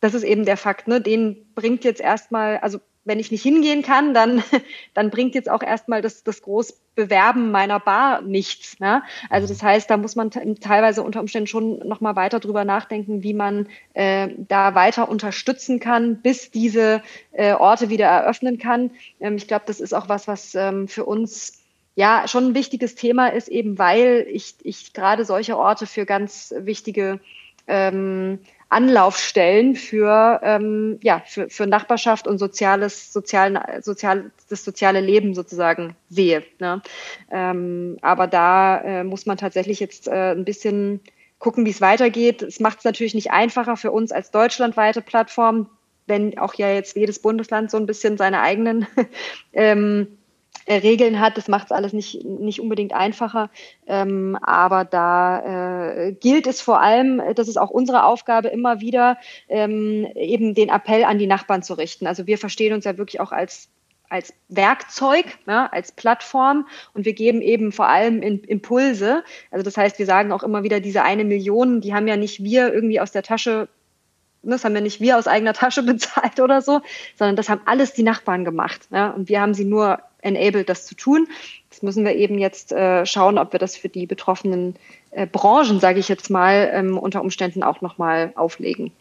das 0.00 0.12
ist 0.12 0.24
eben 0.24 0.44
der 0.44 0.58
Fakt, 0.58 0.88
ne? 0.88 1.00
Den 1.00 1.46
bringt 1.54 1.84
jetzt 1.84 2.02
erstmal, 2.02 2.58
also 2.58 2.80
wenn 3.08 3.18
ich 3.18 3.32
nicht 3.32 3.42
hingehen 3.42 3.82
kann, 3.82 4.14
dann, 4.14 4.42
dann 4.94 5.10
bringt 5.10 5.34
jetzt 5.34 5.50
auch 5.50 5.62
erstmal 5.62 6.02
das, 6.02 6.22
das 6.22 6.42
Großbewerben 6.42 7.50
meiner 7.50 7.80
Bar 7.80 8.22
nichts. 8.22 8.78
Ne? 8.78 9.02
Also 9.30 9.48
das 9.48 9.62
heißt, 9.62 9.90
da 9.90 9.96
muss 9.96 10.14
man 10.14 10.30
teilweise 10.30 11.02
unter 11.02 11.20
Umständen 11.20 11.48
schon 11.48 11.78
nochmal 11.80 12.14
weiter 12.14 12.38
drüber 12.38 12.64
nachdenken, 12.64 13.22
wie 13.22 13.34
man 13.34 13.66
äh, 13.94 14.28
da 14.36 14.74
weiter 14.74 15.08
unterstützen 15.08 15.80
kann, 15.80 16.22
bis 16.22 16.50
diese 16.50 17.02
äh, 17.32 17.54
Orte 17.54 17.88
wieder 17.88 18.06
eröffnen 18.06 18.58
kann. 18.58 18.92
Ähm, 19.18 19.36
ich 19.36 19.48
glaube, 19.48 19.64
das 19.66 19.80
ist 19.80 19.94
auch 19.94 20.08
was, 20.08 20.28
was 20.28 20.54
ähm, 20.54 20.86
für 20.86 21.04
uns 21.04 21.64
ja 21.96 22.28
schon 22.28 22.48
ein 22.48 22.54
wichtiges 22.54 22.94
Thema 22.94 23.26
ist, 23.26 23.48
eben 23.48 23.76
weil 23.78 24.26
ich, 24.30 24.54
ich 24.62 24.92
gerade 24.92 25.24
solche 25.24 25.58
Orte 25.58 25.86
für 25.86 26.06
ganz 26.06 26.54
wichtige 26.56 27.18
ähm, 27.66 28.38
Anlaufstellen 28.70 29.76
für, 29.76 30.40
ähm, 30.42 30.98
ja, 31.02 31.22
für, 31.24 31.48
für 31.48 31.66
Nachbarschaft 31.66 32.26
und 32.26 32.38
soziales, 32.38 33.12
sozialen, 33.12 33.58
sozial, 33.80 34.30
das 34.50 34.64
soziale 34.64 35.00
Leben 35.00 35.34
sozusagen 35.34 35.96
sehe. 36.10 36.44
Ne? 36.58 36.82
Ähm, 37.30 37.96
aber 38.02 38.26
da 38.26 38.80
äh, 38.80 39.04
muss 39.04 39.24
man 39.24 39.38
tatsächlich 39.38 39.80
jetzt 39.80 40.06
äh, 40.06 40.32
ein 40.32 40.44
bisschen 40.44 41.00
gucken, 41.38 41.64
wie 41.64 41.70
es 41.70 41.80
weitergeht. 41.80 42.42
Es 42.42 42.60
macht 42.60 42.78
es 42.78 42.84
natürlich 42.84 43.14
nicht 43.14 43.30
einfacher 43.30 43.76
für 43.76 43.90
uns 43.90 44.12
als 44.12 44.30
deutschlandweite 44.30 45.00
Plattform, 45.00 45.70
wenn 46.06 46.38
auch 46.38 46.54
ja 46.54 46.70
jetzt 46.70 46.94
jedes 46.96 47.20
Bundesland 47.20 47.70
so 47.70 47.78
ein 47.78 47.86
bisschen 47.86 48.18
seine 48.18 48.42
eigenen 48.42 48.86
ähm, 49.54 50.08
äh, 50.08 50.17
Regeln 50.66 51.20
hat. 51.20 51.36
Das 51.36 51.48
macht 51.48 51.66
es 51.66 51.72
alles 51.72 51.92
nicht, 51.92 52.24
nicht 52.24 52.60
unbedingt 52.60 52.92
einfacher. 52.92 53.50
Ähm, 53.86 54.36
aber 54.40 54.84
da 54.84 56.06
äh, 56.08 56.12
gilt 56.12 56.46
es 56.46 56.60
vor 56.60 56.80
allem, 56.80 57.22
das 57.34 57.48
ist 57.48 57.56
auch 57.56 57.70
unsere 57.70 58.04
Aufgabe, 58.04 58.48
immer 58.48 58.80
wieder 58.80 59.18
ähm, 59.48 60.06
eben 60.14 60.54
den 60.54 60.68
Appell 60.68 61.04
an 61.04 61.18
die 61.18 61.26
Nachbarn 61.26 61.62
zu 61.62 61.74
richten. 61.74 62.06
Also 62.06 62.26
wir 62.26 62.38
verstehen 62.38 62.74
uns 62.74 62.84
ja 62.84 62.98
wirklich 62.98 63.20
auch 63.20 63.32
als 63.32 63.68
als 64.10 64.32
Werkzeug, 64.48 65.26
ja, 65.46 65.66
als 65.66 65.92
Plattform 65.92 66.66
und 66.94 67.04
wir 67.04 67.12
geben 67.12 67.42
eben 67.42 67.72
vor 67.72 67.88
allem 67.88 68.22
Impulse. 68.22 69.22
Also 69.50 69.62
das 69.62 69.76
heißt, 69.76 69.98
wir 69.98 70.06
sagen 70.06 70.32
auch 70.32 70.42
immer 70.42 70.62
wieder, 70.62 70.80
diese 70.80 71.02
eine 71.02 71.24
Million, 71.24 71.80
die 71.80 71.92
haben 71.94 72.08
ja 72.08 72.16
nicht 72.16 72.42
wir 72.42 72.72
irgendwie 72.72 73.00
aus 73.00 73.12
der 73.12 73.22
Tasche 73.22 73.68
das 74.42 74.64
haben 74.64 74.74
ja 74.74 74.80
nicht 74.80 75.00
wir 75.00 75.18
aus 75.18 75.26
eigener 75.26 75.52
Tasche 75.52 75.82
bezahlt 75.84 76.40
oder 76.40 76.62
so, 76.62 76.80
sondern 77.16 77.36
das 77.36 77.48
haben 77.48 77.60
alles 77.66 77.92
die 77.92 78.02
Nachbarn 78.02 78.44
gemacht. 78.44 78.88
Ja? 78.90 79.10
Und 79.10 79.28
wir 79.28 79.40
haben 79.40 79.54
sie 79.54 79.64
nur 79.64 80.00
enabled, 80.20 80.68
das 80.68 80.86
zu 80.86 80.94
tun. 80.94 81.28
Das 81.70 81.82
müssen 81.82 82.04
wir 82.04 82.14
eben 82.14 82.38
jetzt 82.38 82.72
äh, 82.72 83.06
schauen, 83.06 83.38
ob 83.38 83.52
wir 83.52 83.60
das 83.60 83.76
für 83.76 83.88
die 83.88 84.06
betroffenen 84.06 84.74
äh, 85.10 85.26
Branchen, 85.26 85.80
sage 85.80 86.00
ich 86.00 86.08
jetzt 86.08 86.30
mal, 86.30 86.70
ähm, 86.72 86.98
unter 86.98 87.20
Umständen 87.22 87.62
auch 87.62 87.80
nochmal 87.80 88.32
auflegen. 88.34 88.92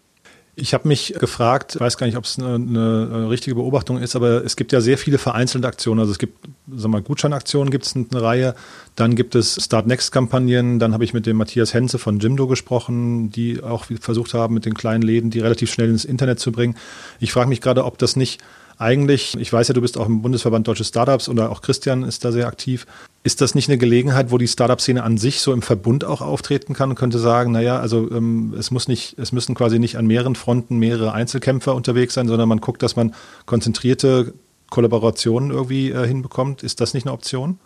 Ich 0.59 0.73
habe 0.73 0.87
mich 0.87 1.13
gefragt, 1.19 1.79
weiß 1.79 1.97
gar 1.97 2.07
nicht, 2.07 2.17
ob 2.17 2.23
es 2.23 2.39
eine, 2.39 2.55
eine, 2.55 3.29
richtige 3.29 3.55
Beobachtung 3.55 3.99
ist, 3.99 4.15
aber 4.15 4.43
es 4.43 4.55
gibt 4.55 4.71
ja 4.71 4.81
sehr 4.81 4.97
viele 4.97 5.19
vereinzelte 5.19 5.67
Aktionen. 5.67 5.99
Also 5.99 6.11
es 6.11 6.17
gibt, 6.17 6.47
wir 6.65 6.89
mal, 6.89 7.03
Gutscheinaktionen 7.03 7.69
gibt 7.69 7.85
es 7.85 7.95
eine 7.95 8.23
Reihe, 8.23 8.55
dann 8.95 9.15
gibt 9.15 9.35
es 9.35 9.63
Start 9.63 9.85
Next 9.85 10.11
Kampagnen, 10.11 10.79
dann 10.79 10.93
habe 10.93 11.03
ich 11.03 11.13
mit 11.13 11.27
dem 11.27 11.37
Matthias 11.37 11.75
Henze 11.75 11.99
von 11.99 12.17
Jimdo 12.17 12.47
gesprochen, 12.47 13.29
die 13.29 13.61
auch 13.61 13.85
versucht 14.01 14.33
haben, 14.33 14.55
mit 14.55 14.65
den 14.65 14.73
kleinen 14.73 15.03
Läden 15.03 15.29
die 15.29 15.41
relativ 15.41 15.71
schnell 15.71 15.89
ins 15.89 16.05
Internet 16.05 16.39
zu 16.39 16.51
bringen. 16.51 16.75
Ich 17.19 17.31
frage 17.31 17.49
mich 17.49 17.61
gerade, 17.61 17.85
ob 17.85 17.99
das 17.99 18.15
nicht 18.15 18.41
eigentlich, 18.77 19.35
ich 19.39 19.51
weiß 19.51 19.67
ja, 19.69 19.73
du 19.73 19.81
bist 19.81 19.97
auch 19.97 20.05
im 20.05 20.21
Bundesverband 20.21 20.67
Deutsche 20.67 20.83
Startups 20.83 21.29
oder 21.29 21.49
auch 21.51 21.61
Christian 21.61 22.03
ist 22.03 22.23
da 22.23 22.31
sehr 22.31 22.47
aktiv. 22.47 22.85
Ist 23.23 23.41
das 23.41 23.55
nicht 23.55 23.69
eine 23.69 23.77
Gelegenheit, 23.77 24.31
wo 24.31 24.37
die 24.37 24.47
Startup-Szene 24.47 25.03
an 25.03 25.17
sich 25.17 25.41
so 25.41 25.51
im 25.51 25.61
Verbund 25.61 26.05
auch 26.05 26.21
auftreten 26.21 26.73
kann 26.73 26.89
und 26.89 26.95
könnte 26.95 27.19
sagen, 27.19 27.51
naja, 27.51 27.79
also 27.79 28.09
ähm, 28.11 28.53
es 28.57 28.71
muss 28.71 28.87
nicht, 28.87 29.17
es 29.17 29.31
müssen 29.31 29.55
quasi 29.55 29.79
nicht 29.79 29.97
an 29.97 30.05
mehreren 30.05 30.35
Fronten 30.35 30.77
mehrere 30.77 31.13
Einzelkämpfer 31.13 31.73
unterwegs 31.73 32.13
sein, 32.13 32.27
sondern 32.27 32.47
man 32.47 32.61
guckt, 32.61 32.83
dass 32.83 32.95
man 32.95 33.15
konzentrierte 33.45 34.33
Kollaborationen 34.69 35.51
irgendwie 35.51 35.91
äh, 35.91 36.07
hinbekommt. 36.07 36.61
Ist 36.61 36.79
das 36.79 36.93
nicht 36.93 37.05
eine 37.05 37.13
Option? 37.13 37.59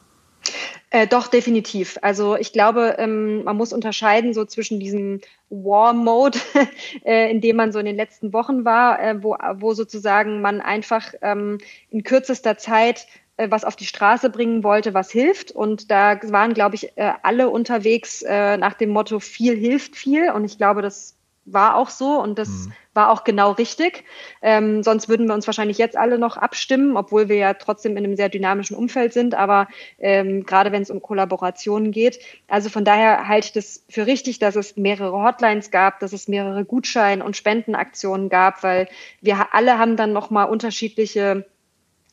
Äh, 0.90 1.08
doch, 1.08 1.28
definitiv. 1.28 1.98
Also 2.02 2.36
ich 2.36 2.52
glaube, 2.52 2.96
ähm, 2.98 3.44
man 3.44 3.56
muss 3.56 3.72
unterscheiden 3.72 4.34
so 4.34 4.44
zwischen 4.46 4.80
diesem 4.80 5.22
War-Mode, 5.50 6.40
äh, 7.06 7.32
in 7.32 7.40
dem 7.42 7.56
man 7.56 7.72
so 7.72 7.80
in 7.80 7.86
den 7.86 7.96
letzten 7.96 8.34
Wochen 8.34 8.66
war, 8.66 9.02
äh, 9.02 9.24
wo, 9.24 9.38
wo 9.56 9.74
sozusagen 9.74 10.42
man 10.42 10.60
einfach 10.60 11.14
ähm, 11.22 11.60
in 11.90 12.04
kürzester 12.04 12.58
Zeit 12.58 13.08
äh, 13.38 13.50
was 13.50 13.64
auf 13.64 13.76
die 13.76 13.86
Straße 13.86 14.30
bringen 14.30 14.64
wollte, 14.64 14.94
was 14.94 15.12
hilft. 15.12 15.52
Und 15.52 15.90
da 15.90 16.20
waren, 16.24 16.54
glaube 16.54 16.76
ich, 16.76 16.98
äh, 16.98 17.14
alle 17.24 17.50
unterwegs 17.50 18.22
äh, 18.22 18.58
nach 18.58 18.74
dem 18.74 18.90
Motto, 18.90 19.20
viel 19.20 19.56
hilft 19.56 19.96
viel. 19.96 20.32
Und 20.32 20.46
ich 20.46 20.58
glaube, 20.58 20.82
das 20.82 21.16
war 21.46 21.76
auch 21.76 21.90
so 21.90 22.22
und 22.22 22.38
das 22.38 22.50
mhm. 22.50 22.74
War 22.94 23.10
auch 23.10 23.24
genau 23.24 23.52
richtig. 23.52 24.04
Ähm, 24.42 24.84
sonst 24.84 25.08
würden 25.08 25.28
wir 25.28 25.34
uns 25.34 25.48
wahrscheinlich 25.48 25.78
jetzt 25.78 25.96
alle 25.96 26.20
noch 26.20 26.38
abstimmen, 26.38 26.98
obwohl 26.98 27.30
wir 27.30 27.38
ja 27.38 27.54
trotzdem 27.54 27.98
in 27.98 28.04
einem 28.04 28.16
sehr 28.16 28.30
dynamischen 28.30 28.76
Umfeld 28.76 29.14
sind, 29.14 29.34
aber 29.34 29.68
ähm, 30.00 30.46
gerade 30.46 30.72
wenn 30.72 30.82
es 30.82 30.92
um 30.92 31.02
Kollaborationen 31.02 31.92
geht. 31.92 32.20
Also 32.48 32.70
von 32.70 32.84
daher 32.84 33.28
halte 33.28 33.48
ich 33.48 33.54
das 33.54 33.86
für 33.90 34.08
richtig, 34.08 34.40
dass 34.40 34.56
es 34.56 34.76
mehrere 34.76 35.24
Hotlines 35.24 35.72
gab, 35.72 36.00
dass 36.00 36.14
es 36.14 36.28
mehrere 36.28 36.66
Gutschein- 36.66 37.22
und 37.22 37.38
Spendenaktionen 37.38 38.30
gab, 38.30 38.64
weil 38.64 38.88
wir 39.22 39.54
alle 39.54 39.78
haben 39.78 39.96
dann 39.96 40.14
nochmal 40.14 40.50
unterschiedliche 40.50 41.46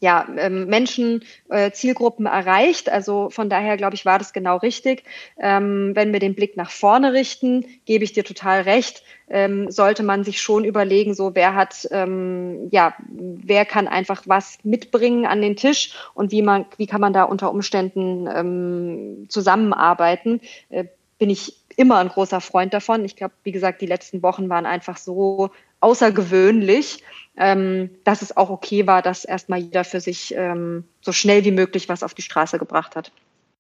ja, 0.01 0.27
ähm, 0.37 0.67
Menschen, 0.67 1.25
äh, 1.49 1.71
Zielgruppen 1.73 2.27
erreicht. 2.27 2.89
Also 2.89 3.31
von 3.31 3.51
daher, 3.51 3.77
glaube 3.77 3.95
ich, 3.95 4.05
war 4.05 4.19
das 4.19 4.33
genau 4.33 4.57
richtig. 4.57 5.05
Ähm, 5.39 5.93
wenn 5.95 6.13
wir 6.13 6.21
den 6.21 6.35
Blick 6.35 6.57
nach 6.57 6.71
vorne 6.71 7.13
richten, 7.13 7.65
gebe 7.85 8.05
ich 8.05 8.13
dir 8.13 8.25
total 8.25 8.63
recht, 8.63 9.03
ähm, 9.29 9.71
sollte 9.71 10.03
man 10.03 10.25
sich 10.25 10.41
schon 10.41 10.65
überlegen, 10.65 11.15
so 11.15 11.35
wer 11.35 11.55
hat, 11.55 11.89
ähm, 11.91 12.69
ja, 12.71 12.95
wer 13.09 13.65
kann 13.65 13.89
einfach 13.89 14.23
was 14.27 14.59
mitbringen 14.63 15.27
an 15.27 15.43
den 15.43 15.57
Tisch 15.57 15.95
und 16.15 16.31
wie 16.31 16.43
man, 16.43 16.67
wie 16.77 16.87
kann 16.87 17.01
man 17.01 17.13
da 17.13 17.25
unter 17.25 17.51
Umständen 17.51 18.29
ähm, 18.33 19.27
zusammenarbeiten. 19.29 20.41
Äh, 20.71 20.85
bin 21.19 21.31
ich 21.31 21.57
immer 21.77 21.99
ein 21.99 22.09
großer 22.09 22.41
Freund 22.41 22.73
davon. 22.75 23.05
Ich 23.05 23.17
glaube, 23.17 23.35
wie 23.43 23.53
gesagt, 23.53 23.81
die 23.81 23.87
letzten 23.87 24.23
Wochen 24.23 24.49
waren 24.49 24.67
einfach 24.67 24.97
so 24.97 25.51
außergewöhnlich, 25.81 27.03
ähm, 27.37 27.91
dass 28.05 28.23
es 28.23 28.37
auch 28.37 28.51
okay 28.51 28.87
war, 28.87 29.03
dass 29.03 29.25
erstmal 29.25 29.61
jeder 29.61 29.85
für 29.85 30.01
sich 30.01 30.35
ähm, 30.37 30.85
so 31.01 31.13
schnell 31.13 31.45
wie 31.45 31.53
möglich 31.53 31.89
was 31.89 32.03
auf 32.03 32.15
die 32.15 32.23
Straße 32.23 32.59
gebracht 32.59 32.97
hat. 32.97 33.13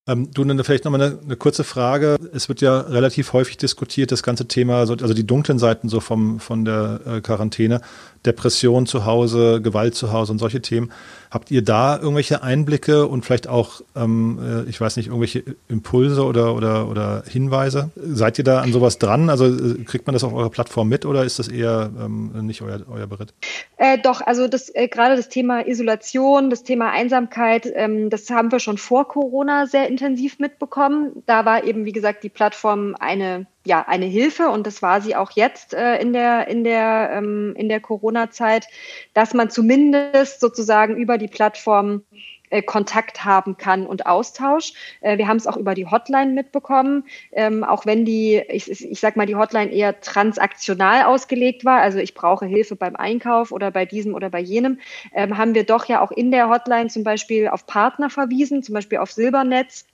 Ähm, 0.08 0.30
du, 0.32 0.42
dann 0.42 0.62
vielleicht 0.64 0.84
nochmal 0.86 1.02
eine, 1.02 1.18
eine 1.22 1.36
kurze 1.36 1.64
Frage. 1.64 2.16
Es 2.32 2.48
wird 2.48 2.62
ja 2.62 2.80
relativ 2.80 3.34
häufig 3.34 3.58
diskutiert, 3.58 4.10
das 4.10 4.22
ganze 4.22 4.48
Thema, 4.48 4.78
also 4.78 5.12
die 5.12 5.26
dunklen 5.26 5.58
Seiten 5.58 5.90
so 5.90 6.00
vom, 6.00 6.40
von 6.40 6.64
der 6.64 7.00
äh, 7.06 7.20
Quarantäne. 7.20 7.82
Depression 8.28 8.86
zu 8.86 9.06
Hause, 9.06 9.60
Gewalt 9.62 9.94
zu 9.94 10.12
Hause 10.12 10.32
und 10.32 10.38
solche 10.38 10.60
Themen. 10.60 10.92
Habt 11.30 11.50
ihr 11.50 11.62
da 11.62 11.96
irgendwelche 11.96 12.42
Einblicke 12.42 13.06
und 13.06 13.24
vielleicht 13.24 13.48
auch, 13.48 13.82
ähm, 13.96 14.38
äh, 14.66 14.70
ich 14.70 14.80
weiß 14.80 14.96
nicht, 14.96 15.08
irgendwelche 15.08 15.44
Impulse 15.68 16.24
oder, 16.24 16.54
oder, 16.54 16.88
oder 16.88 17.22
Hinweise? 17.28 17.90
Seid 17.96 18.38
ihr 18.38 18.44
da 18.44 18.60
an 18.60 18.72
sowas 18.72 18.98
dran? 18.98 19.28
Also 19.28 19.46
äh, 19.46 19.84
kriegt 19.84 20.06
man 20.06 20.14
das 20.14 20.24
auf 20.24 20.32
eurer 20.32 20.50
Plattform 20.50 20.88
mit 20.88 21.04
oder 21.04 21.24
ist 21.24 21.38
das 21.38 21.48
eher 21.48 21.90
ähm, 21.98 22.46
nicht 22.46 22.62
euer, 22.62 22.80
euer 22.90 23.06
Beritt? 23.06 23.34
Äh, 23.76 23.98
doch, 23.98 24.20
also 24.20 24.48
das, 24.48 24.74
äh, 24.74 24.88
gerade 24.88 25.16
das 25.16 25.28
Thema 25.28 25.66
Isolation, 25.66 26.50
das 26.50 26.62
Thema 26.62 26.90
Einsamkeit, 26.90 27.70
ähm, 27.74 28.08
das 28.08 28.30
haben 28.30 28.50
wir 28.52 28.60
schon 28.60 28.78
vor 28.78 29.08
Corona 29.08 29.66
sehr 29.66 29.88
intensiv 29.88 30.38
mitbekommen. 30.38 31.22
Da 31.26 31.44
war 31.44 31.64
eben, 31.64 31.84
wie 31.84 31.92
gesagt, 31.92 32.24
die 32.24 32.30
Plattform 32.30 32.94
eine 32.98 33.46
ja 33.68 33.84
eine 33.86 34.06
Hilfe. 34.06 34.48
Und 34.48 34.66
das 34.66 34.82
war 34.82 35.00
sie 35.00 35.14
auch 35.14 35.30
jetzt 35.32 35.74
äh, 35.74 35.98
in 36.00 36.12
der 36.12 36.48
in 36.48 36.64
der 36.64 37.10
ähm, 37.12 37.54
in 37.56 37.68
der 37.68 37.80
Corona-Zeit, 37.80 38.66
dass 39.14 39.34
man 39.34 39.50
zumindest 39.50 40.40
sozusagen 40.40 40.96
über 40.96 41.18
die 41.18 41.28
Plattform 41.28 42.02
äh, 42.50 42.62
Kontakt 42.62 43.24
haben 43.24 43.56
kann 43.56 43.86
und 43.86 44.06
Austausch. 44.06 44.72
Äh, 45.00 45.18
wir 45.18 45.28
haben 45.28 45.36
es 45.36 45.46
auch 45.46 45.56
über 45.56 45.74
die 45.74 45.86
Hotline 45.86 46.32
mitbekommen, 46.32 47.04
ähm, 47.32 47.62
auch 47.62 47.84
wenn 47.84 48.04
die, 48.04 48.42
ich, 48.48 48.70
ich 48.70 49.00
sag 49.00 49.16
mal, 49.16 49.26
die 49.26 49.36
Hotline 49.36 49.70
eher 49.70 50.00
transaktional 50.00 51.04
ausgelegt 51.04 51.64
war, 51.64 51.80
also 51.80 51.98
ich 51.98 52.14
brauche 52.14 52.46
Hilfe 52.46 52.76
beim 52.76 52.96
Einkauf 52.96 53.52
oder 53.52 53.70
bei 53.70 53.84
diesem 53.84 54.14
oder 54.14 54.30
bei 54.30 54.40
jenem, 54.40 54.78
ähm, 55.14 55.36
haben 55.36 55.54
wir 55.54 55.64
doch 55.64 55.84
ja 55.86 56.00
auch 56.00 56.10
in 56.10 56.30
der 56.30 56.48
Hotline 56.48 56.88
zum 56.88 57.04
Beispiel 57.04 57.48
auf 57.48 57.66
Partner 57.66 58.08
verwiesen, 58.08 58.62
zum 58.62 58.74
Beispiel 58.74 58.98
auf 58.98 59.12
Silbernetz 59.12 59.84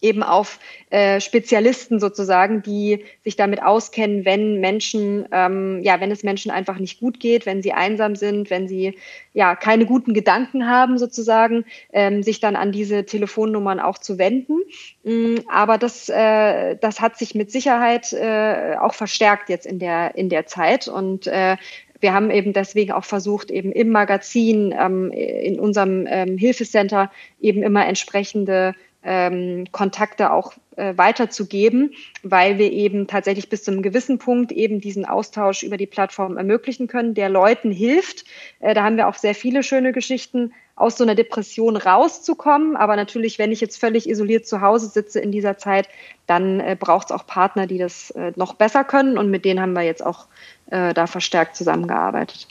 eben 0.00 0.22
auf 0.22 0.58
äh, 0.90 1.20
Spezialisten 1.20 2.00
sozusagen, 2.00 2.62
die 2.62 3.04
sich 3.24 3.36
damit 3.36 3.62
auskennen, 3.62 4.24
wenn 4.24 4.60
Menschen, 4.60 5.26
ähm, 5.32 5.82
ja, 5.82 6.00
wenn 6.00 6.10
es 6.10 6.22
Menschen 6.22 6.50
einfach 6.50 6.78
nicht 6.78 7.00
gut 7.00 7.20
geht, 7.20 7.46
wenn 7.46 7.62
sie 7.62 7.72
einsam 7.72 8.16
sind, 8.16 8.50
wenn 8.50 8.68
sie 8.68 8.98
ja 9.34 9.56
keine 9.56 9.86
guten 9.86 10.14
Gedanken 10.14 10.68
haben 10.68 10.98
sozusagen, 10.98 11.64
ähm, 11.92 12.22
sich 12.22 12.40
dann 12.40 12.56
an 12.56 12.72
diese 12.72 13.04
Telefonnummern 13.04 13.80
auch 13.80 13.98
zu 13.98 14.18
wenden. 14.18 14.58
Ähm, 15.04 15.40
aber 15.48 15.78
das, 15.78 16.08
äh, 16.08 16.76
das 16.76 17.00
hat 17.00 17.18
sich 17.18 17.34
mit 17.34 17.50
Sicherheit 17.50 18.12
äh, 18.12 18.76
auch 18.80 18.94
verstärkt 18.94 19.48
jetzt 19.48 19.66
in 19.66 19.78
der 19.78 20.14
in 20.14 20.28
der 20.28 20.46
Zeit 20.46 20.88
und 20.88 21.26
äh, 21.26 21.56
wir 22.00 22.12
haben 22.12 22.30
eben 22.30 22.52
deswegen 22.52 22.92
auch 22.92 23.04
versucht, 23.04 23.50
eben 23.50 23.72
im 23.72 23.90
Magazin, 23.90 24.74
ähm, 24.78 25.10
in 25.10 25.58
unserem 25.58 26.06
ähm, 26.08 26.38
Hilfecenter 26.38 27.10
eben 27.40 27.62
immer 27.62 27.86
entsprechende 27.86 28.74
ähm, 29.08 29.64
Kontakte 29.72 30.32
auch 30.32 30.52
äh, 30.76 30.92
weiterzugeben, 30.96 31.94
weil 32.22 32.58
wir 32.58 32.70
eben 32.70 33.06
tatsächlich 33.06 33.48
bis 33.48 33.64
zu 33.64 33.70
einem 33.70 33.80
gewissen 33.80 34.18
Punkt 34.18 34.52
eben 34.52 34.82
diesen 34.82 35.06
Austausch 35.06 35.62
über 35.62 35.78
die 35.78 35.86
Plattform 35.86 36.36
ermöglichen 36.36 36.88
können, 36.88 37.14
der 37.14 37.30
Leuten 37.30 37.72
hilft. 37.72 38.26
Äh, 38.60 38.74
da 38.74 38.84
haben 38.84 38.98
wir 38.98 39.08
auch 39.08 39.14
sehr 39.14 39.34
viele 39.34 39.62
schöne 39.62 39.92
Geschichten 39.92 40.52
aus 40.76 40.98
so 40.98 41.04
einer 41.04 41.14
Depression 41.14 41.76
rauszukommen. 41.76 42.76
Aber 42.76 42.96
natürlich, 42.96 43.38
wenn 43.38 43.50
ich 43.50 43.62
jetzt 43.62 43.80
völlig 43.80 44.08
isoliert 44.08 44.46
zu 44.46 44.60
Hause 44.60 44.88
sitze 44.88 45.20
in 45.20 45.32
dieser 45.32 45.56
Zeit, 45.56 45.88
dann 46.26 46.60
äh, 46.60 46.76
braucht 46.78 47.06
es 47.06 47.12
auch 47.12 47.26
Partner, 47.26 47.66
die 47.66 47.78
das 47.78 48.10
äh, 48.10 48.32
noch 48.36 48.54
besser 48.54 48.84
können. 48.84 49.16
Und 49.16 49.30
mit 49.30 49.46
denen 49.46 49.60
haben 49.60 49.72
wir 49.72 49.82
jetzt 49.82 50.04
auch 50.04 50.26
äh, 50.70 50.92
da 50.92 51.06
verstärkt 51.06 51.56
zusammengearbeitet. 51.56 52.46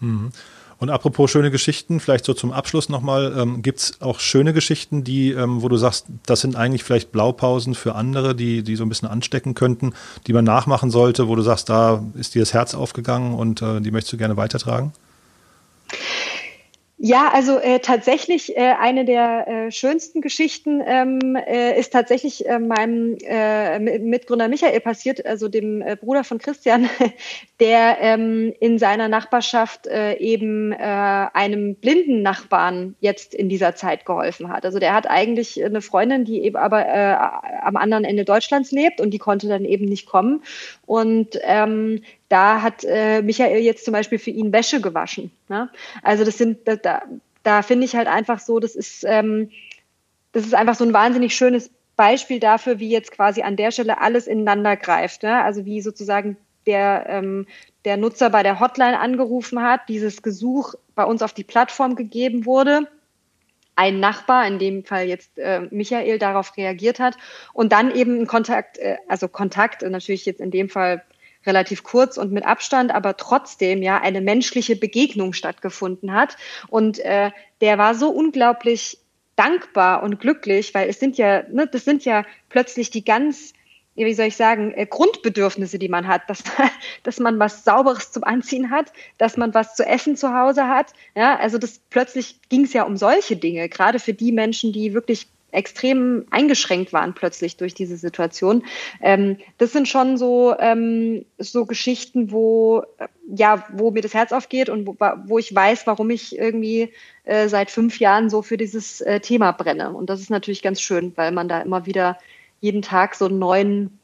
Mhm. 0.00 0.32
Und 0.84 0.90
apropos 0.90 1.30
schöne 1.30 1.50
Geschichten, 1.50 1.98
vielleicht 1.98 2.26
so 2.26 2.34
zum 2.34 2.52
Abschluss 2.52 2.90
nochmal, 2.90 3.34
ähm, 3.38 3.62
gibt 3.62 3.78
es 3.78 4.02
auch 4.02 4.20
schöne 4.20 4.52
Geschichten, 4.52 5.02
die, 5.02 5.30
ähm, 5.30 5.62
wo 5.62 5.70
du 5.70 5.78
sagst, 5.78 6.08
das 6.26 6.42
sind 6.42 6.56
eigentlich 6.56 6.84
vielleicht 6.84 7.10
Blaupausen 7.10 7.74
für 7.74 7.94
andere, 7.94 8.34
die, 8.34 8.62
die 8.62 8.76
so 8.76 8.84
ein 8.84 8.90
bisschen 8.90 9.08
anstecken 9.08 9.54
könnten, 9.54 9.94
die 10.26 10.34
man 10.34 10.44
nachmachen 10.44 10.90
sollte, 10.90 11.26
wo 11.26 11.36
du 11.36 11.40
sagst, 11.40 11.70
da 11.70 12.04
ist 12.16 12.34
dir 12.34 12.42
das 12.42 12.52
Herz 12.52 12.74
aufgegangen 12.74 13.32
und 13.32 13.62
äh, 13.62 13.80
die 13.80 13.90
möchtest 13.92 14.12
du 14.12 14.18
gerne 14.18 14.36
weitertragen? 14.36 14.92
Ja, 17.06 17.30
also 17.34 17.58
äh, 17.58 17.80
tatsächlich 17.80 18.56
äh, 18.56 18.76
eine 18.80 19.04
der 19.04 19.46
äh, 19.46 19.70
schönsten 19.70 20.22
Geschichten 20.22 20.82
ähm, 20.86 21.36
äh, 21.36 21.78
ist 21.78 21.92
tatsächlich 21.92 22.48
äh, 22.48 22.58
meinem 22.58 23.18
äh, 23.20 23.78
Mitgründer 23.98 24.48
Michael 24.48 24.80
passiert, 24.80 25.26
also 25.26 25.48
dem 25.48 25.82
äh, 25.82 25.96
Bruder 25.96 26.24
von 26.24 26.38
Christian, 26.38 26.88
der 27.60 27.98
ähm, 28.00 28.54
in 28.58 28.78
seiner 28.78 29.08
Nachbarschaft 29.08 29.86
äh, 29.86 30.14
eben 30.14 30.72
äh, 30.72 30.76
einem 30.78 31.74
blinden 31.74 32.22
Nachbarn 32.22 32.94
jetzt 33.00 33.34
in 33.34 33.50
dieser 33.50 33.74
Zeit 33.74 34.06
geholfen 34.06 34.48
hat. 34.48 34.64
Also 34.64 34.78
der 34.78 34.94
hat 34.94 35.06
eigentlich 35.06 35.62
eine 35.62 35.82
Freundin, 35.82 36.24
die 36.24 36.40
eben 36.40 36.56
aber 36.56 36.86
äh, 36.86 37.16
am 37.60 37.76
anderen 37.76 38.04
Ende 38.04 38.24
Deutschlands 38.24 38.70
lebt 38.70 39.02
und 39.02 39.10
die 39.10 39.18
konnte 39.18 39.46
dann 39.46 39.66
eben 39.66 39.84
nicht 39.84 40.06
kommen. 40.06 40.42
Und 40.86 41.38
ähm, 41.42 42.02
da 42.28 42.62
hat 42.62 42.84
äh, 42.84 43.22
Michael 43.22 43.62
jetzt 43.62 43.84
zum 43.84 43.92
Beispiel 43.92 44.18
für 44.18 44.30
ihn 44.30 44.52
Wäsche 44.52 44.80
gewaschen. 44.80 45.30
Ne? 45.48 45.70
Also 46.02 46.24
das 46.24 46.38
sind, 46.38 46.66
da, 46.66 47.02
da, 47.42 47.62
finde 47.62 47.86
ich 47.86 47.96
halt 47.96 48.08
einfach 48.08 48.38
so, 48.38 48.60
das 48.60 48.74
ist, 48.74 49.04
ähm, 49.06 49.50
das 50.32 50.44
ist 50.44 50.54
einfach 50.54 50.74
so 50.74 50.84
ein 50.84 50.92
wahnsinnig 50.92 51.34
schönes 51.34 51.70
Beispiel 51.96 52.40
dafür, 52.40 52.80
wie 52.80 52.90
jetzt 52.90 53.12
quasi 53.12 53.42
an 53.42 53.56
der 53.56 53.70
Stelle 53.70 54.00
alles 54.00 54.26
ineinander 54.26 54.76
greift. 54.76 55.22
Ne? 55.22 55.42
Also 55.42 55.64
wie 55.64 55.80
sozusagen 55.80 56.36
der, 56.66 57.06
ähm, 57.08 57.46
der 57.84 57.96
Nutzer 57.96 58.30
bei 58.30 58.42
der 58.42 58.60
Hotline 58.60 58.98
angerufen 58.98 59.62
hat, 59.62 59.88
dieses 59.88 60.22
Gesuch 60.22 60.74
bei 60.94 61.04
uns 61.04 61.22
auf 61.22 61.32
die 61.32 61.44
Plattform 61.44 61.94
gegeben 61.94 62.46
wurde, 62.46 62.88
ein 63.76 64.00
Nachbar, 64.00 64.46
in 64.46 64.58
dem 64.58 64.84
Fall 64.84 65.06
jetzt 65.06 65.38
äh, 65.38 65.60
Michael, 65.70 66.18
darauf 66.18 66.56
reagiert 66.56 67.00
hat 67.00 67.16
und 67.52 67.72
dann 67.72 67.94
eben 67.94 68.26
Kontakt, 68.26 68.78
äh, 68.78 68.96
also 69.08 69.28
Kontakt, 69.28 69.82
natürlich 69.82 70.26
jetzt 70.26 70.40
in 70.40 70.50
dem 70.50 70.68
Fall 70.68 71.02
relativ 71.46 71.82
kurz 71.82 72.16
und 72.16 72.32
mit 72.32 72.44
Abstand, 72.44 72.94
aber 72.94 73.16
trotzdem 73.16 73.82
ja 73.82 74.00
eine 74.00 74.20
menschliche 74.20 74.76
Begegnung 74.76 75.32
stattgefunden 75.32 76.12
hat. 76.12 76.36
Und 76.68 76.98
äh, 77.00 77.30
der 77.60 77.78
war 77.78 77.94
so 77.94 78.08
unglaublich 78.10 78.98
dankbar 79.36 80.02
und 80.02 80.20
glücklich, 80.20 80.74
weil 80.74 80.88
es 80.88 81.00
sind 81.00 81.18
ja, 81.18 81.42
ne, 81.50 81.66
das 81.66 81.84
sind 81.84 82.04
ja 82.04 82.24
plötzlich 82.48 82.90
die 82.90 83.04
ganz 83.04 83.52
wie 83.94 84.14
soll 84.14 84.26
ich 84.26 84.36
sagen, 84.36 84.72
äh, 84.74 84.86
Grundbedürfnisse, 84.86 85.78
die 85.78 85.88
man 85.88 86.08
hat, 86.08 86.28
dass, 86.28 86.42
dass 87.02 87.20
man 87.20 87.38
was 87.38 87.64
Sauberes 87.64 88.12
zum 88.12 88.24
Anziehen 88.24 88.70
hat, 88.70 88.92
dass 89.18 89.36
man 89.36 89.54
was 89.54 89.74
zu 89.74 89.86
essen 89.86 90.16
zu 90.16 90.34
Hause 90.34 90.68
hat. 90.68 90.92
Ja, 91.14 91.36
also 91.36 91.58
das 91.58 91.80
plötzlich 91.90 92.40
ging 92.48 92.64
es 92.64 92.72
ja 92.72 92.84
um 92.84 92.96
solche 92.96 93.36
Dinge, 93.36 93.68
gerade 93.68 93.98
für 93.98 94.14
die 94.14 94.32
Menschen, 94.32 94.72
die 94.72 94.94
wirklich 94.94 95.28
extrem 95.54 96.26
eingeschränkt 96.30 96.92
waren 96.92 97.14
plötzlich 97.14 97.56
durch 97.56 97.74
diese 97.74 97.96
Situation. 97.96 98.64
Ähm, 99.00 99.38
das 99.58 99.72
sind 99.72 99.88
schon 99.88 100.16
so, 100.16 100.54
ähm, 100.58 101.24
so 101.38 101.64
Geschichten, 101.64 102.30
wo, 102.30 102.82
äh, 102.98 103.06
ja, 103.28 103.64
wo 103.72 103.90
mir 103.90 104.02
das 104.02 104.14
Herz 104.14 104.32
aufgeht 104.32 104.68
und 104.68 104.86
wo, 104.86 104.96
wo 105.26 105.38
ich 105.38 105.54
weiß, 105.54 105.86
warum 105.86 106.10
ich 106.10 106.36
irgendwie 106.36 106.92
äh, 107.24 107.48
seit 107.48 107.70
fünf 107.70 108.00
Jahren 108.00 108.28
so 108.28 108.42
für 108.42 108.56
dieses 108.56 109.00
äh, 109.00 109.20
Thema 109.20 109.52
brenne. 109.52 109.90
Und 109.90 110.10
das 110.10 110.20
ist 110.20 110.30
natürlich 110.30 110.62
ganz 110.62 110.80
schön, 110.80 111.12
weil 111.16 111.30
man 111.30 111.48
da 111.48 111.60
immer 111.62 111.86
wieder 111.86 112.18
jeden 112.64 112.80
Tag 112.80 113.14
so 113.14 113.26
einen 113.26 113.38
neuen 113.38 113.98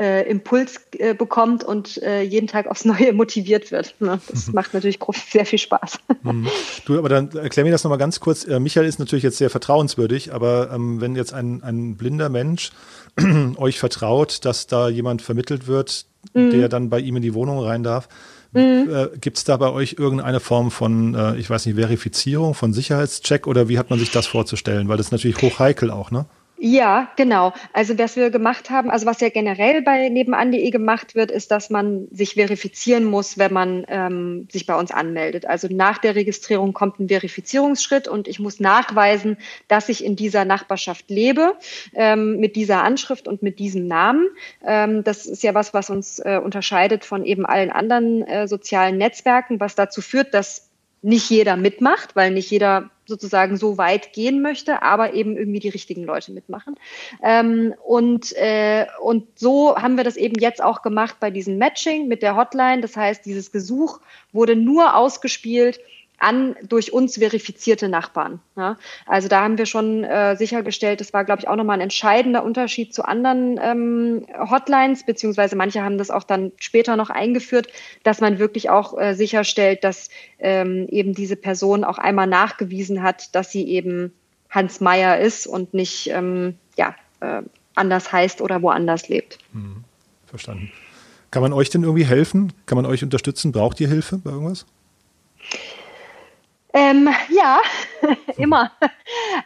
äh, 0.00 0.28
Impuls 0.28 0.80
äh, 0.98 1.14
bekommt 1.14 1.62
und 1.62 2.02
äh, 2.02 2.22
jeden 2.22 2.48
Tag 2.48 2.66
aufs 2.66 2.84
Neue 2.84 3.12
motiviert 3.12 3.70
wird. 3.70 3.94
Ne? 4.00 4.20
Das 4.28 4.48
mhm. 4.48 4.54
macht 4.54 4.74
natürlich 4.74 4.98
sehr 5.30 5.46
viel 5.46 5.60
Spaß. 5.60 6.00
Mhm. 6.24 6.48
Du, 6.84 6.98
aber 6.98 7.08
dann 7.08 7.30
erklär 7.30 7.64
mir 7.64 7.70
das 7.70 7.84
nochmal 7.84 7.98
ganz 7.98 8.18
kurz. 8.18 8.44
Äh, 8.44 8.58
Michael 8.58 8.86
ist 8.86 8.98
natürlich 8.98 9.22
jetzt 9.22 9.38
sehr 9.38 9.50
vertrauenswürdig, 9.50 10.34
aber 10.34 10.70
ähm, 10.72 11.00
wenn 11.00 11.14
jetzt 11.14 11.32
ein, 11.32 11.62
ein 11.62 11.96
blinder 11.96 12.28
Mensch 12.28 12.72
euch 13.56 13.78
vertraut, 13.78 14.44
dass 14.44 14.66
da 14.66 14.88
jemand 14.88 15.22
vermittelt 15.22 15.68
wird, 15.68 16.06
mhm. 16.34 16.50
der 16.50 16.68
dann 16.68 16.90
bei 16.90 16.98
ihm 16.98 17.14
in 17.14 17.22
die 17.22 17.34
Wohnung 17.34 17.60
rein 17.60 17.84
darf, 17.84 18.08
Mhm. 18.54 18.90
Äh, 18.94 19.18
Gibt 19.18 19.38
es 19.38 19.44
da 19.44 19.56
bei 19.56 19.70
euch 19.70 19.96
irgendeine 19.98 20.38
Form 20.38 20.70
von, 20.70 21.14
äh, 21.14 21.36
ich 21.36 21.48
weiß 21.48 21.64
nicht, 21.64 21.76
Verifizierung, 21.76 22.52
von 22.52 22.74
Sicherheitscheck 22.74 23.46
oder 23.46 23.70
wie 23.70 23.78
hat 23.78 23.88
man 23.88 23.98
sich 23.98 24.10
das 24.10 24.26
vorzustellen? 24.26 24.88
Weil 24.88 24.98
das 24.98 25.06
ist 25.06 25.12
natürlich 25.12 25.40
hoch 25.40 25.58
heikel 25.58 25.90
auch, 25.90 26.10
ne? 26.10 26.26
Ja, 26.64 27.10
genau. 27.16 27.52
Also 27.72 27.98
was 27.98 28.14
wir 28.14 28.30
gemacht 28.30 28.70
haben, 28.70 28.88
also 28.88 29.04
was 29.04 29.20
ja 29.20 29.30
generell 29.30 29.82
bei 29.82 30.08
nebenan.de 30.08 30.70
gemacht 30.70 31.16
wird, 31.16 31.32
ist, 31.32 31.50
dass 31.50 31.70
man 31.70 32.06
sich 32.12 32.34
verifizieren 32.34 33.04
muss, 33.04 33.36
wenn 33.36 33.52
man 33.52 33.84
ähm, 33.88 34.46
sich 34.48 34.64
bei 34.64 34.76
uns 34.76 34.92
anmeldet. 34.92 35.44
Also 35.44 35.66
nach 35.68 35.98
der 35.98 36.14
Registrierung 36.14 36.72
kommt 36.72 37.00
ein 37.00 37.08
Verifizierungsschritt 37.08 38.06
und 38.06 38.28
ich 38.28 38.38
muss 38.38 38.60
nachweisen, 38.60 39.38
dass 39.66 39.88
ich 39.88 40.04
in 40.04 40.14
dieser 40.14 40.44
Nachbarschaft 40.44 41.10
lebe, 41.10 41.56
ähm, 41.94 42.36
mit 42.36 42.54
dieser 42.54 42.84
Anschrift 42.84 43.26
und 43.26 43.42
mit 43.42 43.58
diesem 43.58 43.88
Namen. 43.88 44.28
Ähm, 44.64 45.02
das 45.02 45.26
ist 45.26 45.42
ja 45.42 45.54
was, 45.54 45.74
was 45.74 45.90
uns 45.90 46.20
äh, 46.20 46.38
unterscheidet 46.40 47.04
von 47.04 47.24
eben 47.24 47.44
allen 47.44 47.72
anderen 47.72 48.22
äh, 48.22 48.46
sozialen 48.46 48.98
Netzwerken, 48.98 49.58
was 49.58 49.74
dazu 49.74 50.00
führt, 50.00 50.32
dass 50.32 50.71
nicht 51.02 51.28
jeder 51.28 51.56
mitmacht, 51.56 52.14
weil 52.14 52.30
nicht 52.30 52.50
jeder 52.50 52.90
sozusagen 53.06 53.56
so 53.56 53.76
weit 53.76 54.12
gehen 54.12 54.40
möchte, 54.40 54.82
aber 54.82 55.12
eben 55.14 55.36
irgendwie 55.36 55.58
die 55.58 55.68
richtigen 55.68 56.04
Leute 56.04 56.32
mitmachen. 56.32 56.76
Ähm, 57.22 57.74
und, 57.84 58.32
äh, 58.36 58.86
und 59.02 59.26
so 59.38 59.76
haben 59.76 59.96
wir 59.96 60.04
das 60.04 60.16
eben 60.16 60.40
jetzt 60.40 60.62
auch 60.62 60.82
gemacht 60.82 61.16
bei 61.18 61.30
diesem 61.30 61.58
Matching 61.58 62.06
mit 62.06 62.22
der 62.22 62.36
Hotline. 62.36 62.80
Das 62.80 62.96
heißt, 62.96 63.26
dieses 63.26 63.50
Gesuch 63.50 64.00
wurde 64.32 64.54
nur 64.54 64.96
ausgespielt 64.96 65.80
an 66.22 66.54
durch 66.62 66.92
uns 66.92 67.18
verifizierte 67.18 67.88
Nachbarn. 67.88 68.40
Ja. 68.56 68.78
Also 69.06 69.28
da 69.28 69.42
haben 69.42 69.58
wir 69.58 69.66
schon 69.66 70.04
äh, 70.04 70.36
sichergestellt, 70.36 71.00
das 71.00 71.12
war, 71.12 71.24
glaube 71.24 71.40
ich, 71.40 71.48
auch 71.48 71.56
nochmal 71.56 71.78
ein 71.78 71.82
entscheidender 71.82 72.44
Unterschied 72.44 72.94
zu 72.94 73.04
anderen 73.04 73.58
ähm, 73.60 74.26
Hotlines, 74.38 75.04
beziehungsweise 75.04 75.56
manche 75.56 75.82
haben 75.82 75.98
das 75.98 76.10
auch 76.10 76.22
dann 76.22 76.52
später 76.58 76.96
noch 76.96 77.10
eingeführt, 77.10 77.68
dass 78.04 78.20
man 78.20 78.38
wirklich 78.38 78.70
auch 78.70 78.98
äh, 78.98 79.14
sicherstellt, 79.14 79.84
dass 79.84 80.10
ähm, 80.38 80.86
eben 80.90 81.14
diese 81.14 81.36
Person 81.36 81.84
auch 81.84 81.98
einmal 81.98 82.26
nachgewiesen 82.26 83.02
hat, 83.02 83.34
dass 83.34 83.50
sie 83.50 83.68
eben 83.68 84.12
Hans 84.48 84.80
Meyer 84.80 85.18
ist 85.18 85.46
und 85.46 85.74
nicht 85.74 86.08
ähm, 86.10 86.56
ja, 86.76 86.94
äh, 87.20 87.42
anders 87.74 88.12
heißt 88.12 88.40
oder 88.40 88.62
woanders 88.62 89.08
lebt. 89.08 89.38
Hm, 89.52 89.84
verstanden. 90.26 90.70
Kann 91.32 91.42
man 91.42 91.52
euch 91.52 91.70
denn 91.70 91.82
irgendwie 91.82 92.04
helfen? 92.04 92.52
Kann 92.66 92.76
man 92.76 92.86
euch 92.86 93.02
unterstützen? 93.02 93.52
Braucht 93.52 93.80
ihr 93.80 93.88
Hilfe 93.88 94.18
bei 94.18 94.30
irgendwas? 94.30 94.66
Ähm, 96.74 97.08
ja, 97.28 97.60
immer. 98.38 98.72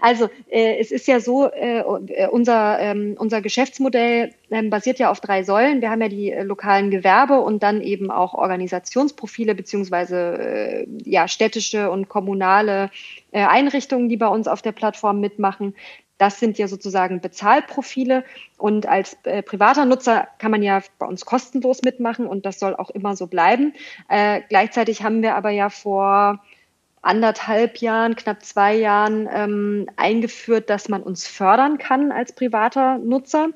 Also 0.00 0.28
äh, 0.48 0.78
es 0.78 0.92
ist 0.92 1.08
ja 1.08 1.18
so, 1.18 1.50
äh, 1.50 1.82
unser, 2.30 2.78
ähm, 2.78 3.16
unser 3.18 3.40
Geschäftsmodell 3.40 4.32
ähm, 4.50 4.70
basiert 4.70 5.00
ja 5.00 5.10
auf 5.10 5.20
drei 5.20 5.42
Säulen. 5.42 5.80
Wir 5.80 5.90
haben 5.90 6.00
ja 6.00 6.08
die 6.08 6.30
äh, 6.30 6.44
lokalen 6.44 6.90
Gewerbe 6.90 7.40
und 7.40 7.64
dann 7.64 7.80
eben 7.80 8.12
auch 8.12 8.34
Organisationsprofile 8.34 9.56
beziehungsweise 9.56 10.16
äh, 10.38 10.86
ja, 11.04 11.26
städtische 11.26 11.90
und 11.90 12.08
kommunale 12.08 12.90
äh, 13.32 13.44
Einrichtungen, 13.44 14.08
die 14.08 14.16
bei 14.16 14.28
uns 14.28 14.46
auf 14.46 14.62
der 14.62 14.72
Plattform 14.72 15.20
mitmachen. 15.20 15.74
Das 16.18 16.40
sind 16.40 16.56
ja 16.58 16.68
sozusagen 16.68 17.20
Bezahlprofile 17.20 18.24
und 18.56 18.86
als 18.86 19.18
äh, 19.24 19.42
privater 19.42 19.84
Nutzer 19.84 20.28
kann 20.38 20.50
man 20.50 20.62
ja 20.62 20.80
bei 20.98 21.06
uns 21.06 21.26
kostenlos 21.26 21.82
mitmachen 21.82 22.26
und 22.26 22.46
das 22.46 22.58
soll 22.58 22.74
auch 22.74 22.90
immer 22.90 23.16
so 23.16 23.26
bleiben. 23.26 23.74
Äh, 24.08 24.40
gleichzeitig 24.48 25.02
haben 25.02 25.22
wir 25.22 25.34
aber 25.34 25.50
ja 25.50 25.68
vor 25.68 26.40
anderthalb 27.02 27.78
Jahren, 27.78 28.16
knapp 28.16 28.44
zwei 28.44 28.74
Jahren 28.74 29.28
ähm, 29.32 29.86
eingeführt, 29.96 30.70
dass 30.70 30.88
man 30.88 31.02
uns 31.02 31.26
fördern 31.26 31.78
kann 31.78 32.12
als 32.12 32.32
privater 32.32 32.98
Nutzer. 32.98 33.50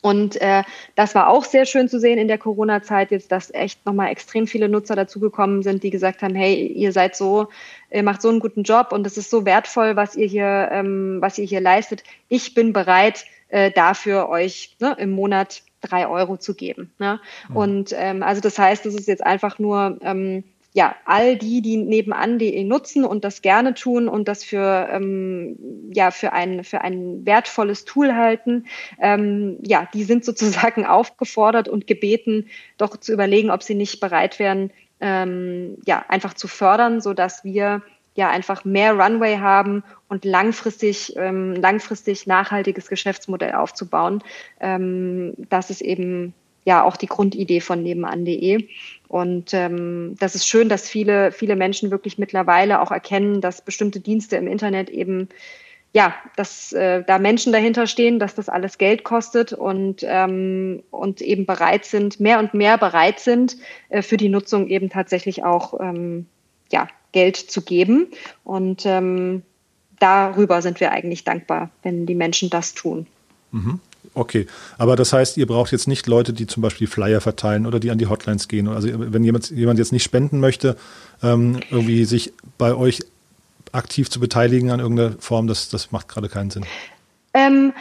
Und 0.00 0.40
äh, 0.40 0.62
das 0.94 1.14
war 1.16 1.28
auch 1.28 1.44
sehr 1.44 1.66
schön 1.66 1.88
zu 1.88 1.98
sehen 1.98 2.18
in 2.18 2.28
der 2.28 2.38
Corona-Zeit 2.38 3.10
jetzt, 3.10 3.32
dass 3.32 3.52
echt 3.52 3.84
nochmal 3.84 4.10
extrem 4.10 4.46
viele 4.46 4.68
Nutzer 4.68 4.94
dazugekommen 4.94 5.62
sind, 5.64 5.82
die 5.82 5.90
gesagt 5.90 6.22
haben, 6.22 6.36
hey, 6.36 6.66
ihr 6.66 6.92
seid 6.92 7.16
so, 7.16 7.48
ihr 7.90 8.04
macht 8.04 8.22
so 8.22 8.28
einen 8.28 8.38
guten 8.38 8.62
Job 8.62 8.92
und 8.92 9.06
es 9.06 9.18
ist 9.18 9.28
so 9.28 9.44
wertvoll, 9.44 9.96
was 9.96 10.14
ihr 10.14 10.26
hier, 10.26 10.68
ähm, 10.70 11.18
was 11.20 11.36
ihr 11.38 11.46
hier 11.46 11.60
leistet. 11.60 12.04
Ich 12.28 12.54
bin 12.54 12.72
bereit, 12.72 13.24
äh, 13.48 13.72
dafür 13.72 14.28
euch 14.28 14.76
ne, 14.78 14.94
im 14.98 15.10
Monat 15.10 15.62
drei 15.80 16.06
Euro 16.06 16.36
zu 16.36 16.54
geben. 16.54 16.92
Ne? 16.98 17.20
Mhm. 17.48 17.56
Und 17.56 17.94
ähm, 17.96 18.22
also 18.22 18.40
das 18.40 18.58
heißt, 18.58 18.86
es 18.86 18.94
ist 18.94 19.08
jetzt 19.08 19.24
einfach 19.24 19.58
nur 19.58 19.98
ähm, 20.02 20.44
ja, 20.74 20.94
all 21.06 21.36
die, 21.36 21.62
die 21.62 21.76
nebenan.de 21.76 22.62
nutzen 22.64 23.04
und 23.04 23.24
das 23.24 23.42
gerne 23.42 23.74
tun 23.74 24.08
und 24.08 24.28
das 24.28 24.44
für, 24.44 24.88
ähm, 24.92 25.56
ja, 25.92 26.10
für, 26.10 26.32
ein, 26.32 26.62
für 26.62 26.82
ein 26.82 27.24
wertvolles 27.24 27.84
Tool 27.84 28.14
halten, 28.14 28.66
ähm, 29.00 29.58
ja, 29.62 29.88
die 29.94 30.04
sind 30.04 30.24
sozusagen 30.24 30.84
aufgefordert 30.86 31.68
und 31.68 31.86
gebeten, 31.86 32.48
doch 32.76 32.96
zu 32.96 33.12
überlegen, 33.12 33.50
ob 33.50 33.62
sie 33.62 33.74
nicht 33.74 34.00
bereit 34.00 34.38
wären, 34.38 34.70
ähm, 35.00 35.78
ja, 35.86 36.04
einfach 36.08 36.34
zu 36.34 36.48
fördern, 36.48 37.00
so 37.00 37.14
dass 37.14 37.44
wir 37.44 37.82
ja 38.14 38.28
einfach 38.28 38.64
mehr 38.64 38.94
Runway 38.94 39.38
haben 39.38 39.84
und 40.08 40.24
langfristig, 40.24 41.14
ähm, 41.16 41.54
langfristig 41.54 42.26
nachhaltiges 42.26 42.88
Geschäftsmodell 42.88 43.54
aufzubauen. 43.54 44.24
Ähm, 44.60 45.34
das 45.48 45.70
ist 45.70 45.80
eben 45.80 46.34
ja 46.68 46.84
auch 46.84 46.96
die 46.96 47.06
Grundidee 47.06 47.60
von 47.60 47.82
nebenan.de. 47.82 48.68
Und 49.08 49.54
ähm, 49.54 50.14
das 50.20 50.34
ist 50.34 50.46
schön, 50.46 50.68
dass 50.68 50.88
viele, 50.88 51.32
viele 51.32 51.56
Menschen 51.56 51.90
wirklich 51.90 52.18
mittlerweile 52.18 52.80
auch 52.80 52.92
erkennen, 52.92 53.40
dass 53.40 53.64
bestimmte 53.64 54.00
Dienste 54.00 54.36
im 54.36 54.46
Internet 54.46 54.90
eben 54.90 55.28
ja, 55.94 56.14
dass 56.36 56.74
äh, 56.74 57.02
da 57.02 57.18
Menschen 57.18 57.50
dahinter 57.50 57.86
stehen, 57.86 58.18
dass 58.18 58.34
das 58.34 58.50
alles 58.50 58.76
Geld 58.76 59.04
kostet 59.04 59.54
und, 59.54 60.04
ähm, 60.06 60.82
und 60.90 61.22
eben 61.22 61.46
bereit 61.46 61.86
sind, 61.86 62.20
mehr 62.20 62.38
und 62.38 62.52
mehr 62.52 62.76
bereit 62.76 63.20
sind, 63.20 63.56
äh, 63.88 64.02
für 64.02 64.18
die 64.18 64.28
Nutzung 64.28 64.68
eben 64.68 64.90
tatsächlich 64.90 65.44
auch 65.44 65.80
ähm, 65.80 66.26
ja, 66.70 66.88
Geld 67.12 67.36
zu 67.36 67.62
geben. 67.62 68.08
Und 68.44 68.84
ähm, 68.84 69.42
darüber 69.98 70.60
sind 70.60 70.78
wir 70.78 70.92
eigentlich 70.92 71.24
dankbar, 71.24 71.70
wenn 71.82 72.04
die 72.04 72.14
Menschen 72.14 72.50
das 72.50 72.74
tun. 72.74 73.06
Mhm. 73.52 73.80
Okay, 74.18 74.48
aber 74.78 74.96
das 74.96 75.12
heißt, 75.12 75.36
ihr 75.36 75.46
braucht 75.46 75.70
jetzt 75.70 75.86
nicht 75.86 76.08
Leute, 76.08 76.32
die 76.32 76.48
zum 76.48 76.60
Beispiel 76.60 76.88
Flyer 76.88 77.20
verteilen 77.20 77.66
oder 77.66 77.78
die 77.78 77.92
an 77.92 77.98
die 77.98 78.08
Hotlines 78.08 78.48
gehen. 78.48 78.66
Also 78.66 78.88
wenn 78.92 79.22
jemand, 79.22 79.50
jemand 79.50 79.78
jetzt 79.78 79.92
nicht 79.92 80.02
spenden 80.02 80.40
möchte, 80.40 80.76
ähm, 81.22 81.60
irgendwie 81.70 82.04
sich 82.04 82.32
bei 82.58 82.74
euch 82.74 83.00
aktiv 83.70 84.10
zu 84.10 84.18
beteiligen 84.18 84.72
an 84.72 84.80
irgendeiner 84.80 85.12
Form, 85.20 85.46
das, 85.46 85.68
das 85.68 85.92
macht 85.92 86.08
gerade 86.08 86.28
keinen 86.28 86.50
Sinn. 86.50 86.64
Ähm, 87.32 87.72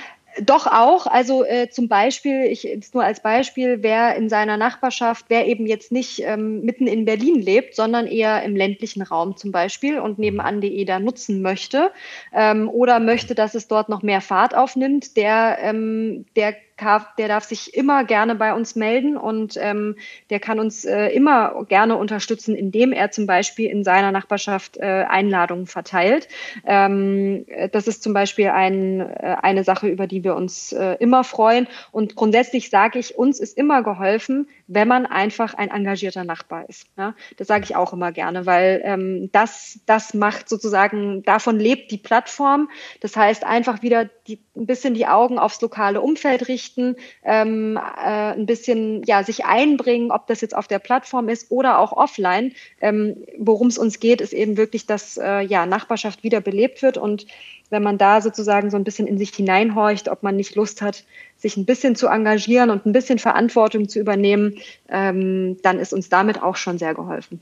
doch 0.42 0.68
auch. 0.68 1.08
Also 1.08 1.46
äh, 1.46 1.70
zum 1.70 1.88
Beispiel, 1.88 2.44
ich 2.44 2.64
jetzt 2.64 2.94
nur 2.94 3.04
als 3.04 3.22
Beispiel, 3.22 3.82
wer 3.82 4.16
in 4.16 4.30
seiner 4.30 4.58
Nachbarschaft, 4.58 5.26
wer 5.30 5.48
eben 5.48 5.66
jetzt 5.66 5.92
nicht 5.92 6.22
ähm, 6.24 6.62
mitten 6.62 6.88
in 6.88 7.06
Berlin 7.06 7.42
lebt, 7.42 7.76
sondern 7.76 8.08
eher 8.08 8.44
im 8.44 8.56
ländlichen 8.56 9.02
Raum 9.02 9.38
zum 9.38 9.52
Beispiel 9.52 10.00
und 10.00 10.20
nebenan.de 10.20 10.86
da 10.86 11.00
nutzen 11.00 11.42
möchte 11.42 11.92
ähm, 12.34 12.70
oder 12.70 13.00
möchte, 13.00 13.36
dass 13.36 13.56
es 13.56 13.68
dort 13.68 13.90
noch 13.90 14.04
mehr 14.04 14.22
Fahrt 14.22 14.56
aufnimmt, 14.56 15.18
der, 15.18 15.58
ähm, 15.62 16.26
der 16.36 16.56
der 16.80 17.28
darf 17.28 17.44
sich 17.44 17.74
immer 17.74 18.04
gerne 18.04 18.36
bei 18.36 18.54
uns 18.54 18.76
melden 18.76 19.18
und 19.18 19.58
ähm, 19.60 19.96
der 20.30 20.40
kann 20.40 20.60
uns 20.60 20.86
äh, 20.86 21.08
immer 21.08 21.66
gerne 21.68 21.98
unterstützen, 21.98 22.56
indem 22.56 22.92
er 22.92 23.12
zum 23.12 23.26
Beispiel 23.26 23.70
in 23.70 23.84
seiner 23.84 24.12
Nachbarschaft 24.12 24.78
äh, 24.78 25.06
Einladungen 25.08 25.66
verteilt. 25.68 26.28
Ähm, 26.66 27.46
das 27.72 27.88
ist 27.88 28.04
zum 28.04 28.14
Beispiel 28.14 28.50
ein, 28.50 29.02
äh, 29.02 29.38
eine 29.42 29.64
Sache, 29.64 29.88
über 29.88 30.08
die 30.08 30.24
wir 30.24 30.36
uns 30.36 30.72
äh, 30.72 30.96
immer 31.00 31.24
freuen. 31.24 31.68
Und 31.92 32.16
grundsätzlich 32.16 32.70
sage 32.70 33.00
ich, 33.00 33.18
uns 33.18 33.40
ist 33.40 33.58
immer 33.58 33.84
geholfen, 33.84 34.48
wenn 34.68 34.88
man 34.88 35.06
einfach 35.06 35.54
ein 35.54 35.70
engagierter 35.70 36.26
Nachbar 36.26 36.68
ist. 36.70 36.88
Ja? 36.98 37.16
Das 37.38 37.48
sage 37.48 37.64
ich 37.64 37.76
auch 37.76 37.94
immer 37.94 38.12
gerne, 38.12 38.46
weil 38.46 38.82
ähm, 38.84 39.30
das, 39.32 39.80
das 39.86 40.14
macht 40.14 40.50
sozusagen, 40.50 41.24
davon 41.24 41.58
lebt 41.58 41.92
die 41.92 41.98
Plattform. 41.98 42.70
Das 43.00 43.16
heißt, 43.16 43.46
einfach 43.46 43.82
wieder 43.82 44.10
die, 44.28 44.40
ein 44.56 44.66
bisschen 44.66 44.94
die 44.94 45.08
Augen 45.08 45.40
aufs 45.40 45.62
lokale 45.62 46.02
Umfeld 46.02 46.50
richten, 46.50 46.98
ähm, 47.24 47.78
äh, 47.78 48.34
ein 48.34 48.46
bisschen 48.46 49.04
ja, 49.04 49.24
sich 49.24 49.46
einbringen, 49.46 50.12
ob 50.12 50.28
das 50.28 50.42
jetzt 50.42 50.56
auf 50.56 50.68
der 50.68 50.80
Plattform 50.80 51.30
ist 51.30 51.50
oder 51.50 51.80
auch 51.80 51.94
offline. 51.94 52.54
Ähm, 52.82 53.26
Worum 53.38 53.68
es 53.68 53.78
uns 53.78 54.00
geht, 54.00 54.20
ist 54.20 54.34
eben 54.34 54.58
wirklich, 54.58 54.86
dass 54.86 55.18
äh, 55.18 55.42
ja, 55.42 55.66
Nachbarschaft 55.66 56.24
wieder 56.24 56.42
belebt 56.42 56.82
wird 56.82 56.98
und 56.98 57.26
wenn 57.70 57.84
man 57.84 57.98
da 57.98 58.22
sozusagen 58.22 58.70
so 58.70 58.78
ein 58.78 58.84
bisschen 58.84 59.08
in 59.08 59.18
sich 59.18 59.32
hineinhorcht, 59.32 60.08
ob 60.10 60.24
man 60.24 60.36
nicht 60.36 60.56
Lust 60.56 60.82
hat, 60.82 61.04
sich 61.38 61.58
ein 61.58 61.66
bisschen 61.66 61.96
zu 61.96 62.08
engagieren 62.08 62.70
und 62.70 62.86
ein 62.86 62.92
bisschen 62.92 63.20
Verantwortung 63.20 63.88
zu 63.88 64.00
übernehmen, 64.00 64.56
ähm, 64.90 65.58
dann 65.62 65.80
ist 65.80 65.94
uns 65.94 66.10
damit 66.10 66.42
auch 66.42 66.56
schon 66.56 66.78
sehr 66.78 66.94
geholfen. 66.94 67.40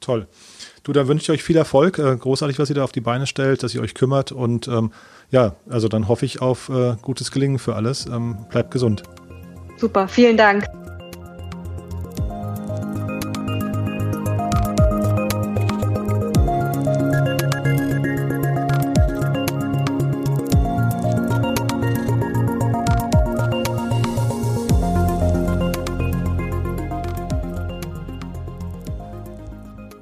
Toll. 0.00 0.26
Du, 0.84 0.92
dann 0.92 1.08
wünsche 1.08 1.24
ich 1.24 1.30
euch 1.38 1.42
viel 1.42 1.56
Erfolg. 1.56 1.98
Äh, 1.98 2.16
großartig, 2.16 2.58
was 2.58 2.68
ihr 2.68 2.76
da 2.76 2.84
auf 2.84 2.92
die 2.92 3.00
Beine 3.00 3.26
stellt, 3.26 3.62
dass 3.62 3.74
ihr 3.74 3.82
euch 3.82 3.94
kümmert. 3.94 4.32
Und 4.32 4.68
ähm, 4.68 4.92
ja, 5.30 5.56
also 5.68 5.88
dann 5.88 6.08
hoffe 6.08 6.24
ich 6.24 6.40
auf 6.40 6.68
äh, 6.68 6.96
gutes 7.02 7.30
Gelingen 7.30 7.58
für 7.58 7.74
alles. 7.74 8.06
Ähm, 8.06 8.36
bleibt 8.50 8.70
gesund. 8.70 9.02
Super, 9.76 10.08
vielen 10.08 10.36
Dank. 10.36 10.64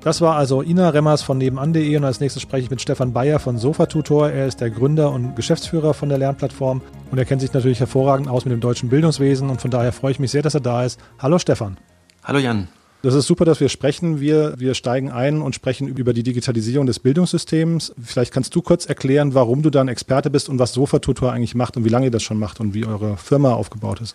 Das 0.07 0.21
war 0.21 0.37
also 0.37 0.63
Ina 0.63 0.91
Remmers 0.91 1.23
von 1.23 1.37
nebenan.de 1.37 1.97
und 1.97 2.05
als 2.05 2.21
nächstes 2.21 2.41
spreche 2.41 2.63
ich 2.63 2.71
mit 2.71 2.81
Stefan 2.81 3.13
Bayer 3.13 3.41
von 3.41 3.59
Sofatutor. 3.59 4.31
Er 4.31 4.47
ist 4.47 4.61
der 4.61 4.71
Gründer 4.71 5.11
und 5.11 5.35
Geschäftsführer 5.35 5.95
von 5.95 6.09
der 6.09 6.17
Lernplattform 6.17 6.81
und 7.11 7.19
er 7.19 7.25
kennt 7.25 7.41
sich 7.41 7.53
natürlich 7.53 7.81
hervorragend 7.81 8.29
aus 8.29 8.45
mit 8.45 8.53
dem 8.53 8.61
deutschen 8.61 8.89
Bildungswesen 8.89 9.51
und 9.51 9.61
von 9.61 9.73
daher 9.73 9.91
freue 9.91 10.13
ich 10.13 10.21
mich 10.21 10.31
sehr, 10.31 10.43
dass 10.43 10.55
er 10.55 10.61
da 10.61 10.85
ist. 10.85 11.01
Hallo 11.19 11.41
Stefan. 11.41 11.77
Hallo 12.23 12.39
Jan. 12.39 12.69
Das 13.03 13.15
ist 13.15 13.27
super, 13.27 13.45
dass 13.45 13.59
wir 13.59 13.69
sprechen. 13.69 14.21
Wir, 14.21 14.55
wir 14.59 14.75
steigen 14.75 15.11
ein 15.11 15.43
und 15.43 15.57
sprechen 15.57 15.89
über 15.89 16.13
die 16.13 16.23
Digitalisierung 16.23 16.87
des 16.87 17.01
Bildungssystems. 17.01 17.93
Vielleicht 18.01 18.33
kannst 18.33 18.55
du 18.55 18.63
kurz 18.63 18.87
erklären, 18.87 19.35
warum 19.35 19.63
du 19.63 19.71
da 19.71 19.81
ein 19.81 19.89
Experte 19.89 20.31
bist 20.31 20.49
und 20.49 20.61
was 20.61 20.73
Sofatutor 20.73 21.33
eigentlich 21.33 21.57
macht 21.57 21.77
und 21.77 21.85
wie 21.85 21.89
lange 21.89 22.05
ihr 22.05 22.13
das 22.13 22.23
schon 22.23 22.39
macht 22.39 22.61
und 22.61 22.75
wie 22.75 22.87
eure 22.87 23.17
Firma 23.17 23.55
aufgebaut 23.55 24.01
ist. 24.01 24.15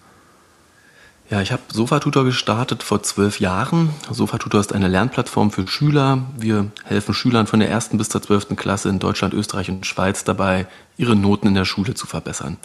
Ja, 1.32 1.40
ich 1.42 1.54
habe 1.54 1.62
SofaTutor 1.72 2.26
gestartet 2.26 2.84
vor 2.84 3.04
zwölf 3.04 3.40
Jahren. 3.40 3.92
SofaTutor 4.12 4.60
ist 4.60 4.74
eine 4.74 4.90
Lernplattform 4.90 5.50
für 5.50 5.66
Schüler. 5.66 6.24
Wir 6.38 6.70
helfen 6.84 7.14
Schülern 7.14 7.48
von 7.48 7.62
der 7.62 7.70
ersten 7.70 7.98
bis 7.98 8.10
zur 8.10 8.22
zwölften 8.22 8.58
Klasse 8.58 8.90
in 8.90 9.00
Deutschland, 9.00 9.34
Österreich 9.34 9.70
und 9.70 9.86
Schweiz 9.86 10.26
dabei, 10.26 10.68
ihre 10.98 11.16
Noten 11.16 11.48
in 11.48 11.54
der 11.54 11.64
Schule 11.64 11.94
zu 11.94 12.06
verbessern. 12.06 12.58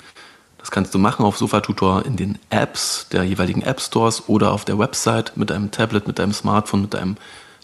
Das 0.59 0.73
kannst 0.73 0.93
du 0.97 0.99
machen 0.99 1.25
auf 1.25 1.39
SofaTutor 1.39 2.05
in 2.07 2.17
den 2.17 2.41
Apps 2.51 3.07
der 3.13 3.23
jeweiligen 3.23 3.63
App 3.63 3.81
Stores 3.81 4.29
oder 4.29 4.51
auf 4.51 4.65
der 4.65 4.81
Website 4.81 5.37
mit 5.37 5.51
deinem 5.51 5.71
Tablet, 5.71 6.09
mit 6.09 6.19
deinem 6.19 6.33
Smartphone, 6.33 6.83
mit 6.83 6.95
deinem 6.95 7.19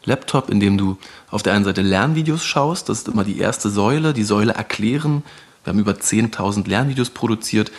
Laptop, 0.05 0.51
in 0.51 0.61
dem 0.61 0.79
du 0.79 0.99
auf 1.33 1.43
der 1.43 1.55
einen 1.55 1.65
Seite 1.65 1.83
Lernvideos 1.83 2.45
schaust, 2.45 2.89
das 2.89 2.99
ist 2.99 3.09
immer 3.09 3.25
die 3.25 3.41
erste 3.41 3.71
Säule, 3.71 4.13
die 4.13 4.23
Säule 4.23 4.53
erklären. 4.53 5.25
Wir 5.65 5.73
haben 5.73 5.81
über 5.81 5.95
10.000 5.95 6.69
Lernvideos 6.69 7.11
produziert, 7.11 7.73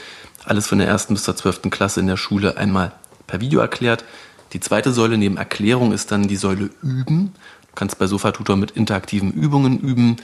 alles 0.43 0.67
von 0.67 0.79
der 0.79 0.87
ersten 0.87 1.13
bis 1.13 1.23
zur 1.23 1.37
zwölften 1.37 1.69
Klasse 1.69 2.01
in 2.01 2.07
der 2.07 2.17
Schule 2.17 2.57
einmal 2.57 2.91
per 3.27 3.41
Video 3.41 3.59
erklärt. 3.59 4.05
Die 4.53 4.59
zweite 4.59 4.91
Säule 4.91 5.17
neben 5.17 5.37
Erklärung 5.37 5.91
ist 5.93 6.11
dann 6.11 6.27
die 6.27 6.35
Säule 6.35 6.69
Üben. 6.81 7.33
Du 7.61 7.75
kannst 7.75 7.97
bei 7.97 8.07
Sofatutor 8.07 8.55
mit 8.55 8.71
interaktiven 8.71 9.31
Übungen 9.31 9.79
üben, 9.79 10.17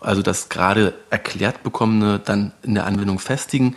also 0.00 0.22
das 0.22 0.48
gerade 0.48 0.94
erklärt 1.10 1.62
bekommene 1.62 2.18
dann 2.18 2.52
in 2.62 2.74
der 2.74 2.86
Anwendung 2.86 3.18
festigen. 3.18 3.76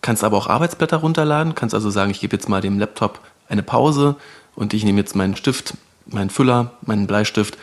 Kannst 0.00 0.24
aber 0.24 0.36
auch 0.36 0.46
Arbeitsblätter 0.46 0.98
runterladen, 0.98 1.54
kannst 1.54 1.74
also 1.74 1.90
sagen, 1.90 2.10
ich 2.10 2.20
gebe 2.20 2.36
jetzt 2.36 2.48
mal 2.48 2.60
dem 2.60 2.78
Laptop 2.78 3.20
eine 3.48 3.62
Pause 3.62 4.16
und 4.54 4.74
ich 4.74 4.84
nehme 4.84 4.98
jetzt 4.98 5.14
meinen 5.14 5.36
Stift, 5.36 5.74
meinen 6.06 6.30
Füller, 6.30 6.72
meinen 6.82 7.06
Bleistift 7.06 7.56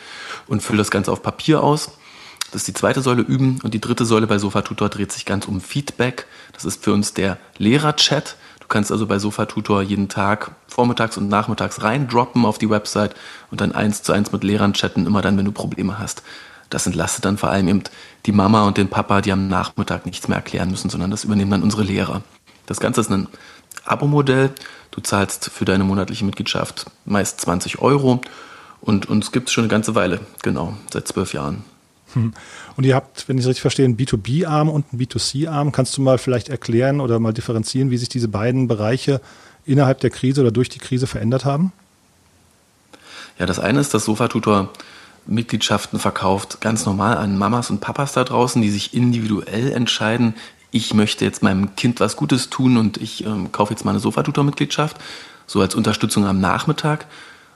und 0.46 0.62
fülle 0.62 0.78
das 0.78 0.90
Ganze 0.90 1.12
auf 1.12 1.22
Papier 1.22 1.62
aus. 1.62 1.92
Das 2.52 2.62
ist 2.62 2.68
die 2.68 2.74
zweite 2.74 3.00
Säule 3.00 3.22
üben 3.22 3.60
und 3.62 3.74
die 3.74 3.80
dritte 3.80 4.04
Säule 4.04 4.26
bei 4.26 4.38
Sofatutor 4.38 4.88
dreht 4.88 5.12
sich 5.12 5.24
ganz 5.24 5.46
um 5.46 5.60
Feedback. 5.60 6.26
Das 6.52 6.64
ist 6.64 6.82
für 6.82 6.92
uns 6.92 7.14
der 7.14 7.38
Lehrerchat. 7.58 8.36
Du 8.70 8.74
kannst 8.74 8.92
also 8.92 9.08
bei 9.08 9.18
Sofatutor 9.18 9.82
jeden 9.82 10.08
Tag 10.08 10.52
vormittags 10.68 11.16
und 11.16 11.28
nachmittags 11.28 11.82
reindroppen 11.82 12.46
auf 12.46 12.56
die 12.56 12.70
Website 12.70 13.16
und 13.50 13.60
dann 13.60 13.72
eins 13.72 14.04
zu 14.04 14.12
eins 14.12 14.30
mit 14.30 14.44
Lehrern 14.44 14.74
chatten, 14.74 15.06
immer 15.06 15.22
dann, 15.22 15.36
wenn 15.36 15.44
du 15.44 15.50
Probleme 15.50 15.98
hast. 15.98 16.22
Das 16.68 16.86
entlastet 16.86 17.24
dann 17.24 17.36
vor 17.36 17.50
allem 17.50 17.66
eben 17.66 17.82
die 18.26 18.30
Mama 18.30 18.68
und 18.68 18.76
den 18.76 18.86
Papa, 18.86 19.22
die 19.22 19.32
am 19.32 19.48
Nachmittag 19.48 20.06
nichts 20.06 20.28
mehr 20.28 20.36
erklären 20.36 20.70
müssen, 20.70 20.88
sondern 20.88 21.10
das 21.10 21.24
übernehmen 21.24 21.50
dann 21.50 21.64
unsere 21.64 21.82
Lehrer. 21.82 22.22
Das 22.66 22.78
Ganze 22.78 23.00
ist 23.00 23.10
ein 23.10 23.26
Abo-Modell. 23.86 24.52
Du 24.92 25.00
zahlst 25.00 25.50
für 25.50 25.64
deine 25.64 25.82
monatliche 25.82 26.24
Mitgliedschaft 26.24 26.86
meist 27.04 27.40
20 27.40 27.80
Euro 27.80 28.20
und 28.80 29.08
uns 29.08 29.32
gibt 29.32 29.48
es 29.48 29.52
schon 29.52 29.64
eine 29.64 29.70
ganze 29.72 29.96
Weile, 29.96 30.20
genau, 30.44 30.74
seit 30.92 31.08
zwölf 31.08 31.34
Jahren. 31.34 31.64
Hm. 32.14 32.32
Und 32.76 32.84
ihr 32.84 32.94
habt, 32.94 33.28
wenn 33.28 33.36
ich 33.36 33.44
es 33.44 33.48
richtig 33.48 33.62
verstehe, 33.62 33.84
einen 33.84 33.96
B2B-Arm 33.96 34.68
und 34.68 34.86
einen 34.92 35.00
B2C-Arm. 35.00 35.72
Kannst 35.72 35.96
du 35.96 36.02
mal 36.02 36.18
vielleicht 36.18 36.48
erklären 36.48 37.00
oder 37.00 37.18
mal 37.18 37.32
differenzieren, 37.32 37.90
wie 37.90 37.96
sich 37.96 38.08
diese 38.08 38.28
beiden 38.28 38.68
Bereiche 38.68 39.20
innerhalb 39.64 40.00
der 40.00 40.10
Krise 40.10 40.40
oder 40.40 40.50
durch 40.50 40.68
die 40.68 40.78
Krise 40.78 41.06
verändert 41.06 41.44
haben? 41.44 41.72
Ja, 43.38 43.46
das 43.46 43.58
eine 43.58 43.80
ist, 43.80 43.94
dass 43.94 44.04
Sofatutor 44.04 44.70
Mitgliedschaften 45.26 45.98
verkauft, 45.98 46.60
ganz 46.60 46.86
normal 46.86 47.16
an 47.16 47.38
Mamas 47.38 47.70
und 47.70 47.80
Papas 47.80 48.12
da 48.12 48.24
draußen, 48.24 48.60
die 48.60 48.70
sich 48.70 48.94
individuell 48.94 49.72
entscheiden, 49.72 50.34
ich 50.72 50.94
möchte 50.94 51.24
jetzt 51.24 51.42
meinem 51.42 51.74
Kind 51.74 52.00
was 52.00 52.16
Gutes 52.16 52.48
tun 52.48 52.76
und 52.76 52.96
ich 52.96 53.24
ähm, 53.24 53.50
kaufe 53.52 53.72
jetzt 53.72 53.84
mal 53.84 53.90
eine 53.90 54.00
Sofatutor-Mitgliedschaft, 54.00 54.96
so 55.46 55.60
als 55.60 55.74
Unterstützung 55.74 56.26
am 56.26 56.40
Nachmittag. 56.40 57.06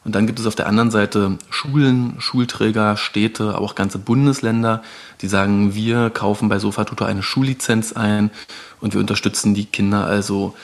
Und 0.05 0.15
dann 0.15 0.27
gibt 0.27 0.39
es 0.39 0.47
auf 0.47 0.55
der 0.55 0.67
anderen 0.67 0.91
Seite 0.91 1.39
Schulen, 1.49 2.17
Schulträger, 2.19 2.97
Städte, 2.97 3.51
aber 3.51 3.63
auch 3.63 3.75
ganze 3.75 3.99
Bundesländer, 3.99 4.83
die 5.23 5.29
sagen, 5.29 5.75
wir 5.75 6.11
kaufen 6.11 6.49
bei 6.49 6.59
Sofatutor 6.59 7.07
eine 7.07 7.23
Schullizenz 7.23 7.95
ein 7.95 8.31
und 8.81 8.93
wir 8.93 9.01
unterstützen 9.01 9.55
die 9.55 9.65
Kinder 9.65 10.05
also 10.05 10.55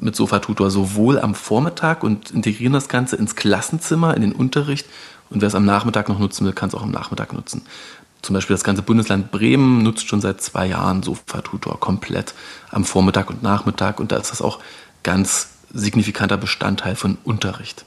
mit 0.00 0.16
Sofatutor 0.16 0.70
sowohl 0.70 1.18
am 1.18 1.34
Vormittag 1.34 2.02
und 2.02 2.30
integrieren 2.30 2.72
das 2.72 2.88
Ganze 2.88 3.16
ins 3.16 3.36
Klassenzimmer, 3.36 4.14
in 4.14 4.22
den 4.22 4.32
Unterricht. 4.32 4.86
Und 5.28 5.42
wer 5.42 5.48
es 5.48 5.54
am 5.54 5.66
Nachmittag 5.66 6.08
noch 6.08 6.18
nutzen 6.18 6.46
will, 6.46 6.52
kann 6.52 6.70
es 6.70 6.74
auch 6.74 6.82
am 6.82 6.90
Nachmittag 6.90 7.32
nutzen. 7.32 7.62
Zum 8.22 8.34
Beispiel 8.34 8.54
das 8.54 8.64
ganze 8.64 8.82
Bundesland 8.82 9.30
Bremen 9.30 9.82
nutzt 9.82 10.08
schon 10.08 10.20
seit 10.20 10.40
zwei 10.40 10.66
Jahren 10.66 11.02
Sofatutor 11.02 11.78
komplett 11.78 12.34
am 12.70 12.84
Vormittag 12.84 13.28
und 13.28 13.42
Nachmittag. 13.42 14.00
Und 14.00 14.12
da 14.12 14.16
ist 14.16 14.30
das 14.30 14.40
auch 14.40 14.60
ganz 15.02 15.50
signifikanter 15.72 16.36
Bestandteil 16.36 16.96
von 16.96 17.18
Unterricht. 17.24 17.84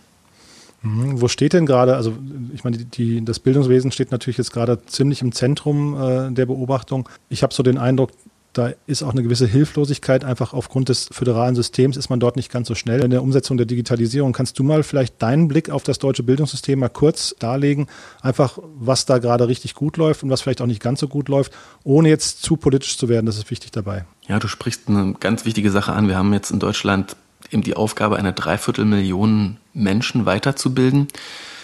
Mhm. 0.82 1.21
Wo 1.21 1.27
steht 1.27 1.53
denn 1.53 1.65
gerade, 1.65 1.95
also 1.95 2.13
ich 2.53 2.63
meine, 2.63 2.77
die, 2.77 3.23
das 3.23 3.39
Bildungswesen 3.39 3.91
steht 3.91 4.11
natürlich 4.11 4.38
jetzt 4.38 4.51
gerade 4.51 4.84
ziemlich 4.86 5.21
im 5.21 5.32
Zentrum 5.32 5.99
äh, 5.99 6.32
der 6.32 6.45
Beobachtung. 6.45 7.07
Ich 7.29 7.43
habe 7.43 7.53
so 7.53 7.63
den 7.63 7.77
Eindruck, 7.77 8.11
da 8.53 8.73
ist 8.86 9.01
auch 9.01 9.11
eine 9.11 9.23
gewisse 9.23 9.47
Hilflosigkeit. 9.47 10.25
Einfach 10.25 10.53
aufgrund 10.53 10.89
des 10.89 11.07
föderalen 11.11 11.55
Systems 11.55 11.95
ist 11.95 12.09
man 12.09 12.19
dort 12.19 12.36
nicht 12.36 12.51
ganz 12.51 12.67
so 12.67 12.75
schnell 12.75 13.01
in 13.01 13.09
der 13.09 13.23
Umsetzung 13.23 13.55
der 13.55 13.65
Digitalisierung. 13.65 14.34
Kannst 14.34 14.59
du 14.59 14.63
mal 14.63 14.84
vielleicht 14.84 15.21
deinen 15.21 15.47
Blick 15.47 15.69
auf 15.69 15.84
das 15.84 15.99
deutsche 15.99 16.23
Bildungssystem 16.23 16.79
mal 16.79 16.89
kurz 16.89 17.34
darlegen? 17.39 17.88
Einfach, 18.21 18.57
was 18.75 19.05
da 19.05 19.19
gerade 19.19 19.47
richtig 19.47 19.73
gut 19.73 19.95
läuft 19.95 20.23
und 20.23 20.29
was 20.29 20.41
vielleicht 20.41 20.61
auch 20.61 20.65
nicht 20.65 20.82
ganz 20.82 20.99
so 20.99 21.07
gut 21.07 21.29
läuft, 21.29 21.53
ohne 21.84 22.09
jetzt 22.09 22.41
zu 22.41 22.57
politisch 22.57 22.97
zu 22.97 23.07
werden. 23.07 23.25
Das 23.25 23.38
ist 23.38 23.49
wichtig 23.51 23.71
dabei. 23.71 24.05
Ja, 24.27 24.39
du 24.39 24.49
sprichst 24.49 24.89
eine 24.89 25.13
ganz 25.19 25.45
wichtige 25.45 25.71
Sache 25.71 25.93
an. 25.93 26.09
Wir 26.09 26.17
haben 26.17 26.34
jetzt 26.34 26.51
in 26.51 26.59
Deutschland 26.59 27.15
eben 27.51 27.63
die 27.63 27.75
Aufgabe, 27.75 28.17
eine 28.17 28.33
Dreiviertelmillion 28.33 29.57
Menschen 29.73 30.25
weiterzubilden. 30.25 31.07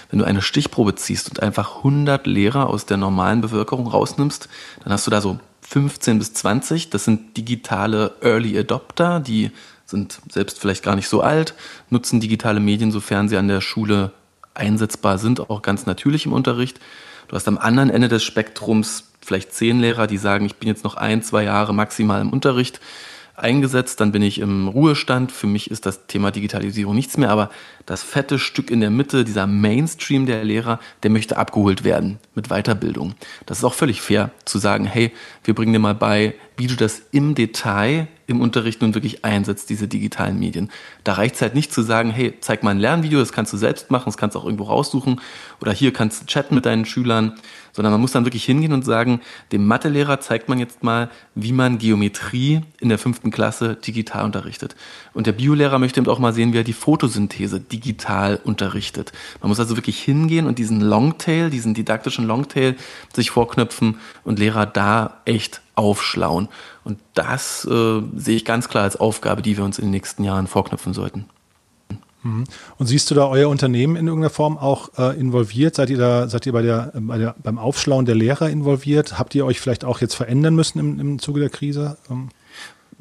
Wenn 0.09 0.19
du 0.19 0.25
eine 0.25 0.41
Stichprobe 0.41 0.95
ziehst 0.95 1.29
und 1.29 1.41
einfach 1.41 1.77
100 1.77 2.27
Lehrer 2.27 2.67
aus 2.67 2.85
der 2.85 2.97
normalen 2.97 3.41
Bevölkerung 3.41 3.87
rausnimmst, 3.87 4.47
dann 4.83 4.93
hast 4.93 5.05
du 5.05 5.11
da 5.11 5.21
so 5.21 5.39
15 5.61 6.19
bis 6.19 6.33
20. 6.33 6.89
Das 6.89 7.05
sind 7.05 7.35
digitale 7.35 8.15
Early 8.21 8.57
Adopter, 8.57 9.19
die 9.19 9.51
sind 9.85 10.19
selbst 10.29 10.59
vielleicht 10.59 10.83
gar 10.83 10.95
nicht 10.95 11.07
so 11.07 11.21
alt, 11.21 11.53
nutzen 11.89 12.19
digitale 12.19 12.59
Medien, 12.59 12.91
sofern 12.91 13.29
sie 13.29 13.37
an 13.37 13.47
der 13.47 13.61
Schule 13.61 14.11
einsetzbar 14.53 15.17
sind, 15.17 15.49
auch 15.49 15.61
ganz 15.61 15.85
natürlich 15.85 16.25
im 16.25 16.33
Unterricht. 16.33 16.79
Du 17.27 17.35
hast 17.35 17.47
am 17.47 17.57
anderen 17.57 17.89
Ende 17.89 18.07
des 18.07 18.23
Spektrums 18.23 19.11
vielleicht 19.21 19.53
zehn 19.53 19.79
Lehrer, 19.79 20.07
die 20.07 20.17
sagen, 20.17 20.45
ich 20.45 20.55
bin 20.55 20.67
jetzt 20.69 20.83
noch 20.83 20.95
ein, 20.95 21.21
zwei 21.21 21.43
Jahre 21.43 21.73
maximal 21.73 22.21
im 22.21 22.31
Unterricht 22.31 22.79
eingesetzt, 23.37 24.01
dann 24.01 24.11
bin 24.11 24.21
ich 24.21 24.39
im 24.39 24.67
Ruhestand. 24.67 25.31
Für 25.31 25.47
mich 25.47 25.71
ist 25.71 25.85
das 25.85 26.07
Thema 26.07 26.31
Digitalisierung 26.31 26.95
nichts 26.95 27.17
mehr, 27.17 27.29
aber 27.29 27.49
das 27.85 28.03
fette 28.03 28.39
Stück 28.39 28.71
in 28.71 28.81
der 28.81 28.89
Mitte, 28.89 29.23
dieser 29.23 29.47
Mainstream 29.47 30.25
der 30.25 30.43
Lehrer, 30.43 30.79
der 31.03 31.11
möchte 31.11 31.37
abgeholt 31.37 31.83
werden 31.83 32.19
mit 32.35 32.49
Weiterbildung. 32.49 33.13
Das 33.45 33.59
ist 33.59 33.63
auch 33.63 33.75
völlig 33.75 34.01
fair 34.01 34.31
zu 34.45 34.57
sagen, 34.57 34.85
hey, 34.85 35.11
wir 35.43 35.53
bringen 35.53 35.71
dir 35.71 35.79
mal 35.79 35.95
bei, 35.95 36.33
wie 36.57 36.67
du 36.67 36.75
das 36.75 37.01
im 37.11 37.35
Detail 37.35 38.07
im 38.25 38.41
Unterricht 38.41 38.81
nun 38.81 38.93
wirklich 38.93 39.23
einsetzt, 39.23 39.69
diese 39.69 39.87
digitalen 39.87 40.37
Medien. 40.37 40.69
Da 41.03 41.13
reicht 41.13 41.35
es 41.35 41.41
halt 41.41 41.55
nicht 41.55 41.71
zu 41.71 41.81
sagen, 41.81 42.09
hey, 42.09 42.33
zeig 42.41 42.61
mal 42.61 42.71
ein 42.71 42.79
Lernvideo, 42.79 43.19
das 43.19 43.31
kannst 43.31 43.53
du 43.53 43.57
selbst 43.57 43.89
machen, 43.89 44.05
das 44.07 44.17
kannst 44.17 44.35
du 44.35 44.39
auch 44.39 44.43
irgendwo 44.43 44.65
raussuchen 44.65 45.21
oder 45.61 45.71
hier 45.71 45.93
kannst 45.93 46.21
du 46.21 46.25
chatten 46.25 46.55
mit 46.55 46.65
deinen 46.65 46.85
Schülern, 46.85 47.33
sondern 47.71 47.93
man 47.93 48.01
muss 48.01 48.11
dann 48.11 48.25
wirklich 48.25 48.43
hingehen 48.43 48.73
und 48.73 48.83
sagen, 48.83 49.21
dem 49.51 49.65
Mathelehrer 49.65 50.19
zeigt 50.19 50.49
man 50.49 50.59
jetzt 50.59 50.83
mal, 50.83 51.09
wie 51.35 51.53
man 51.53 51.77
Geometrie 51.77 52.61
in 52.81 52.89
der 52.89 52.97
fünften 52.97 53.31
Klasse 53.31 53.75
digital 53.75 54.25
unterrichtet. 54.25 54.75
Und 55.13 55.27
der 55.27 55.33
Biolehrer 55.33 55.79
möchte 55.79 55.99
eben 55.99 56.09
auch 56.09 56.19
mal 56.19 56.33
sehen, 56.33 56.53
wie 56.53 56.57
er 56.57 56.63
die 56.63 56.73
Photosynthese 56.73 57.59
digital 57.61 58.41
unterrichtet. 58.43 59.13
Man 59.41 59.49
muss 59.49 59.59
also 59.59 59.77
wirklich 59.77 60.01
hingehen 60.01 60.47
und 60.47 60.57
diesen 60.57 60.81
Longtail, 60.81 61.49
diesen 61.49 61.75
didaktischen 61.75 62.25
Longtail 62.25 62.75
sich 63.15 63.29
vorknöpfen 63.29 63.99
und 64.23 64.39
Lehrer 64.39 64.65
da 64.65 65.21
echt 65.25 65.61
aufschlauen. 65.77 66.49
Und 66.83 66.99
das 67.13 67.65
äh, 67.65 68.01
sehe 68.15 68.35
ich 68.35 68.45
ganz 68.45 68.67
klar 68.67 68.83
als 68.83 68.95
Aufgabe, 68.95 69.41
die 69.41 69.57
wir 69.57 69.63
uns 69.63 69.77
in 69.79 69.85
den 69.85 69.91
nächsten 69.91 70.23
Jahren 70.23 70.47
vorknüpfen 70.47 70.93
sollten. 70.93 71.25
Mhm. 72.23 72.45
Und 72.77 72.87
siehst 72.87 73.09
du 73.11 73.15
da 73.15 73.27
euer 73.27 73.49
Unternehmen 73.49 73.95
in 73.95 74.07
irgendeiner 74.07 74.29
Form 74.29 74.57
auch 74.57 74.89
äh, 74.97 75.19
involviert? 75.19 75.75
Seid 75.75 75.89
ihr 75.89 75.97
da, 75.97 76.27
seid 76.27 76.45
ihr 76.45 76.53
bei 76.53 76.61
der, 76.61 76.91
bei 76.95 77.17
der, 77.17 77.35
beim 77.41 77.57
Aufschlauen 77.57 78.05
der 78.05 78.15
Lehrer 78.15 78.49
involviert? 78.49 79.17
Habt 79.19 79.35
ihr 79.35 79.45
euch 79.45 79.59
vielleicht 79.59 79.85
auch 79.85 80.01
jetzt 80.01 80.15
verändern 80.15 80.55
müssen 80.55 80.79
im, 80.79 80.99
im 80.99 81.19
Zuge 81.19 81.39
der 81.39 81.49
Krise? 81.49 81.97
Ähm 82.09 82.29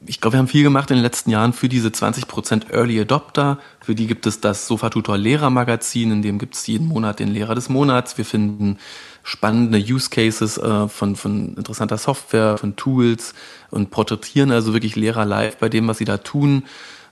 ich 0.09 0.21
glaube, 0.21 0.35
wir 0.35 0.39
haben 0.39 0.49
viel 0.49 0.63
gemacht 0.63 0.91
in 0.91 0.97
den 0.97 1.03
letzten 1.03 1.31
Jahren 1.31 1.53
für 1.53 1.69
diese 1.69 1.89
20% 1.89 2.71
Early 2.71 3.01
Adopter. 3.01 3.59
Für 3.81 3.95
die 3.95 4.07
gibt 4.07 4.27
es 4.27 4.41
das 4.41 4.67
Sofatutor 4.67 5.17
Lehrermagazin, 5.17 6.13
in 6.13 6.23
dem 6.23 6.39
gibt 6.39 6.55
es 6.55 6.67
jeden 6.67 6.87
Monat 6.87 7.19
den 7.19 7.29
Lehrer 7.29 7.55
des 7.55 7.69
Monats. 7.69 8.19
Wir 8.19 8.25
finden 8.25 8.79
spannende 9.27 9.79
Use 9.79 10.09
Cases 10.09 10.57
äh, 10.57 10.89
von, 10.89 11.17
von 11.17 11.57
interessanter 11.57 11.99
Software, 11.99 12.59
von 12.59 12.77
Tools 12.77 13.35
und 13.71 13.91
porträtieren 13.91 14.53
also 14.53 14.73
wirklich 14.73 14.95
Lehrer 14.95 15.25
live 15.25 15.57
bei 15.57 15.69
dem, 15.69 15.89
was 15.89 15.99
sie 15.99 16.05
da 16.05 16.19
tun. 16.19 16.63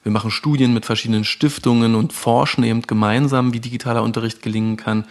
Wir 0.04 0.12
machen 0.12 0.30
Studien 0.30 0.72
mit 0.72 0.86
verschiedenen 0.86 1.24
Stiftungen 1.24 1.96
und 1.96 2.12
forschen 2.12 2.62
eben 2.62 2.82
gemeinsam, 2.82 3.52
wie 3.52 3.58
digitaler 3.58 4.04
Unterricht 4.04 4.42
gelingen 4.42 4.76
kann. 4.76 5.06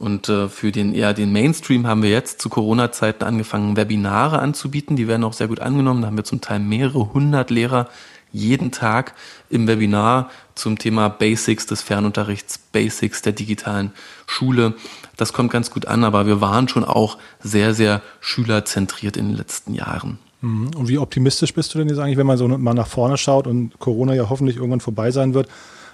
Und 0.00 0.28
äh, 0.28 0.48
für 0.48 0.72
den 0.72 0.92
eher 0.92 1.14
den 1.14 1.30
Mainstream 1.30 1.86
haben 1.86 2.02
wir 2.02 2.10
jetzt 2.10 2.40
zu 2.40 2.48
Corona-Zeiten 2.48 3.22
angefangen, 3.22 3.76
Webinare 3.76 4.40
anzubieten. 4.40 4.96
Die 4.96 5.06
werden 5.06 5.22
auch 5.22 5.34
sehr 5.34 5.46
gut 5.46 5.60
angenommen. 5.60 6.00
Da 6.00 6.08
haben 6.08 6.16
wir 6.16 6.24
zum 6.24 6.40
Teil 6.40 6.58
mehrere 6.58 7.12
hundert 7.12 7.50
Lehrer 7.50 7.88
jeden 8.32 8.72
Tag 8.72 9.14
im 9.50 9.66
Webinar 9.66 10.30
zum 10.54 10.78
Thema 10.78 11.08
Basics 11.08 11.66
des 11.66 11.82
Fernunterrichts, 11.82 12.58
Basics 12.58 13.22
der 13.22 13.32
digitalen 13.32 13.92
Schule. 14.26 14.74
Das 15.20 15.34
kommt 15.34 15.52
ganz 15.52 15.70
gut 15.70 15.84
an, 15.84 16.02
aber 16.02 16.26
wir 16.26 16.40
waren 16.40 16.66
schon 16.66 16.82
auch 16.82 17.18
sehr, 17.40 17.74
sehr 17.74 18.00
schülerzentriert 18.20 19.18
in 19.18 19.28
den 19.28 19.36
letzten 19.36 19.74
Jahren. 19.74 20.18
Mhm. 20.40 20.70
Und 20.74 20.88
wie 20.88 20.96
optimistisch 20.96 21.52
bist 21.52 21.74
du 21.74 21.78
denn 21.78 21.90
jetzt 21.90 21.98
eigentlich, 21.98 22.16
wenn 22.16 22.26
man 22.26 22.38
so 22.38 22.48
mal 22.48 22.72
nach 22.72 22.86
vorne 22.86 23.18
schaut 23.18 23.46
und 23.46 23.78
Corona 23.78 24.14
ja 24.14 24.30
hoffentlich 24.30 24.56
irgendwann 24.56 24.80
vorbei 24.80 25.10
sein 25.10 25.34
wird? 25.34 25.46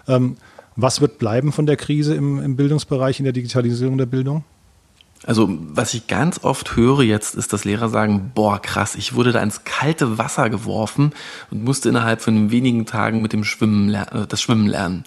Ähm, 0.06 0.36
was 0.76 1.00
wird 1.00 1.18
bleiben 1.18 1.50
von 1.50 1.66
der 1.66 1.76
Krise 1.76 2.14
im, 2.14 2.40
im 2.40 2.54
Bildungsbereich, 2.54 3.18
in 3.18 3.24
der 3.24 3.32
Digitalisierung 3.32 3.98
der 3.98 4.06
Bildung? 4.06 4.44
Also 5.24 5.48
was 5.50 5.94
ich 5.94 6.06
ganz 6.06 6.44
oft 6.44 6.76
höre 6.76 7.02
jetzt, 7.02 7.34
ist, 7.34 7.52
dass 7.52 7.64
Lehrer 7.64 7.88
sagen, 7.88 8.32
boah, 8.34 8.60
krass, 8.60 8.94
ich 8.94 9.14
wurde 9.14 9.32
da 9.32 9.42
ins 9.42 9.64
kalte 9.64 10.18
Wasser 10.18 10.50
geworfen 10.50 11.12
und 11.50 11.64
musste 11.64 11.88
innerhalb 11.88 12.20
von 12.20 12.50
wenigen 12.50 12.86
Tagen 12.86 13.22
mit 13.22 13.32
dem 13.32 13.44
Schwimmen 13.44 13.92
äh, 13.94 14.26
das 14.28 14.40
Schwimmen 14.40 14.66
lernen. 14.66 15.04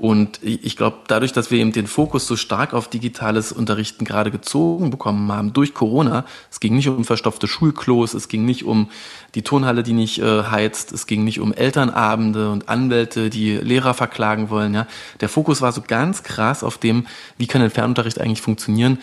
Und 0.00 0.42
ich 0.42 0.78
glaube, 0.78 0.96
dadurch, 1.08 1.34
dass 1.34 1.50
wir 1.50 1.58
eben 1.58 1.72
den 1.72 1.86
Fokus 1.86 2.26
so 2.26 2.34
stark 2.34 2.72
auf 2.72 2.88
digitales 2.88 3.52
Unterrichten 3.52 4.06
gerade 4.06 4.30
gezogen 4.30 4.88
bekommen 4.88 5.30
haben 5.30 5.52
durch 5.52 5.74
Corona, 5.74 6.24
es 6.50 6.58
ging 6.58 6.74
nicht 6.74 6.88
um 6.88 7.04
verstopfte 7.04 7.46
Schulklos, 7.46 8.14
es 8.14 8.28
ging 8.28 8.46
nicht 8.46 8.64
um 8.64 8.88
die 9.34 9.42
Turnhalle, 9.42 9.82
die 9.82 9.92
nicht 9.92 10.18
äh, 10.18 10.44
heizt, 10.44 10.92
es 10.92 11.06
ging 11.06 11.22
nicht 11.24 11.38
um 11.38 11.52
Elternabende 11.52 12.50
und 12.50 12.70
Anwälte, 12.70 13.28
die 13.28 13.58
Lehrer 13.58 13.92
verklagen 13.92 14.48
wollen. 14.48 14.72
Ja, 14.72 14.86
der 15.20 15.28
Fokus 15.28 15.60
war 15.60 15.72
so 15.72 15.82
ganz 15.86 16.22
krass 16.22 16.64
auf 16.64 16.78
dem, 16.78 17.06
wie 17.36 17.46
kann 17.46 17.60
ein 17.60 17.68
Fernunterricht 17.68 18.22
eigentlich 18.22 18.40
funktionieren. 18.40 19.00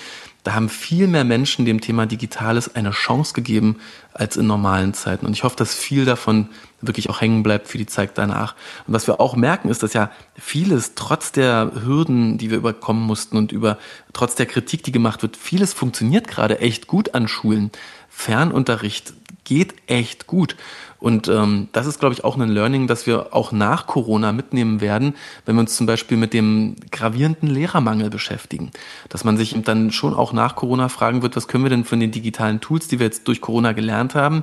Da 0.47 0.53
haben 0.53 0.69
viel 0.69 1.07
mehr 1.07 1.25
Menschen 1.25 1.65
dem 1.65 1.81
Thema 1.81 2.05
Digitales 2.05 2.73
eine 2.73 2.91
Chance 2.91 3.33
gegeben 3.33 3.81
als 4.13 4.37
in 4.37 4.47
normalen 4.47 4.93
Zeiten. 4.93 5.25
Und 5.25 5.33
ich 5.33 5.43
hoffe, 5.43 5.57
dass 5.57 5.73
viel 5.73 6.05
davon 6.05 6.47
wirklich 6.79 7.09
auch 7.09 7.19
hängen 7.19 7.43
bleibt 7.43 7.67
für 7.67 7.77
die 7.77 7.85
Zeit 7.85 8.11
danach. 8.17 8.55
Und 8.87 8.93
was 8.93 9.07
wir 9.07 9.19
auch 9.19 9.35
merken, 9.35 9.67
ist, 9.67 9.83
dass 9.83 9.91
ja 9.91 10.09
vieles, 10.39 10.95
trotz 10.95 11.33
der 11.33 11.73
Hürden, 11.83 12.37
die 12.37 12.49
wir 12.49 12.59
überkommen 12.59 13.03
mussten 13.03 13.35
und 13.35 13.51
über, 13.51 13.77
trotz 14.13 14.35
der 14.35 14.45
Kritik, 14.45 14.83
die 14.83 14.93
gemacht 14.93 15.21
wird, 15.21 15.35
vieles 15.35 15.73
funktioniert 15.73 16.29
gerade 16.29 16.59
echt 16.59 16.87
gut 16.87 17.13
an 17.13 17.27
Schulen. 17.27 17.69
Fernunterricht 18.07 19.15
geht 19.43 19.75
echt 19.87 20.27
gut. 20.27 20.55
Und 20.99 21.27
ähm, 21.27 21.67
das 21.73 21.85
ist, 21.85 21.99
glaube 21.99 22.13
ich, 22.13 22.23
auch 22.23 22.37
ein 22.37 22.49
Learning, 22.49 22.87
das 22.87 23.05
wir 23.05 23.35
auch 23.35 23.51
nach 23.51 23.85
Corona 23.85 24.31
mitnehmen 24.31 24.81
werden, 24.81 25.15
wenn 25.45 25.55
wir 25.55 25.59
uns 25.59 25.75
zum 25.75 25.85
Beispiel 25.85 26.17
mit 26.17 26.33
dem 26.33 26.75
gravierenden 26.91 27.49
Lehrermangel 27.49 28.09
beschäftigen. 28.09 28.71
Dass 29.09 29.23
man 29.23 29.37
sich 29.37 29.55
dann 29.63 29.91
schon 29.91 30.15
auch 30.15 30.33
nach 30.33 30.55
Corona 30.55 30.89
fragen 30.89 31.21
wird, 31.21 31.35
was 31.35 31.47
können 31.47 31.63
wir 31.63 31.69
denn 31.69 31.85
von 31.85 31.99
den 31.99 32.11
digitalen 32.11 32.61
Tools, 32.61 32.87
die 32.87 32.99
wir 32.99 33.05
jetzt 33.05 33.27
durch 33.27 33.41
Corona 33.41 33.73
gelernt 33.73 34.15
haben, 34.15 34.41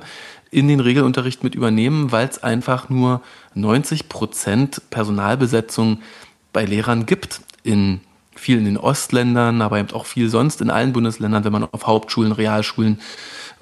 in 0.49 0.67
den 0.69 0.79
Regelunterricht 0.79 1.43
mit 1.43 1.55
übernehmen, 1.55 2.13
weil 2.13 2.27
es 2.27 2.41
einfach 2.41 2.89
nur 2.89 3.21
90 3.55 4.07
Prozent 4.07 4.81
Personalbesetzung 4.89 5.99
bei 6.53 6.63
Lehrern 6.63 7.05
gibt 7.05 7.41
in 7.63 7.99
vielen 8.35 8.59
in 8.59 8.65
den 8.65 8.77
Ostländern, 8.77 9.61
aber 9.61 9.79
eben 9.79 9.91
auch 9.91 10.05
viel 10.05 10.29
sonst 10.29 10.61
in 10.61 10.69
allen 10.69 10.93
Bundesländern, 10.93 11.43
wenn 11.43 11.51
man 11.51 11.63
auf 11.63 11.87
Hauptschulen, 11.87 12.31
Realschulen 12.31 12.99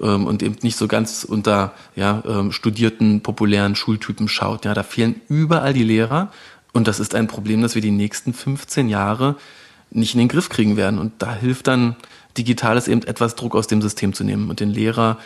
ähm, 0.00 0.26
und 0.26 0.42
eben 0.42 0.56
nicht 0.62 0.76
so 0.76 0.88
ganz 0.88 1.24
unter 1.24 1.72
ja, 1.96 2.22
ähm, 2.26 2.52
studierten, 2.52 3.22
populären 3.22 3.76
Schultypen 3.76 4.28
schaut. 4.28 4.64
Ja, 4.64 4.74
da 4.74 4.82
fehlen 4.82 5.20
überall 5.28 5.72
die 5.72 5.84
Lehrer 5.84 6.30
und 6.72 6.88
das 6.88 7.00
ist 7.00 7.14
ein 7.14 7.28
Problem, 7.28 7.62
das 7.62 7.74
wir 7.74 7.82
die 7.82 7.90
nächsten 7.90 8.34
15 8.34 8.88
Jahre 8.88 9.36
nicht 9.90 10.14
in 10.14 10.18
den 10.18 10.28
Griff 10.28 10.48
kriegen 10.48 10.76
werden. 10.76 10.98
Und 10.98 11.12
da 11.18 11.34
hilft 11.34 11.68
dann 11.68 11.96
Digitales 12.36 12.88
eben 12.88 13.02
etwas 13.02 13.36
Druck 13.36 13.54
aus 13.54 13.66
dem 13.66 13.80
System 13.80 14.12
zu 14.12 14.24
nehmen 14.24 14.50
und 14.50 14.60
den 14.60 14.70
Lehrer 14.70 15.18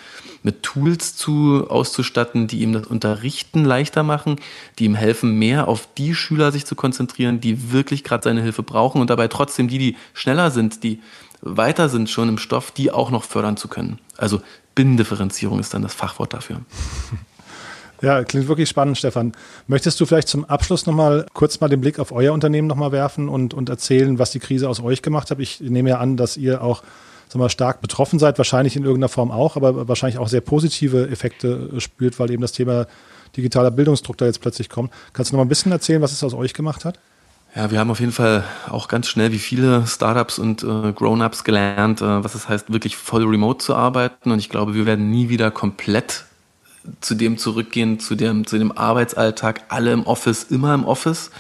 mit 0.43 0.63
Tools 0.63 1.17
zu 1.17 1.67
auszustatten, 1.69 2.47
die 2.47 2.61
ihm 2.61 2.73
das 2.73 2.87
Unterrichten 2.87 3.65
leichter 3.65 4.03
machen, 4.03 4.37
die 4.79 4.85
ihm 4.85 4.95
helfen, 4.95 5.39
mehr 5.39 5.69
auf 5.69 5.89
die 5.97 6.15
Schüler 6.15 6.53
sich 6.53 6.67
zu 6.67 6.75
konzentrieren, 6.75 7.41
die 7.41 7.73
wirklich 7.73 8.05
gerade 8.05 8.25
seine 8.25 8.43
Hilfe 8.43 8.63
brauchen 8.63 9.01
und 9.01 9.11
dabei 9.11 9.29
trotzdem 9.29 9.69
die, 9.69 9.79
die 9.79 9.97
schneller 10.13 10.51
sind, 10.51 10.85
die 10.85 11.01
weiter 11.41 11.89
sind 11.89 12.11
schon 12.11 12.29
im 12.29 12.39
Stoff, 12.39 12.71
die 12.71 12.91
auch 12.91 13.11
noch 13.11 13.25
fördern 13.25 13.57
zu 13.57 13.69
können. 13.69 13.99
Also 14.17 14.41
Binnendifferenzierung 14.75 15.59
ist 15.59 15.75
dann 15.75 15.83
das 15.83 15.95
Fachwort 15.95 16.35
dafür. 16.35 16.61
Ja, 18.01 18.23
klingt 18.23 18.49
wirklich 18.49 18.69
spannend, 18.69 18.97
Stefan. 18.97 19.33
Möchtest 19.67 20.01
du 20.01 20.07
vielleicht 20.07 20.29
zum 20.29 20.45
Abschluss 20.45 20.87
nochmal 20.87 21.27
kurz 21.33 21.61
mal 21.61 21.69
den 21.69 21.81
Blick 21.81 21.99
auf 21.99 22.13
euer 22.13 22.33
Unternehmen 22.33 22.69
nochmal 22.69 22.93
werfen 22.93 23.29
und, 23.29 23.55
und 23.55 23.69
erzählen, 23.69 24.19
was 24.19 24.31
die 24.31 24.39
Krise 24.39 24.69
aus 24.69 24.81
euch 24.81 25.03
gemacht 25.03 25.31
hat? 25.31 25.41
Ich 25.41 25.61
nehme 25.61 25.91
ja 25.91 25.99
an, 25.99 26.17
dass 26.17 26.37
ihr 26.37 26.63
auch 26.63 26.83
sagen 27.29 27.45
wir, 27.45 27.51
stark 27.51 27.81
betroffen 27.81 28.19
seid, 28.19 28.39
wahrscheinlich 28.39 28.77
in 28.77 28.85
irgendeiner 28.85 29.09
Form 29.09 29.31
auch, 29.31 29.57
aber 29.57 29.89
wahrscheinlich 29.89 30.19
auch 30.19 30.29
sehr 30.29 30.41
positive 30.41 31.11
Effekte 31.11 31.79
spürt, 31.81 32.19
weil 32.19 32.31
eben 32.31 32.43
das 32.43 32.53
Thema 32.53 32.87
digitaler 33.37 33.71
Bildungsdruck 33.71 34.17
da 34.17 34.27
jetzt 34.27 34.41
plötzlich 34.41 34.69
kommt. 34.69 34.93
Kannst 35.13 35.31
du 35.31 35.37
noch 35.37 35.41
mal 35.41 35.45
ein 35.45 35.51
bisschen 35.51 35.73
erzählen, 35.73 36.01
was 36.01 36.13
es 36.13 36.25
aus 36.25 36.35
euch 36.35 36.55
gemacht 36.55 36.85
hat? 36.85 36.99
Ja, 37.55 37.71
wir 37.71 37.79
haben 37.79 37.91
auf 37.91 38.01
jeden 38.01 38.13
Fall 38.13 38.45
auch 38.69 38.89
ganz 38.89 39.09
schnell 39.09 39.33
wie 39.33 39.39
viele 39.39 39.87
Startups 39.87 40.39
und 40.39 40.63
äh, 40.63 40.93
Grown-ups 40.93 41.45
gelernt, 41.45 42.03
äh, 42.03 42.23
was 42.23 42.35
es 42.35 42.49
heißt, 42.49 42.73
wirklich 42.73 42.97
voll 42.97 43.25
remote 43.25 43.65
zu 43.65 43.75
arbeiten. 43.75 44.31
Und 44.31 44.39
ich 44.39 44.49
glaube, 44.49 44.75
wir 44.75 44.87
werden 44.87 45.11
nie 45.11 45.29
wieder 45.29 45.51
komplett 45.51 46.25
zu 47.01 47.15
dem 47.15 47.39
zurückgehen, 47.39 48.01
zu 48.01 48.15
dem, 48.15 48.47
zu 48.47 48.59
dem 48.59 48.73
Arbeitsalltag, 48.73 49.63
alle 49.69 49.93
im 49.93 50.05
Office, 50.05 50.45
immer 50.45 50.75
im 50.75 50.85
Office, 50.85 51.31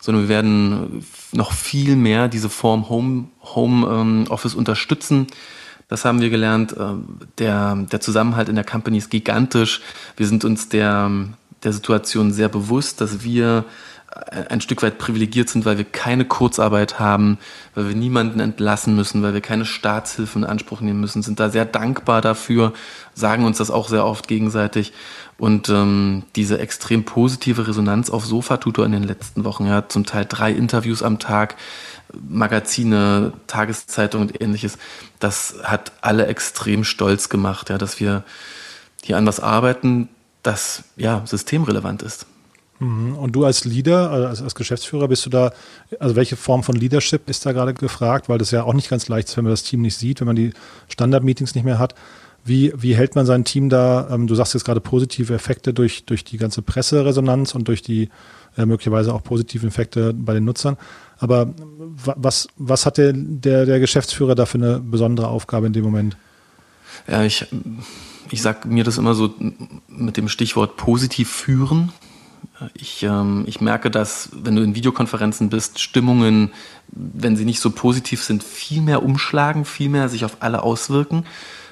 sondern 0.00 0.24
wir 0.24 0.28
werden 0.28 1.04
noch 1.32 1.52
viel 1.52 1.96
mehr 1.96 2.28
diese 2.28 2.48
Form 2.48 2.88
Home, 2.88 3.26
Home 3.42 3.86
ähm, 3.86 4.24
Office 4.28 4.54
unterstützen. 4.54 5.26
Das 5.88 6.04
haben 6.04 6.20
wir 6.20 6.30
gelernt. 6.30 6.72
Äh, 6.72 6.94
der, 7.38 7.76
der 7.76 8.00
Zusammenhalt 8.00 8.48
in 8.48 8.54
der 8.54 8.64
Company 8.64 8.98
ist 8.98 9.10
gigantisch. 9.10 9.80
Wir 10.16 10.26
sind 10.26 10.44
uns 10.44 10.68
der, 10.68 11.10
der 11.62 11.72
Situation 11.72 12.32
sehr 12.32 12.48
bewusst, 12.48 13.00
dass 13.00 13.24
wir 13.24 13.64
ein 14.14 14.60
Stück 14.60 14.82
weit 14.82 14.98
privilegiert 14.98 15.48
sind, 15.48 15.64
weil 15.64 15.76
wir 15.76 15.84
keine 15.84 16.24
Kurzarbeit 16.24 17.00
haben, 17.00 17.38
weil 17.74 17.88
wir 17.88 17.96
niemanden 17.96 18.38
entlassen 18.38 18.94
müssen, 18.94 19.22
weil 19.22 19.34
wir 19.34 19.40
keine 19.40 19.64
Staatshilfen 19.64 20.44
in 20.44 20.48
Anspruch 20.48 20.80
nehmen 20.80 21.00
müssen, 21.00 21.22
sind 21.22 21.40
da 21.40 21.50
sehr 21.50 21.64
dankbar 21.64 22.20
dafür, 22.20 22.72
sagen 23.14 23.44
uns 23.44 23.58
das 23.58 23.72
auch 23.72 23.88
sehr 23.88 24.04
oft 24.06 24.28
gegenseitig. 24.28 24.92
Und 25.36 25.68
ähm, 25.68 26.22
diese 26.36 26.60
extrem 26.60 27.04
positive 27.04 27.66
Resonanz 27.66 28.08
auf 28.08 28.24
Sofa-Tutor 28.24 28.86
in 28.86 28.92
den 28.92 29.02
letzten 29.02 29.44
Wochen, 29.44 29.66
ja, 29.66 29.88
zum 29.88 30.06
Teil 30.06 30.26
drei 30.28 30.52
Interviews 30.52 31.02
am 31.02 31.18
Tag, 31.18 31.56
Magazine, 32.12 33.32
Tageszeitung 33.48 34.22
und 34.22 34.40
ähnliches, 34.40 34.78
das 35.18 35.56
hat 35.64 35.90
alle 36.02 36.26
extrem 36.26 36.84
stolz 36.84 37.28
gemacht, 37.28 37.68
ja, 37.68 37.78
dass 37.78 37.98
wir 37.98 38.22
hier 39.02 39.16
an 39.18 39.26
was 39.26 39.40
arbeiten, 39.40 40.08
das 40.44 40.84
ja 40.96 41.22
systemrelevant 41.24 42.02
ist. 42.02 42.26
Mhm. 42.78 43.16
Und 43.16 43.32
du 43.32 43.44
als 43.44 43.64
Leader, 43.64 44.10
also 44.10 44.44
als, 44.44 44.54
Geschäftsführer, 44.54 45.08
bist 45.08 45.24
du 45.26 45.30
da, 45.30 45.52
also 46.00 46.16
welche 46.16 46.36
Form 46.36 46.62
von 46.62 46.76
Leadership 46.76 47.28
ist 47.28 47.46
da 47.46 47.52
gerade 47.52 47.74
gefragt? 47.74 48.28
Weil 48.28 48.38
das 48.38 48.50
ja 48.50 48.64
auch 48.64 48.74
nicht 48.74 48.90
ganz 48.90 49.08
leicht 49.08 49.28
ist, 49.28 49.36
wenn 49.36 49.44
man 49.44 49.52
das 49.52 49.62
Team 49.62 49.82
nicht 49.82 49.96
sieht, 49.96 50.20
wenn 50.20 50.26
man 50.26 50.36
die 50.36 50.52
Standard-Meetings 50.88 51.54
nicht 51.54 51.64
mehr 51.64 51.78
hat. 51.78 51.94
Wie, 52.44 52.74
wie 52.76 52.94
hält 52.94 53.14
man 53.14 53.24
sein 53.24 53.44
Team 53.44 53.70
da, 53.70 54.08
ähm, 54.10 54.26
du 54.26 54.34
sagst 54.34 54.52
jetzt 54.52 54.64
gerade 54.64 54.80
positive 54.80 55.32
Effekte 55.32 55.72
durch, 55.72 56.04
durch 56.04 56.24
die 56.24 56.36
ganze 56.36 56.60
Presseresonanz 56.60 57.54
und 57.54 57.68
durch 57.68 57.80
die 57.80 58.10
äh, 58.58 58.66
möglicherweise 58.66 59.14
auch 59.14 59.22
positiven 59.22 59.68
Effekte 59.68 60.12
bei 60.12 60.34
den 60.34 60.44
Nutzern. 60.44 60.76
Aber 61.18 61.54
was, 61.56 62.48
was 62.56 62.84
hat 62.84 62.98
der, 62.98 63.14
der, 63.14 63.64
der 63.64 63.80
Geschäftsführer 63.80 64.34
da 64.34 64.44
für 64.44 64.58
eine 64.58 64.78
besondere 64.78 65.28
Aufgabe 65.28 65.66
in 65.66 65.72
dem 65.72 65.84
Moment? 65.84 66.16
Ja, 67.08 67.24
ich, 67.24 67.46
ich 68.30 68.42
sage 68.42 68.68
mir 68.68 68.84
das 68.84 68.98
immer 68.98 69.14
so 69.14 69.34
mit 69.88 70.16
dem 70.16 70.28
Stichwort 70.28 70.76
positiv 70.76 71.30
führen. 71.30 71.92
Ich, 72.74 73.02
ähm, 73.02 73.44
ich 73.46 73.60
merke, 73.60 73.90
dass, 73.90 74.30
wenn 74.32 74.56
du 74.56 74.62
in 74.62 74.74
Videokonferenzen 74.74 75.50
bist, 75.50 75.80
Stimmungen, 75.80 76.52
wenn 76.88 77.36
sie 77.36 77.44
nicht 77.44 77.60
so 77.60 77.70
positiv 77.70 78.22
sind, 78.22 78.42
viel 78.42 78.80
mehr 78.80 79.02
umschlagen, 79.02 79.64
viel 79.64 79.88
mehr 79.88 80.08
sich 80.08 80.24
auf 80.24 80.38
alle 80.40 80.62
auswirken. 80.62 81.24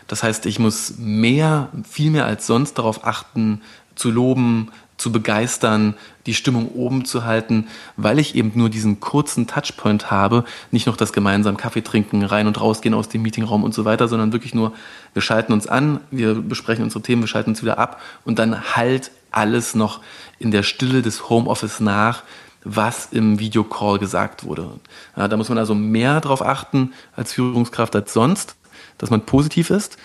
Das 0.07 0.23
heißt, 0.23 0.47
ich 0.47 0.59
muss 0.59 0.95
mehr, 0.99 1.69
viel 1.89 2.11
mehr 2.11 2.27
als 2.27 2.47
sonst 2.47 2.75
darauf 2.75 3.05
achten, 3.05 3.63
zu 3.95 4.11
loben, 4.11 4.71
zu 5.03 5.11
begeistern, 5.11 5.95
die 6.27 6.35
Stimmung 6.35 6.69
oben 6.69 7.05
zu 7.05 7.25
halten, 7.25 7.67
weil 7.97 8.21
ich 8.21 8.37
eben 8.37 8.53
nur 8.55 8.71
diesen 8.71 9.01
kurzen 9.01 9.49
Touchpoint 9.49 10.13
habe, 10.13 10.45
nicht 10.71 10.87
noch 10.87 10.97
das 10.97 11.13
gemeinsam 11.13 11.57
Kaffee 11.57 11.83
trinken, 11.83 12.25
rein 12.25 12.47
und 12.47 12.61
rausgehen 12.61 12.95
aus 12.95 13.09
dem 13.09 13.23
Meetingraum 13.23 13.65
und 13.65 13.75
so 13.75 13.85
weiter, 13.85 14.07
sondern 14.07 14.33
wirklich 14.33 14.55
nur, 14.55 14.73
wir 15.13 15.23
schalten 15.23 15.53
uns 15.53 15.67
an, 15.67 16.01
wir 16.13 16.35
besprechen 16.35 16.85
unsere 16.85 17.03
Themen, 17.03 17.23
wir 17.23 17.29
schalten 17.29 17.51
uns 17.51 17.63
wieder 17.63 17.79
ab 17.79 18.01
und 18.25 18.39
dann 18.39 18.77
halt 18.77 19.11
alles 19.33 19.75
noch 19.75 20.01
in 20.39 20.53
der 20.53 20.63
Stille 20.63 21.03
des 21.03 21.29
Homeoffice 21.29 21.81
nach, 21.81 22.23
was 22.65 23.09
im 23.11 23.41
Videocall 23.41 23.99
gesagt 23.99 24.45
wurde. 24.45 24.71
Ja, 25.17 25.27
da 25.27 25.37
muss 25.37 25.49
man 25.49 25.59
also 25.59 25.75
mehr 25.75 26.21
darauf 26.21 26.43
achten 26.43 26.93
als 27.17 27.33
Führungskraft 27.33 27.97
als 27.97 28.13
sonst, 28.13 28.55
dass 28.99 29.11
man 29.11 29.23
positiv 29.23 29.71
ist. 29.71 29.97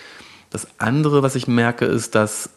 Das 0.50 0.66
andere, 0.78 1.22
was 1.22 1.36
ich 1.36 1.46
merke, 1.46 1.84
ist, 1.84 2.16
dass 2.16 2.50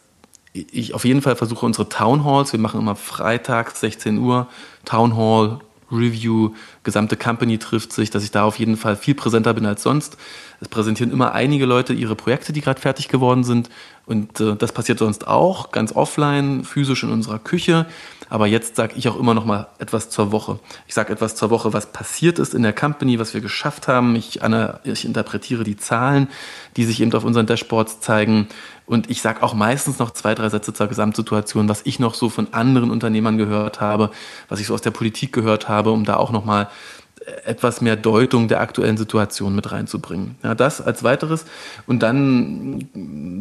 ich 0.52 0.94
auf 0.94 1.04
jeden 1.04 1.22
Fall 1.22 1.36
versuche, 1.36 1.64
unsere 1.64 1.88
Town 1.88 2.24
Halls, 2.24 2.52
wir 2.52 2.60
machen 2.60 2.80
immer 2.80 2.96
freitags 2.96 3.80
16 3.80 4.18
Uhr 4.18 4.48
Town 4.84 5.16
Hall, 5.16 5.60
Review, 5.92 6.54
gesamte 6.84 7.16
Company 7.16 7.58
trifft 7.58 7.92
sich, 7.92 8.10
dass 8.10 8.24
ich 8.24 8.30
da 8.30 8.44
auf 8.44 8.58
jeden 8.58 8.76
Fall 8.76 8.96
viel 8.96 9.14
präsenter 9.14 9.52
bin 9.54 9.66
als 9.66 9.82
sonst. 9.82 10.16
Es 10.60 10.68
präsentieren 10.68 11.12
immer 11.12 11.32
einige 11.32 11.66
Leute 11.66 11.92
ihre 11.92 12.16
Projekte, 12.16 12.52
die 12.52 12.60
gerade 12.60 12.80
fertig 12.80 13.08
geworden 13.08 13.44
sind. 13.44 13.68
Und 14.06 14.40
äh, 14.40 14.56
das 14.56 14.72
passiert 14.72 14.98
sonst 14.98 15.26
auch, 15.26 15.70
ganz 15.70 15.94
offline, 15.94 16.64
physisch 16.64 17.02
in 17.02 17.10
unserer 17.10 17.38
Küche. 17.38 17.86
Aber 18.30 18.46
jetzt 18.46 18.76
sage 18.76 18.94
ich 18.96 19.08
auch 19.08 19.18
immer 19.18 19.34
noch 19.34 19.44
mal 19.44 19.68
etwas 19.78 20.08
zur 20.08 20.32
Woche. 20.32 20.58
Ich 20.86 20.94
sage 20.94 21.12
etwas 21.12 21.36
zur 21.36 21.50
Woche, 21.50 21.74
was 21.74 21.92
passiert 21.92 22.38
ist 22.38 22.54
in 22.54 22.62
der 22.62 22.72
Company, 22.72 23.18
was 23.18 23.34
wir 23.34 23.42
geschafft 23.42 23.88
haben. 23.88 24.16
Ich, 24.16 24.40
ich 24.84 25.04
interpretiere 25.04 25.64
die 25.64 25.76
Zahlen, 25.76 26.28
die 26.76 26.84
sich 26.84 27.02
eben 27.02 27.12
auf 27.12 27.24
unseren 27.24 27.46
Dashboards 27.46 28.00
zeigen. 28.00 28.48
Und 28.92 29.08
ich 29.08 29.22
sage 29.22 29.42
auch 29.42 29.54
meistens 29.54 29.98
noch 29.98 30.10
zwei, 30.10 30.34
drei 30.34 30.50
Sätze 30.50 30.74
zur 30.74 30.86
Gesamtsituation, 30.86 31.66
was 31.66 31.80
ich 31.84 31.98
noch 31.98 32.12
so 32.12 32.28
von 32.28 32.52
anderen 32.52 32.90
Unternehmern 32.90 33.38
gehört 33.38 33.80
habe, 33.80 34.10
was 34.50 34.60
ich 34.60 34.66
so 34.66 34.74
aus 34.74 34.82
der 34.82 34.90
Politik 34.90 35.32
gehört 35.32 35.66
habe, 35.66 35.92
um 35.92 36.04
da 36.04 36.16
auch 36.16 36.30
noch 36.30 36.44
mal 36.44 36.68
etwas 37.44 37.80
mehr 37.80 37.96
Deutung 37.96 38.48
der 38.48 38.60
aktuellen 38.60 38.98
Situation 38.98 39.54
mit 39.54 39.72
reinzubringen. 39.72 40.36
Ja, 40.42 40.54
das 40.54 40.82
als 40.82 41.02
weiteres. 41.02 41.46
Und 41.86 42.02
dann 42.02 42.86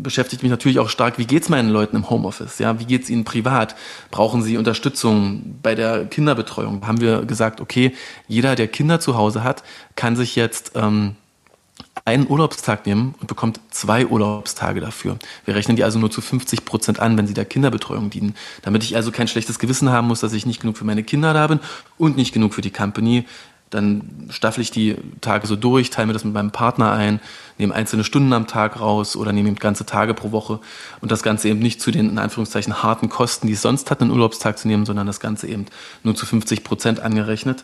beschäftigt 0.01 0.41
mich 0.41 0.51
natürlich 0.51 0.79
auch 0.79 0.87
stark, 0.87 1.17
wie 1.17 1.25
geht's 1.25 1.49
meinen 1.49 1.69
Leuten 1.69 1.97
im 1.97 2.09
Homeoffice? 2.09 2.59
Ja, 2.59 2.79
wie 2.79 2.85
geht's 2.85 3.09
ihnen 3.09 3.25
privat? 3.25 3.75
Brauchen 4.09 4.43
sie 4.43 4.57
Unterstützung 4.57 5.55
bei 5.61 5.75
der 5.75 6.05
Kinderbetreuung? 6.05 6.87
Haben 6.87 7.01
wir 7.01 7.25
gesagt, 7.25 7.59
okay, 7.59 7.93
jeder, 8.27 8.55
der 8.55 8.69
Kinder 8.69 9.01
zu 9.01 9.17
Hause 9.17 9.43
hat, 9.43 9.63
kann 9.97 10.15
sich 10.15 10.37
jetzt 10.37 10.71
ähm, 10.75 11.15
einen 12.05 12.29
Urlaubstag 12.29 12.85
nehmen 12.85 13.15
und 13.19 13.27
bekommt 13.27 13.59
zwei 13.69 14.05
Urlaubstage 14.05 14.79
dafür. 14.79 15.17
Wir 15.45 15.55
rechnen 15.55 15.75
die 15.75 15.83
also 15.83 15.99
nur 15.99 16.09
zu 16.09 16.21
50 16.21 16.65
Prozent 16.65 16.99
an, 16.99 17.17
wenn 17.17 17.27
sie 17.27 17.33
der 17.33 17.45
Kinderbetreuung 17.45 18.09
dienen. 18.09 18.35
Damit 18.61 18.83
ich 18.83 18.95
also 18.95 19.11
kein 19.11 19.27
schlechtes 19.27 19.59
Gewissen 19.59 19.89
haben 19.89 20.07
muss, 20.07 20.21
dass 20.21 20.33
ich 20.33 20.45
nicht 20.45 20.61
genug 20.61 20.77
für 20.77 20.85
meine 20.85 21.03
Kinder 21.03 21.33
da 21.33 21.47
bin 21.47 21.59
und 21.97 22.17
nicht 22.17 22.33
genug 22.33 22.53
für 22.53 22.61
die 22.61 22.71
Company. 22.71 23.25
Dann 23.69 24.27
staffel 24.29 24.61
ich 24.61 24.71
die 24.71 24.97
Tage 25.21 25.47
so 25.47 25.55
durch, 25.55 25.91
teile 25.91 26.07
mir 26.07 26.13
das 26.13 26.25
mit 26.25 26.33
meinem 26.33 26.51
Partner 26.51 26.91
ein, 26.91 27.21
nehme 27.57 27.73
einzelne 27.73 28.03
Stunden 28.03 28.33
am 28.33 28.45
Tag 28.45 28.81
raus 28.81 29.15
oder 29.15 29.31
nehme 29.31 29.47
eben 29.47 29.57
ganze 29.57 29.85
Tage 29.85 30.13
pro 30.13 30.33
Woche 30.33 30.59
und 30.99 31.09
das 31.09 31.23
Ganze 31.23 31.47
eben 31.47 31.59
nicht 31.59 31.79
zu 31.81 31.91
den 31.91 32.09
in 32.09 32.17
Anführungszeichen 32.17 32.83
harten 32.83 33.07
Kosten, 33.07 33.47
die 33.47 33.53
es 33.53 33.61
sonst 33.61 33.89
hat, 33.89 34.01
einen 34.01 34.11
Urlaubstag 34.11 34.57
zu 34.57 34.67
nehmen, 34.67 34.85
sondern 34.85 35.07
das 35.07 35.21
Ganze 35.21 35.47
eben 35.47 35.67
nur 36.03 36.15
zu 36.15 36.25
50 36.25 36.65
Prozent 36.65 36.99
angerechnet. 36.99 37.63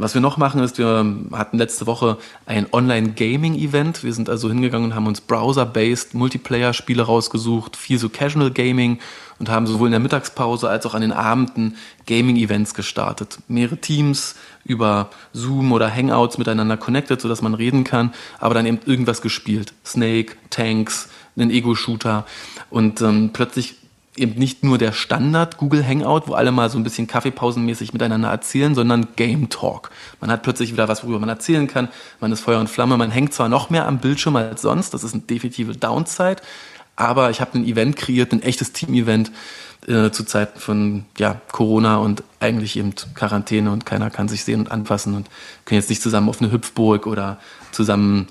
Was 0.00 0.14
wir 0.14 0.20
noch 0.20 0.36
machen 0.36 0.62
ist, 0.62 0.78
wir 0.78 1.04
hatten 1.32 1.58
letzte 1.58 1.88
Woche 1.88 2.18
ein 2.46 2.68
Online-Gaming-Event. 2.70 4.04
Wir 4.04 4.12
sind 4.12 4.30
also 4.30 4.48
hingegangen 4.48 4.90
und 4.90 4.94
haben 4.94 5.08
uns 5.08 5.20
Browser-based 5.20 6.14
Multiplayer-Spiele 6.14 7.02
rausgesucht, 7.02 7.76
viel 7.76 7.98
so 7.98 8.08
Casual 8.08 8.52
Gaming 8.52 9.00
und 9.40 9.48
haben 9.48 9.66
sowohl 9.66 9.88
in 9.88 9.92
der 9.92 10.00
Mittagspause 10.00 10.70
als 10.70 10.86
auch 10.86 10.94
an 10.94 11.00
den 11.00 11.10
Abenden 11.10 11.76
Gaming-Events 12.06 12.74
gestartet. 12.74 13.40
Mehrere 13.48 13.78
Teams 13.78 14.36
über 14.64 15.10
Zoom 15.32 15.72
oder 15.72 15.92
Hangouts 15.92 16.38
miteinander 16.38 16.76
connected, 16.76 17.20
sodass 17.20 17.42
man 17.42 17.54
reden 17.54 17.82
kann, 17.82 18.14
aber 18.38 18.54
dann 18.54 18.66
eben 18.66 18.78
irgendwas 18.86 19.20
gespielt. 19.20 19.74
Snake, 19.84 20.36
Tanks, 20.50 21.08
einen 21.36 21.50
Ego-Shooter 21.50 22.24
und 22.70 23.00
ähm, 23.00 23.30
plötzlich 23.32 23.74
eben 24.18 24.38
nicht 24.38 24.64
nur 24.64 24.78
der 24.78 24.92
Standard 24.92 25.56
Google 25.56 25.86
Hangout, 25.86 26.22
wo 26.26 26.34
alle 26.34 26.52
mal 26.52 26.70
so 26.70 26.78
ein 26.78 26.84
bisschen 26.84 27.06
kaffeepausenmäßig 27.06 27.92
miteinander 27.92 28.28
erzählen, 28.28 28.74
sondern 28.74 29.08
Game 29.16 29.48
Talk. 29.48 29.90
Man 30.20 30.30
hat 30.30 30.42
plötzlich 30.42 30.72
wieder 30.72 30.88
was, 30.88 31.02
worüber 31.04 31.20
man 31.20 31.28
erzählen 31.28 31.66
kann. 31.66 31.88
Man 32.20 32.32
ist 32.32 32.40
Feuer 32.40 32.60
und 32.60 32.68
Flamme. 32.68 32.96
Man 32.96 33.10
hängt 33.10 33.32
zwar 33.32 33.48
noch 33.48 33.70
mehr 33.70 33.86
am 33.86 33.98
Bildschirm 33.98 34.36
als 34.36 34.62
sonst. 34.62 34.94
Das 34.94 35.04
ist 35.04 35.14
eine 35.14 35.22
definitive 35.22 35.76
Downside. 35.76 36.42
Aber 36.96 37.30
ich 37.30 37.40
habe 37.40 37.58
ein 37.58 37.64
Event 37.64 37.96
kreiert, 37.96 38.32
ein 38.32 38.42
echtes 38.42 38.72
Team-Event 38.72 39.30
äh, 39.86 40.10
zu 40.10 40.24
Zeiten 40.24 40.58
von 40.58 41.04
ja, 41.16 41.40
Corona 41.52 41.98
und 41.98 42.24
eigentlich 42.40 42.76
eben 42.76 42.92
Quarantäne 43.14 43.70
und 43.70 43.86
keiner 43.86 44.10
kann 44.10 44.28
sich 44.28 44.44
sehen 44.44 44.60
und 44.60 44.70
anfassen 44.70 45.14
und 45.14 45.28
können 45.64 45.80
jetzt 45.80 45.90
nicht 45.90 46.02
zusammen 46.02 46.28
auf 46.28 46.42
eine 46.42 46.50
Hüpfburg 46.50 47.06
oder 47.06 47.38
zusammen 47.70 48.26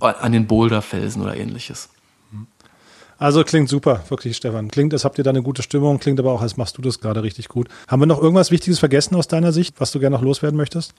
an 0.00 0.32
den 0.32 0.46
Boulderfelsen 0.46 1.22
oder 1.22 1.36
ähnliches. 1.36 1.90
Also 3.18 3.44
klingt 3.44 3.68
super, 3.68 4.02
wirklich, 4.08 4.36
Stefan. 4.36 4.70
Klingt, 4.70 4.92
als 4.92 5.04
habt 5.04 5.16
ihr 5.18 5.24
da 5.24 5.30
eine 5.30 5.42
gute 5.42 5.62
Stimmung, 5.62 5.98
klingt 5.98 6.20
aber 6.20 6.32
auch, 6.32 6.42
als 6.42 6.56
machst 6.56 6.76
du 6.76 6.82
das 6.82 7.00
gerade 7.00 7.22
richtig 7.22 7.48
gut. 7.48 7.68
Haben 7.88 8.02
wir 8.02 8.06
noch 8.06 8.20
irgendwas 8.20 8.50
Wichtiges 8.50 8.78
vergessen 8.78 9.14
aus 9.14 9.26
deiner 9.26 9.52
Sicht, 9.52 9.80
was 9.80 9.90
du 9.90 10.00
gerne 10.00 10.16
noch 10.16 10.22
loswerden 10.22 10.56
möchtest? 10.56 10.92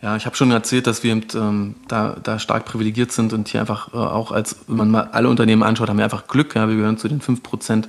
Ja, 0.00 0.14
ich 0.14 0.26
habe 0.26 0.36
schon 0.36 0.52
erzählt, 0.52 0.86
dass 0.86 1.02
wir 1.02 1.20
ähm, 1.34 1.74
da, 1.88 2.16
da 2.22 2.38
stark 2.38 2.64
privilegiert 2.64 3.10
sind 3.10 3.32
und 3.32 3.48
hier 3.48 3.60
einfach 3.60 3.92
äh, 3.92 3.96
auch 3.96 4.30
als, 4.30 4.56
wenn 4.68 4.76
man 4.76 4.90
mal 4.90 5.08
alle 5.10 5.28
Unternehmen 5.28 5.64
anschaut, 5.64 5.88
haben 5.88 5.96
wir 5.96 6.04
einfach 6.04 6.28
Glück. 6.28 6.54
Ja, 6.54 6.68
wir 6.68 6.76
gehören 6.76 6.98
zu 6.98 7.08
den 7.08 7.20
5 7.20 7.42
Prozent, 7.42 7.88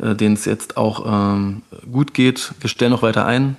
äh, 0.00 0.14
denen 0.14 0.34
es 0.34 0.44
jetzt 0.44 0.76
auch 0.76 1.04
ähm, 1.04 1.62
gut 1.90 2.14
geht. 2.14 2.52
Wir 2.60 2.70
stellen 2.70 2.92
noch 2.92 3.02
weiter 3.02 3.26
ein. 3.26 3.56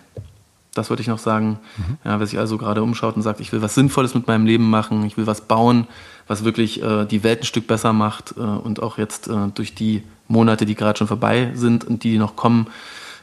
Das 0.74 0.90
wollte 0.90 1.02
ich 1.02 1.10
noch 1.10 1.20
sagen. 1.20 1.60
Mhm. 1.78 1.98
Ja, 2.06 2.20
wer 2.20 2.26
sich 2.26 2.40
also 2.40 2.58
gerade 2.58 2.82
umschaut 2.82 3.18
und 3.18 3.22
sagt, 3.22 3.42
ich 3.42 3.52
will 3.52 3.62
was 3.62 3.76
Sinnvolles 3.76 4.16
mit 4.16 4.28
meinem 4.28 4.46
Leben 4.46 4.70
machen, 4.70 5.06
ich 5.06 5.18
will 5.18 5.28
was 5.28 5.42
bauen, 5.42 5.88
was 6.28 6.44
wirklich 6.44 6.82
äh, 6.82 7.06
die 7.06 7.24
Welt 7.24 7.42
ein 7.42 7.46
Stück 7.46 7.68
besser 7.68 7.94
macht 7.94 8.36
äh, 8.38 8.42
und 8.42 8.82
auch 8.82 8.98
jetzt 8.98 9.28
äh, 9.28 9.48
durch 9.54 9.76
die 9.76 10.04
Monate, 10.28 10.66
die 10.66 10.76
gerade 10.76 10.98
schon 10.98 11.08
vorbei 11.08 11.52
sind 11.54 11.84
und 11.86 12.04
die 12.04 12.18
noch 12.18 12.36
kommen, 12.36 12.68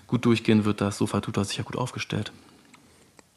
gut 0.06 0.24
durchgehen 0.24 0.64
wird, 0.64 0.80
das 0.80 0.98
Sofa 0.98 1.20
tut 1.20 1.36
sicher 1.46 1.62
gut 1.62 1.76
aufgestellt. 1.76 2.32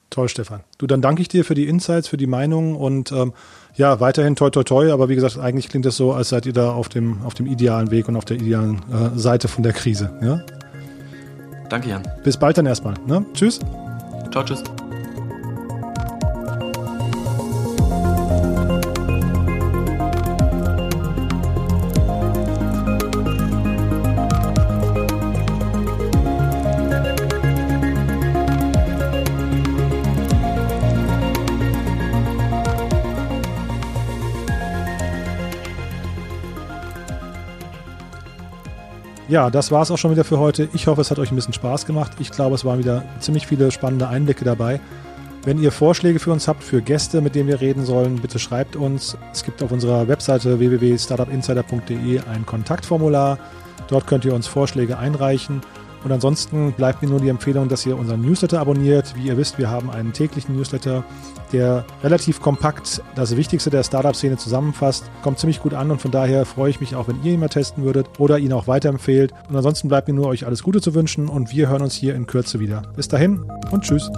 Toll, 0.09 0.29
Stefan. 0.29 0.61
Du, 0.77 0.85
dann 0.85 1.01
danke 1.01 1.23
ich 1.23 1.27
dir 1.27 1.43
für 1.43 1.55
die 1.55 1.65
Insights, 1.65 2.07
für 2.07 2.17
die 2.17 2.27
Meinungen 2.27 2.75
und 2.75 3.11
ähm, 3.11 3.33
ja, 3.75 3.99
weiterhin 3.99 4.35
toi 4.35 4.51
toi 4.51 4.63
toi, 4.63 4.91
aber 4.91 5.09
wie 5.09 5.15
gesagt, 5.15 5.39
eigentlich 5.39 5.69
klingt 5.69 5.87
es 5.87 5.97
so, 5.97 6.13
als 6.13 6.29
seid 6.29 6.45
ihr 6.45 6.53
da 6.53 6.71
auf 6.71 6.87
dem, 6.87 7.23
auf 7.23 7.33
dem 7.33 7.47
idealen 7.47 7.89
Weg 7.89 8.07
und 8.07 8.15
auf 8.15 8.25
der 8.25 8.37
idealen 8.37 8.81
äh, 8.91 9.17
Seite 9.17 9.47
von 9.47 9.63
der 9.63 9.73
Krise. 9.73 10.15
Ja? 10.21 10.41
Danke, 11.69 11.89
Jan. 11.89 12.03
Bis 12.23 12.37
bald 12.37 12.59
dann 12.59 12.67
erstmal. 12.67 12.93
Ne? 13.07 13.25
Tschüss. 13.33 13.59
Ciao, 14.31 14.43
tschüss. 14.43 14.63
Ja, 39.33 39.49
das 39.49 39.71
war 39.71 39.81
es 39.81 39.89
auch 39.89 39.97
schon 39.97 40.11
wieder 40.11 40.23
für 40.23 40.37
heute. 40.37 40.69
Ich 40.73 40.85
hoffe, 40.85 41.01
es 41.01 41.09
hat 41.09 41.17
euch 41.17 41.31
ein 41.31 41.35
bisschen 41.35 41.55
Spaß 41.55 41.87
gemacht. 41.87 42.11
Ich 42.19 42.29
glaube, 42.29 42.53
es 42.53 42.65
waren 42.65 42.77
wieder 42.77 43.03
ziemlich 43.19 43.47
viele 43.47 43.71
spannende 43.71 44.07
Einblicke 44.07 44.45
dabei. 44.45 44.79
Wenn 45.43 45.57
ihr 45.59 45.71
Vorschläge 45.71 46.19
für 46.19 46.31
uns 46.31 46.47
habt, 46.47 46.63
für 46.63 46.83
Gäste, 46.83 47.19
mit 47.19 47.33
denen 47.33 47.47
wir 47.47 47.59
reden 47.59 47.83
sollen, 47.83 48.17
bitte 48.17 48.37
schreibt 48.37 48.75
uns. 48.75 49.17
Es 49.31 49.43
gibt 49.43 49.63
auf 49.63 49.71
unserer 49.71 50.07
Webseite 50.07 50.59
www.startupinsider.de 50.59 52.19
ein 52.31 52.45
Kontaktformular. 52.45 53.39
Dort 53.87 54.05
könnt 54.05 54.23
ihr 54.23 54.35
uns 54.35 54.45
Vorschläge 54.45 54.99
einreichen. 54.99 55.61
Und 56.03 56.11
ansonsten 56.11 56.73
bleibt 56.73 57.01
mir 57.01 57.09
nur 57.09 57.19
die 57.19 57.29
Empfehlung, 57.29 57.69
dass 57.69 57.85
ihr 57.85 57.97
unseren 57.97 58.21
Newsletter 58.21 58.59
abonniert. 58.59 59.15
Wie 59.15 59.27
ihr 59.27 59.37
wisst, 59.37 59.57
wir 59.57 59.69
haben 59.69 59.89
einen 59.89 60.13
täglichen 60.13 60.55
Newsletter, 60.55 61.03
der 61.51 61.85
relativ 62.03 62.41
kompakt 62.41 63.01
das 63.15 63.35
Wichtigste 63.37 63.69
der 63.69 63.83
Startup-Szene 63.83 64.37
zusammenfasst. 64.37 65.09
Kommt 65.21 65.39
ziemlich 65.39 65.61
gut 65.61 65.73
an 65.73 65.91
und 65.91 66.01
von 66.01 66.11
daher 66.11 66.45
freue 66.45 66.69
ich 66.69 66.81
mich 66.81 66.95
auch, 66.95 67.07
wenn 67.07 67.23
ihr 67.23 67.33
ihn 67.33 67.39
mal 67.39 67.49
testen 67.49 67.83
würdet 67.83 68.07
oder 68.19 68.39
ihn 68.39 68.53
auch 68.53 68.67
weiterempfehlt. 68.67 69.33
Und 69.49 69.55
ansonsten 69.55 69.87
bleibt 69.87 70.07
mir 70.07 70.13
nur 70.13 70.27
euch 70.27 70.45
alles 70.45 70.63
Gute 70.63 70.81
zu 70.81 70.93
wünschen 70.93 71.29
und 71.29 71.51
wir 71.51 71.69
hören 71.69 71.81
uns 71.81 71.93
hier 71.93 72.15
in 72.15 72.27
Kürze 72.27 72.59
wieder. 72.59 72.81
Bis 72.95 73.07
dahin 73.07 73.45
und 73.71 73.83
tschüss. 73.83 74.09